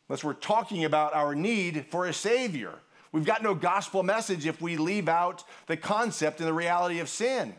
unless 0.09 0.23
we're 0.23 0.35
talking 0.35 0.85
about 0.85 1.15
our 1.15 1.35
need 1.35 1.87
for 1.91 2.07
a 2.07 2.13
Savior. 2.13 2.73
We've 3.11 3.25
got 3.25 3.43
no 3.43 3.55
gospel 3.55 4.03
message 4.03 4.47
if 4.47 4.61
we 4.61 4.77
leave 4.77 5.09
out 5.09 5.43
the 5.67 5.77
concept 5.77 6.41
and 6.41 6.49
the 6.49 6.53
reality 6.53 7.01
of 7.01 7.09
sin. 7.09 7.55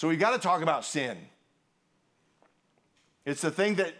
So 0.00 0.08
we've 0.08 0.18
got 0.18 0.30
to 0.30 0.38
talk 0.38 0.62
about 0.62 0.86
sin. 0.86 1.18
It's 3.26 3.42
the 3.42 3.50
thing 3.50 3.74
that 3.74 3.92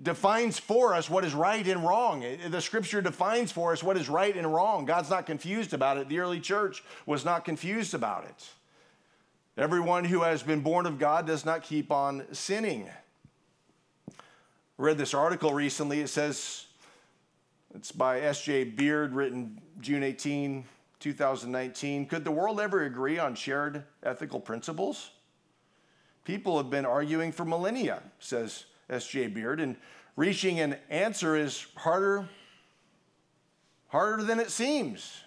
defines 0.00 0.56
for 0.56 0.94
us 0.94 1.10
what 1.10 1.24
is 1.24 1.34
right 1.34 1.66
and 1.66 1.84
wrong. 1.84 2.24
The 2.48 2.60
scripture 2.60 3.02
defines 3.02 3.50
for 3.50 3.72
us 3.72 3.82
what 3.82 3.96
is 3.96 4.08
right 4.08 4.36
and 4.36 4.54
wrong. 4.54 4.84
God's 4.84 5.10
not 5.10 5.26
confused 5.26 5.74
about 5.74 5.98
it. 5.98 6.08
The 6.08 6.20
early 6.20 6.38
church 6.38 6.84
was 7.06 7.24
not 7.24 7.44
confused 7.44 7.92
about 7.92 8.22
it. 8.22 8.50
Everyone 9.60 10.04
who 10.04 10.22
has 10.22 10.44
been 10.44 10.60
born 10.60 10.86
of 10.86 10.96
God 10.96 11.26
does 11.26 11.44
not 11.44 11.64
keep 11.64 11.90
on 11.90 12.22
sinning. 12.30 12.88
I 14.08 14.12
read 14.76 14.96
this 14.96 15.12
article 15.12 15.52
recently. 15.52 15.98
It 15.98 16.08
says 16.08 16.66
it's 17.74 17.90
by 17.90 18.20
S.J. 18.20 18.62
Beard, 18.62 19.12
written 19.12 19.60
June 19.80 20.04
18, 20.04 20.64
2019. 21.00 22.06
Could 22.06 22.22
the 22.22 22.30
world 22.30 22.60
ever 22.60 22.84
agree 22.84 23.18
on 23.18 23.34
shared 23.34 23.82
ethical 24.04 24.38
principles? 24.38 25.10
People 26.28 26.58
have 26.58 26.68
been 26.68 26.84
arguing 26.84 27.32
for 27.32 27.46
millennia, 27.46 28.02
says 28.18 28.66
S.J. 28.90 29.28
Beard, 29.28 29.60
and 29.60 29.76
reaching 30.14 30.60
an 30.60 30.76
answer 30.90 31.34
is 31.34 31.68
harder 31.74 32.28
harder 33.86 34.22
than 34.22 34.38
it 34.38 34.50
seems. 34.50 35.22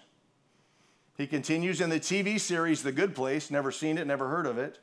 He 1.18 1.26
continues 1.26 1.80
in 1.80 1.90
the 1.90 1.98
TV 1.98 2.38
series 2.38 2.84
The 2.84 2.92
Good 2.92 3.16
Place, 3.16 3.50
never 3.50 3.72
seen 3.72 3.98
it, 3.98 4.06
never 4.06 4.28
heard 4.28 4.46
of 4.46 4.58
it. 4.58 4.78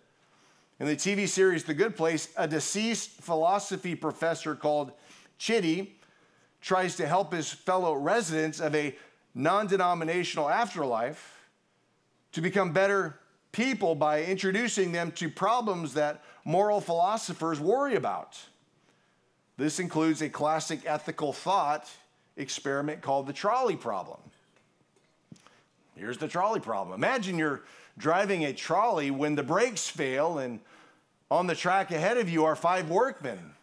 In 0.82 0.88
the 0.88 0.96
TV 0.98 1.26
series 1.26 1.64
The 1.64 1.74
Good 1.74 1.96
Place, 1.96 2.28
a 2.36 2.50
deceased 2.50 3.12
philosophy 3.22 3.96
professor 3.96 4.56
called 4.56 4.92
Chidi 5.40 5.92
tries 6.60 6.98
to 6.98 7.08
help 7.08 7.32
his 7.32 7.50
fellow 7.50 7.94
residents 7.94 8.60
of 8.60 8.76
a 8.76 8.94
non 9.34 9.68
denominational 9.68 10.50
afterlife 10.50 11.48
to 12.34 12.42
become 12.42 12.74
better 12.74 13.18
people 13.60 13.94
by 13.94 14.24
introducing 14.24 14.94
them 14.94 15.12
to 15.12 15.28
problems 15.28 15.94
that 15.96 16.24
moral 16.46 16.80
philosophers 16.80 17.60
worry 17.60 17.96
about. 17.96 18.40
This 19.58 19.80
includes 19.80 20.22
a 20.22 20.30
classic 20.30 20.84
ethical 20.86 21.34
thought 21.34 21.90
experiment 22.38 23.02
called 23.02 23.28
the 23.28 23.34
trolley 23.34 23.76
problem. 23.76 24.18
Here's 25.98 26.18
the 26.18 26.30
trolley 26.30 26.62
problem. 26.62 26.96
Imagine 26.96 27.38
you're 27.38 27.64
driving 27.98 28.46
a 28.46 28.54
trolley 28.54 29.12
when 29.12 29.36
the 29.36 29.44
brakes 29.44 29.90
fail, 29.90 30.38
and 30.38 30.62
on 31.30 31.48
the 31.48 31.56
track 31.56 31.92
ahead 31.92 32.16
of 32.16 32.30
you 32.30 32.46
are 32.46 32.56
five 32.56 32.90
workmen 32.90 33.56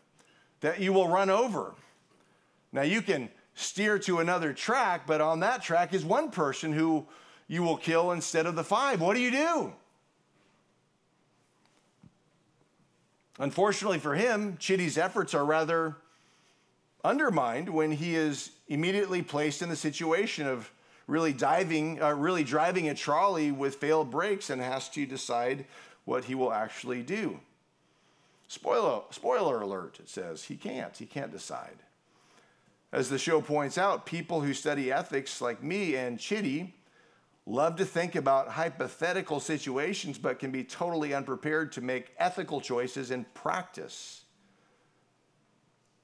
that 0.60 0.78
you 0.78 0.92
will 0.92 1.08
run 1.08 1.30
over. 1.30 1.72
Now, 2.70 2.82
you 2.82 3.00
can 3.00 3.30
steer 3.54 3.98
to 4.00 4.18
another 4.18 4.52
track, 4.52 5.06
but 5.06 5.22
on 5.22 5.40
that 5.40 5.62
track 5.62 5.94
is 5.94 6.04
one 6.04 6.30
person 6.30 6.74
who 6.74 7.06
you 7.48 7.62
will 7.62 7.78
kill 7.78 8.12
instead 8.12 8.44
of 8.44 8.56
the 8.56 8.64
five. 8.64 9.00
What 9.00 9.14
do 9.14 9.22
you 9.22 9.30
do? 9.30 9.72
Unfortunately 13.38 13.98
for 13.98 14.14
him, 14.14 14.56
Chidi's 14.58 14.96
efforts 14.96 15.34
are 15.34 15.44
rather 15.44 15.96
undermined 17.04 17.68
when 17.68 17.92
he 17.92 18.16
is 18.16 18.50
immediately 18.68 19.22
placed 19.22 19.62
in 19.62 19.68
the 19.68 19.76
situation 19.76 20.46
of 20.46 20.70
really 21.06 21.32
diving, 21.32 22.02
uh, 22.02 22.12
really 22.14 22.42
driving 22.42 22.88
a 22.88 22.94
trolley 22.94 23.52
with 23.52 23.76
failed 23.76 24.10
brakes 24.10 24.50
and 24.50 24.60
has 24.60 24.88
to 24.90 25.06
decide 25.06 25.66
what 26.04 26.24
he 26.24 26.34
will 26.34 26.52
actually 26.52 27.02
do. 27.02 27.38
Spoiler, 28.48 29.02
spoiler 29.10 29.60
alert, 29.60 29.98
it 30.00 30.08
says 30.08 30.44
he 30.44 30.56
can't. 30.56 30.96
He 30.96 31.06
can't 31.06 31.32
decide. 31.32 31.76
As 32.92 33.10
the 33.10 33.18
show 33.18 33.40
points 33.40 33.76
out, 33.76 34.06
people 34.06 34.40
who 34.40 34.54
study 34.54 34.90
ethics 34.90 35.40
like 35.40 35.62
me 35.62 35.96
and 35.96 36.18
Chitty 36.18 36.72
love 37.46 37.76
to 37.76 37.84
think 37.84 38.16
about 38.16 38.48
hypothetical 38.48 39.38
situations, 39.38 40.18
but 40.18 40.38
can 40.38 40.50
be 40.50 40.64
totally 40.64 41.14
unprepared 41.14 41.72
to 41.72 41.80
make 41.80 42.12
ethical 42.18 42.60
choices 42.60 43.12
in 43.12 43.24
practice. 43.34 44.24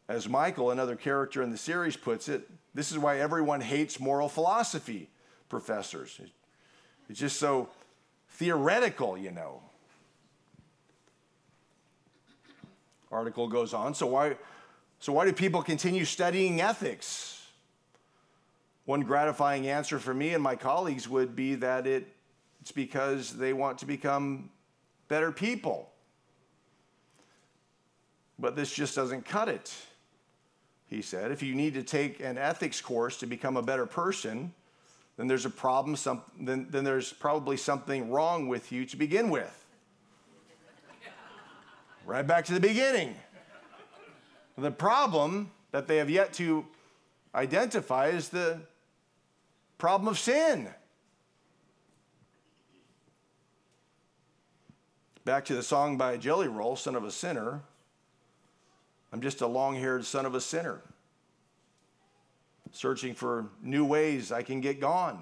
As 0.09 0.29
Michael, 0.29 0.71
another 0.71 0.95
character 0.95 1.43
in 1.43 1.51
the 1.51 1.59
series, 1.59 1.97
puts 1.97 2.29
it, 2.29 2.49
this 2.75 2.93
is 2.93 2.99
why 2.99 3.19
everyone 3.19 3.61
hates 3.61 3.99
moral 3.99 4.29
philosophy 4.29 5.11
professors. 5.49 6.21
It's 7.09 7.19
just 7.19 7.39
so 7.39 7.69
theoretical, 8.29 9.19
you 9.19 9.33
know. 9.33 9.63
Article 13.11 13.49
goes 13.49 13.75
on. 13.75 13.95
So 13.95 14.07
why, 14.07 14.37
so 14.99 15.13
why 15.13 15.27
do 15.27 15.33
people 15.33 15.63
continue 15.63 16.05
studying 16.05 16.61
ethics? 16.61 17.42
One 18.85 19.03
gratifying 19.03 19.69
answer 19.69 19.99
for 19.99 20.13
me 20.13 20.35
and 20.35 20.43
my 20.43 20.57
colleagues 20.57 21.09
would 21.09 21.37
be 21.37 21.55
that 21.57 21.87
it, 21.87 22.09
it's 22.61 22.73
because 22.73 23.37
they 23.37 23.53
want 23.53 23.79
to 23.79 23.87
become 23.87 24.51
better 25.09 25.31
people. 25.31 25.91
But 28.39 28.57
this 28.57 28.73
just 28.73 28.97
doesn't 28.97 29.25
cut 29.25 29.49
it, 29.49 29.73
he 30.89 31.01
said. 31.01 31.31
If 31.31 31.43
you 31.43 31.55
need 31.55 31.75
to 31.75 31.85
take 31.85 32.19
an 32.21 32.39
ethics 32.39 32.81
course 32.81 33.19
to 33.19 33.27
become 33.27 33.57
a 33.57 33.63
better 33.63 33.87
person, 33.87 34.53
then 35.17 35.29
there's 35.29 35.45
a 35.45 35.51
problem, 35.51 35.95
some, 35.95 36.23
then, 36.41 36.67
then 36.71 36.83
there's 36.83 37.13
probably 37.13 37.57
something 37.57 38.11
wrong 38.11 38.49
with 38.49 38.73
you 38.73 38.85
to 38.87 38.97
begin 38.97 39.31
with. 39.31 39.65
right 42.05 42.27
back 42.27 42.45
to 42.47 42.55
the 42.55 42.61
beginning. 42.61 43.15
The 44.59 44.73
problem 44.73 45.53
that 45.71 45.87
they 45.87 45.99
have 45.99 46.11
yet 46.11 46.33
to 46.35 46.67
identify 47.35 48.09
is 48.09 48.29
the 48.29 48.61
problem 49.83 50.07
of 50.07 50.17
sin. 50.17 50.69
Back 55.25 55.45
to 55.47 55.57
the 55.57 55.63
song 55.65 55.99
by 55.99 56.17
Jelly 56.19 56.47
Roll, 56.47 56.77
Son 56.77 56.95
of 56.95 57.03
a 57.03 57.11
Sinner. 57.11 57.63
I'm 59.13 59.21
just 59.21 59.41
a 59.41 59.47
long 59.49 59.75
haired 59.75 60.05
son 60.05 60.25
of 60.25 60.37
a 60.37 60.41
sinner, 60.41 60.83
searching 62.71 63.13
for 63.13 63.47
new 63.61 63.85
ways 63.85 64.31
I 64.31 64.45
can 64.45 64.61
get 64.61 64.79
gone. 64.79 65.21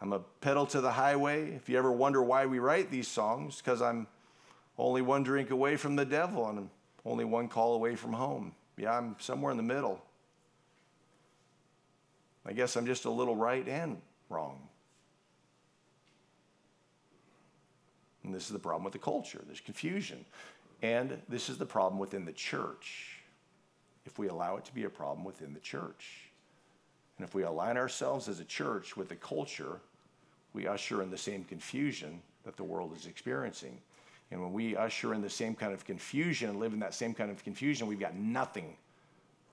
I'm 0.00 0.12
a 0.12 0.18
pedal 0.40 0.66
to 0.66 0.80
the 0.80 0.90
highway. 0.90 1.52
If 1.52 1.68
you 1.68 1.78
ever 1.78 1.92
wonder 1.92 2.24
why 2.24 2.46
we 2.46 2.58
write 2.58 2.90
these 2.90 3.06
songs, 3.06 3.58
because 3.58 3.80
I'm 3.80 4.08
only 4.78 5.00
one 5.00 5.22
drink 5.22 5.52
away 5.52 5.76
from 5.76 5.94
the 5.94 6.04
devil 6.04 6.48
and 6.48 6.58
I'm 6.58 6.70
only 7.04 7.24
one 7.24 7.46
call 7.46 7.74
away 7.74 7.94
from 7.94 8.12
home. 8.12 8.52
Yeah, 8.76 8.98
I'm 8.98 9.14
somewhere 9.20 9.52
in 9.52 9.56
the 9.58 9.62
middle. 9.62 10.02
I 12.50 12.52
guess 12.52 12.76
I'm 12.76 12.84
just 12.84 13.04
a 13.04 13.10
little 13.10 13.36
right 13.36 13.66
and 13.68 13.98
wrong. 14.28 14.58
And 18.24 18.34
this 18.34 18.46
is 18.46 18.50
the 18.50 18.58
problem 18.58 18.82
with 18.82 18.92
the 18.92 18.98
culture 18.98 19.40
there's 19.46 19.60
confusion. 19.60 20.24
And 20.82 21.16
this 21.28 21.48
is 21.48 21.58
the 21.58 21.66
problem 21.66 22.00
within 22.00 22.24
the 22.24 22.32
church, 22.32 23.20
if 24.04 24.18
we 24.18 24.28
allow 24.28 24.56
it 24.56 24.64
to 24.64 24.74
be 24.74 24.82
a 24.82 24.90
problem 24.90 25.24
within 25.24 25.54
the 25.54 25.60
church. 25.60 26.30
And 27.18 27.28
if 27.28 27.34
we 27.34 27.44
align 27.44 27.76
ourselves 27.76 28.28
as 28.28 28.40
a 28.40 28.44
church 28.44 28.96
with 28.96 29.08
the 29.08 29.16
culture, 29.16 29.80
we 30.52 30.66
usher 30.66 31.02
in 31.02 31.10
the 31.10 31.18
same 31.18 31.44
confusion 31.44 32.20
that 32.44 32.56
the 32.56 32.64
world 32.64 32.96
is 32.96 33.06
experiencing. 33.06 33.78
And 34.32 34.42
when 34.42 34.52
we 34.52 34.74
usher 34.74 35.14
in 35.14 35.20
the 35.20 35.30
same 35.30 35.54
kind 35.54 35.72
of 35.72 35.84
confusion 35.84 36.50
and 36.50 36.58
live 36.58 36.72
in 36.72 36.80
that 36.80 36.94
same 36.94 37.14
kind 37.14 37.30
of 37.30 37.44
confusion, 37.44 37.86
we've 37.86 38.00
got 38.00 38.16
nothing 38.16 38.76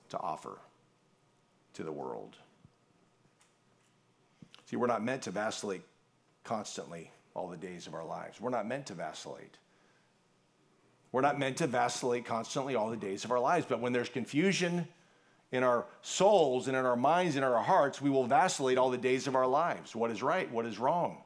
to 0.09 0.17
offer 0.17 0.57
to 1.73 1.83
the 1.83 1.91
world. 1.91 2.37
See, 4.67 4.75
we're 4.75 4.87
not 4.87 5.03
meant 5.03 5.23
to 5.23 5.31
vacillate 5.31 5.81
constantly 6.43 7.09
all 7.33 7.47
the 7.47 7.57
days 7.57 7.87
of 7.87 7.93
our 7.93 8.05
lives. 8.05 8.41
We're 8.41 8.49
not 8.49 8.67
meant 8.67 8.87
to 8.87 8.93
vacillate. 8.93 9.57
We're 11.13 11.21
not 11.21 11.39
meant 11.39 11.57
to 11.57 11.67
vacillate 11.67 12.25
constantly 12.25 12.75
all 12.75 12.89
the 12.89 12.97
days 12.97 13.23
of 13.23 13.31
our 13.31 13.39
lives. 13.39 13.65
But 13.67 13.79
when 13.79 13.93
there's 13.93 14.09
confusion 14.09 14.87
in 15.53 15.63
our 15.63 15.85
souls 16.01 16.67
and 16.67 16.75
in 16.75 16.85
our 16.85 16.97
minds 16.97 17.37
and 17.37 17.45
in 17.45 17.51
our 17.51 17.63
hearts, 17.63 18.01
we 18.01 18.09
will 18.09 18.25
vacillate 18.25 18.77
all 18.77 18.89
the 18.89 18.97
days 18.97 19.25
of 19.25 19.35
our 19.35 19.47
lives. 19.47 19.95
What 19.95 20.11
is 20.11 20.21
right? 20.21 20.51
What 20.51 20.65
is 20.65 20.77
wrong? 20.77 21.23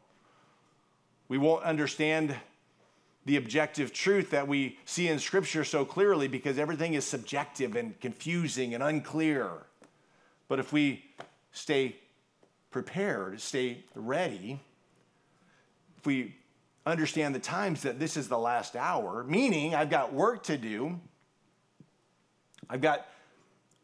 We 1.27 1.39
won't 1.39 1.63
understand 1.63 2.35
the 3.25 3.37
objective 3.37 3.91
truth 3.91 4.29
that 4.31 4.47
we 4.47 4.77
see 4.85 5.07
in 5.07 5.17
Scripture 5.17 5.63
so 5.63 5.83
clearly 5.83 6.27
because 6.27 6.59
everything 6.59 6.93
is 6.93 7.05
subjective 7.05 7.75
and 7.75 7.99
confusing 7.99 8.75
and 8.75 8.83
unclear. 8.83 9.49
But 10.47 10.59
if 10.59 10.71
we 10.71 11.05
stay 11.51 11.95
prepared, 12.71 13.39
stay 13.39 13.83
ready, 13.93 14.59
if 15.97 16.05
we 16.05 16.35
understand 16.85 17.35
the 17.35 17.39
times 17.39 17.83
that 17.83 17.99
this 17.99 18.17
is 18.17 18.27
the 18.27 18.37
last 18.37 18.75
hour, 18.75 19.23
meaning 19.23 19.75
I've 19.75 19.89
got 19.89 20.13
work 20.13 20.43
to 20.43 20.57
do, 20.57 20.99
I've 22.69 22.81
got 22.81 23.05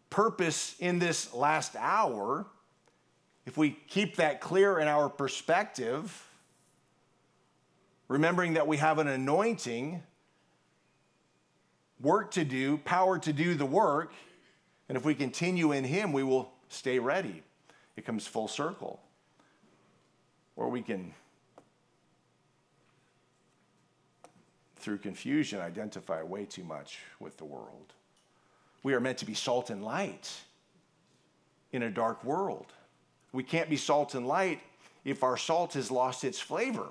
purpose 0.10 0.76
in 0.80 0.98
this 0.98 1.34
last 1.34 1.76
hour, 1.76 2.48
if 3.46 3.58
we 3.58 3.72
keep 3.88 4.16
that 4.16 4.42
clear 4.42 4.80
in 4.80 4.88
our 4.88 5.10
perspective, 5.10 6.26
remembering 8.08 8.54
that 8.54 8.68
we 8.68 8.78
have 8.78 9.00
an 9.00 9.08
anointing, 9.08 10.02
work 12.00 12.32
to 12.32 12.46
do, 12.46 12.78
power 12.80 13.20
to 13.20 13.34
do 13.34 13.54
the 13.54 13.66
work, 13.66 14.12
and 14.90 14.98
if 14.98 15.04
we 15.04 15.14
continue 15.14 15.72
in 15.72 15.84
Him, 15.84 16.14
we 16.14 16.24
will 16.24 16.52
stay 16.70 17.00
ready. 17.00 17.44
It 17.98 18.06
comes 18.06 18.26
full 18.26 18.48
circle. 18.48 19.02
Or 20.56 20.70
we 20.70 20.82
can, 20.82 21.14
through 24.78 25.00
confusion, 25.00 25.60
identify 25.60 26.24
way 26.24 26.46
too 26.46 26.64
much 26.64 27.00
with 27.20 27.38
the 27.38 27.46
world. 27.46 27.94
We 28.84 28.94
are 28.94 29.00
meant 29.00 29.18
to 29.18 29.26
be 29.26 29.34
salt 29.34 29.70
and 29.70 29.84
light 29.84 30.32
in 31.74 31.84
a 31.84 31.90
dark 31.90 32.24
world. 32.24 32.68
We 33.34 33.44
can't 33.44 33.70
be 33.70 33.78
salt 33.78 34.16
and 34.16 34.26
light 34.26 34.62
if 35.04 35.24
our 35.24 35.38
salt 35.38 35.74
has 35.74 35.92
lost 35.92 36.24
its 36.24 36.40
flavor. 36.40 36.88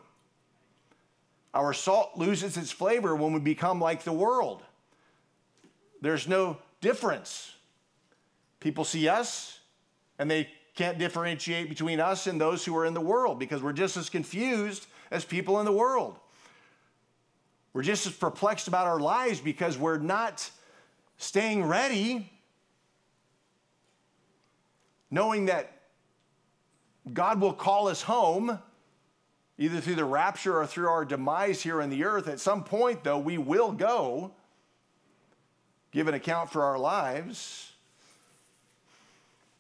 Our 1.55 1.73
salt 1.73 2.17
loses 2.17 2.57
its 2.57 2.71
flavor 2.71 3.17
when 3.17 3.33
we 3.33 3.41
become 3.41 3.81
like 3.81 4.03
the 4.03 4.13
world. 4.13 4.63
There's 6.03 6.29
no 6.29 6.59
difference. 6.81 7.55
People 8.61 8.85
see 8.85 9.09
us 9.09 9.59
and 10.19 10.31
they 10.31 10.49
can't 10.77 10.99
differentiate 10.99 11.69
between 11.69 11.99
us 11.99 12.27
and 12.27 12.41
those 12.41 12.65
who 12.65 12.77
are 12.77 12.87
in 12.87 12.95
the 12.95 13.01
world 13.01 13.39
because 13.39 13.63
we're 13.63 13.73
just 13.73 13.97
as 13.97 14.09
confused 14.09 14.87
as 15.11 15.25
people 15.25 15.59
in 15.59 15.65
the 15.65 15.73
world. 15.73 16.19
We're 17.73 17.83
just 17.83 18.07
as 18.07 18.13
perplexed 18.13 18.69
about 18.69 18.87
our 18.87 19.01
lives 19.01 19.41
because 19.41 19.77
we're 19.77 19.99
not 19.99 20.49
staying 21.19 21.65
ready. 21.65 22.31
knowing 25.11 25.47
that 25.47 25.73
God 27.13 27.41
will 27.41 27.53
call 27.53 27.89
us 27.89 28.03
home, 28.03 28.59
either 29.59 29.81
through 29.81 29.95
the 29.95 30.05
rapture 30.05 30.59
or 30.59 30.67
through 30.67 30.89
our 30.89 31.05
demise 31.05 31.63
here 31.63 31.81
on 31.81 31.91
the 31.91 32.05
earth. 32.05 32.29
At 32.29 32.41
some 32.41 32.65
point, 32.65 33.05
though, 33.05 33.19
we 33.19 33.39
will 33.39 33.73
go, 33.73 34.33
give 35.93 36.09
an 36.09 36.15
account 36.15 36.51
for 36.51 36.65
our 36.65 36.79
lives. 36.79 37.73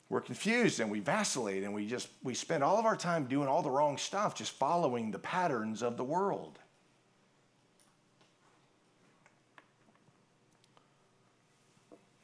We're 0.08 0.20
confused 0.20 0.78
and 0.78 0.90
we 0.90 1.00
vacillate 1.00 1.64
and 1.64 1.74
we 1.74 1.86
just 1.86 2.08
we 2.22 2.34
spend 2.34 2.62
all 2.62 2.78
of 2.78 2.84
our 2.84 2.96
time 2.96 3.24
doing 3.24 3.48
all 3.48 3.62
the 3.62 3.70
wrong 3.70 3.98
stuff, 3.98 4.34
just 4.34 4.52
following 4.52 5.10
the 5.10 5.18
patterns 5.18 5.82
of 5.82 5.96
the 5.96 6.04
world. 6.04 6.58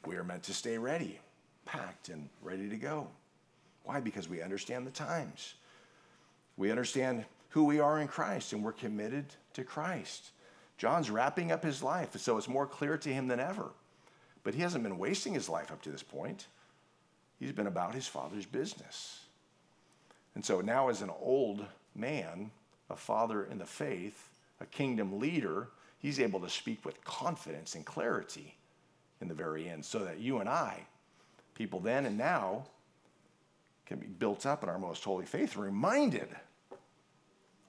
We 0.05 0.15
are 0.15 0.23
meant 0.23 0.43
to 0.43 0.53
stay 0.53 0.77
ready, 0.77 1.19
packed 1.65 2.09
and 2.09 2.29
ready 2.41 2.69
to 2.69 2.77
go. 2.77 3.07
Why? 3.83 3.99
Because 3.99 4.29
we 4.29 4.41
understand 4.41 4.87
the 4.87 4.91
times. 4.91 5.55
We 6.55 6.71
understand 6.71 7.25
who 7.49 7.65
we 7.65 7.79
are 7.79 7.99
in 7.99 8.07
Christ 8.07 8.53
and 8.53 8.63
we're 8.63 8.71
committed 8.71 9.25
to 9.53 9.63
Christ. 9.63 10.31
John's 10.77 11.09
wrapping 11.09 11.51
up 11.51 11.63
his 11.63 11.83
life, 11.83 12.17
so 12.17 12.37
it's 12.37 12.47
more 12.47 12.65
clear 12.65 12.97
to 12.97 13.09
him 13.09 13.27
than 13.27 13.39
ever. 13.39 13.71
But 14.43 14.55
he 14.55 14.61
hasn't 14.61 14.83
been 14.83 14.97
wasting 14.97 15.33
his 15.33 15.49
life 15.49 15.71
up 15.71 15.81
to 15.83 15.91
this 15.91 16.03
point. 16.03 16.47
He's 17.43 17.51
been 17.51 17.67
about 17.67 17.93
his 17.93 18.07
father's 18.07 18.45
business. 18.45 19.19
And 20.33 20.45
so 20.45 20.61
now, 20.61 20.87
as 20.87 21.01
an 21.01 21.11
old 21.19 21.65
man, 21.93 22.51
a 22.89 22.95
father 22.95 23.43
in 23.43 23.57
the 23.57 23.65
faith, 23.65 24.29
a 24.61 24.65
kingdom 24.65 25.19
leader, 25.19 25.67
he's 25.99 26.21
able 26.21 26.39
to 26.39 26.49
speak 26.49 26.85
with 26.85 27.03
confidence 27.03 27.75
and 27.75 27.85
clarity 27.85 28.55
in 29.19 29.27
the 29.27 29.33
very 29.33 29.67
end 29.67 29.83
so 29.83 29.99
that 30.05 30.19
you 30.19 30.37
and 30.37 30.47
I, 30.47 30.87
people 31.53 31.81
then 31.81 32.05
and 32.05 32.17
now, 32.17 32.63
can 33.87 33.99
be 33.99 34.07
built 34.07 34.45
up 34.45 34.63
in 34.63 34.69
our 34.69 34.79
most 34.79 35.03
holy 35.03 35.25
faith 35.25 35.57
reminded 35.57 36.29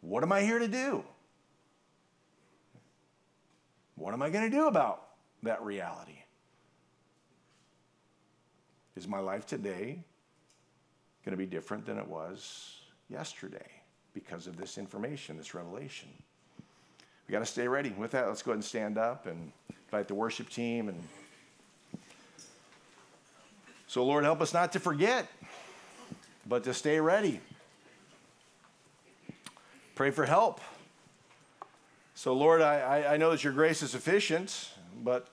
what 0.03 0.23
am 0.23 0.31
I 0.31 0.43
here 0.43 0.61
to 0.61 0.69
do? 0.69 1.03
What 3.97 4.15
am 4.15 4.23
I 4.23 4.31
going 4.31 4.49
to 4.49 4.57
do 4.57 4.69
about 4.69 5.09
that 5.43 5.61
reality? 5.65 6.24
Is 8.97 9.09
my 9.09 9.19
life 9.19 9.47
today 9.47 9.99
going 11.25 11.33
to 11.33 11.37
be 11.37 11.47
different 11.47 11.85
than 11.87 11.99
it 11.99 12.07
was 12.07 12.81
yesterday 13.09 13.71
because 14.13 14.47
of 14.47 14.57
this 14.57 14.79
information, 14.79 15.37
this 15.37 15.55
revelation? 15.55 16.09
We 17.27 17.33
got 17.33 17.41
to 17.41 17.47
stay 17.47 17.67
ready. 17.67 17.91
With 17.91 18.13
that, 18.13 18.29
let's 18.29 18.43
go 18.43 18.53
ahead 18.53 18.59
and 18.59 18.65
stand 18.65 18.99
up 18.99 19.27
and 19.27 19.51
invite 19.87 20.09
the 20.09 20.15
worship 20.15 20.49
team 20.49 20.89
and 20.89 21.03
so 23.87 24.05
Lord 24.05 24.25
help 24.25 24.41
us 24.41 24.53
not 24.53 24.73
to 24.73 24.81
forget 24.81 25.29
but 26.47 26.65
to 26.65 26.75
stay 26.75 27.01
ready. 27.01 27.41
Pray 29.95 30.11
for 30.11 30.27
help. 30.27 30.61
So, 32.15 32.33
Lord, 32.33 32.63
I, 32.63 33.15
I 33.15 33.17
know 33.17 33.31
that 33.31 33.45
your 33.45 33.53
grace 33.53 33.83
is 33.83 33.91
sufficient, 33.91 34.71
but, 35.03 35.29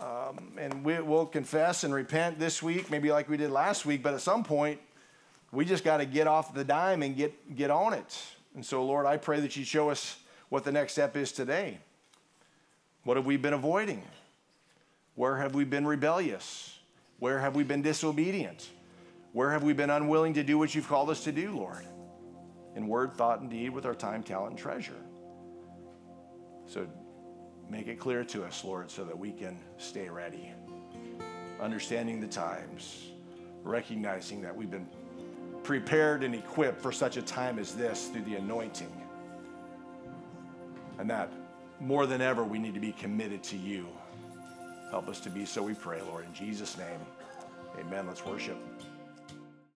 um, 0.00 0.52
and 0.58 0.84
we, 0.84 1.00
will 1.00 1.26
confess 1.26 1.84
and 1.84 1.94
repent 1.94 2.38
this 2.38 2.62
week, 2.62 2.90
maybe 2.90 3.10
like 3.10 3.28
we 3.28 3.36
did 3.36 3.50
last 3.50 3.86
week, 3.86 4.02
but 4.02 4.14
at 4.14 4.20
some 4.20 4.44
point, 4.44 4.80
we 5.52 5.64
just 5.64 5.84
got 5.84 5.98
to 5.98 6.06
get 6.06 6.26
off 6.26 6.52
the 6.54 6.64
dime 6.64 7.02
and 7.02 7.16
get, 7.16 7.56
get 7.56 7.70
on 7.70 7.94
it. 7.94 8.22
And 8.54 8.64
so, 8.64 8.84
Lord, 8.84 9.06
I 9.06 9.16
pray 9.16 9.40
that 9.40 9.56
you 9.56 9.64
show 9.64 9.90
us 9.90 10.18
what 10.48 10.64
the 10.64 10.72
next 10.72 10.92
step 10.92 11.16
is 11.16 11.32
today. 11.32 11.78
What 13.04 13.16
have 13.16 13.26
we 13.26 13.36
been 13.36 13.52
avoiding? 13.52 14.02
Where 15.14 15.36
have 15.36 15.54
we 15.54 15.64
been 15.64 15.86
rebellious? 15.86 16.78
Where 17.18 17.38
have 17.38 17.56
we 17.56 17.64
been 17.64 17.82
disobedient? 17.82 18.68
Where 19.32 19.50
have 19.50 19.62
we 19.62 19.72
been 19.72 19.90
unwilling 19.90 20.34
to 20.34 20.42
do 20.42 20.58
what 20.58 20.74
you've 20.74 20.88
called 20.88 21.10
us 21.10 21.24
to 21.24 21.32
do, 21.32 21.56
Lord? 21.56 21.86
In 22.74 22.88
word, 22.88 23.14
thought, 23.14 23.40
and 23.40 23.50
deed 23.50 23.70
with 23.70 23.86
our 23.86 23.94
time, 23.94 24.22
talent, 24.22 24.50
and 24.50 24.58
treasure. 24.58 25.00
So 26.66 26.86
make 27.70 27.88
it 27.88 27.98
clear 27.98 28.24
to 28.24 28.44
us, 28.44 28.64
Lord, 28.64 28.90
so 28.90 29.04
that 29.04 29.18
we 29.18 29.32
can 29.32 29.58
stay 29.78 30.08
ready. 30.08 30.52
Understanding 31.60 32.20
the 32.20 32.26
times, 32.26 33.08
recognizing 33.62 34.42
that 34.42 34.54
we've 34.54 34.70
been 34.70 34.88
prepared 35.62 36.22
and 36.22 36.34
equipped 36.34 36.80
for 36.80 36.92
such 36.92 37.16
a 37.16 37.22
time 37.22 37.58
as 37.58 37.74
this 37.74 38.08
through 38.08 38.22
the 38.22 38.36
anointing. 38.36 38.92
And 40.98 41.10
that 41.10 41.32
more 41.80 42.06
than 42.06 42.20
ever, 42.20 42.44
we 42.44 42.58
need 42.58 42.74
to 42.74 42.80
be 42.80 42.92
committed 42.92 43.42
to 43.44 43.56
you. 43.56 43.86
Help 44.90 45.08
us 45.08 45.20
to 45.20 45.30
be 45.30 45.44
so, 45.44 45.62
we 45.62 45.74
pray, 45.74 46.00
Lord. 46.02 46.24
In 46.24 46.32
Jesus' 46.32 46.78
name, 46.78 47.00
amen. 47.78 48.06
Let's 48.06 48.24
worship. 48.24 48.56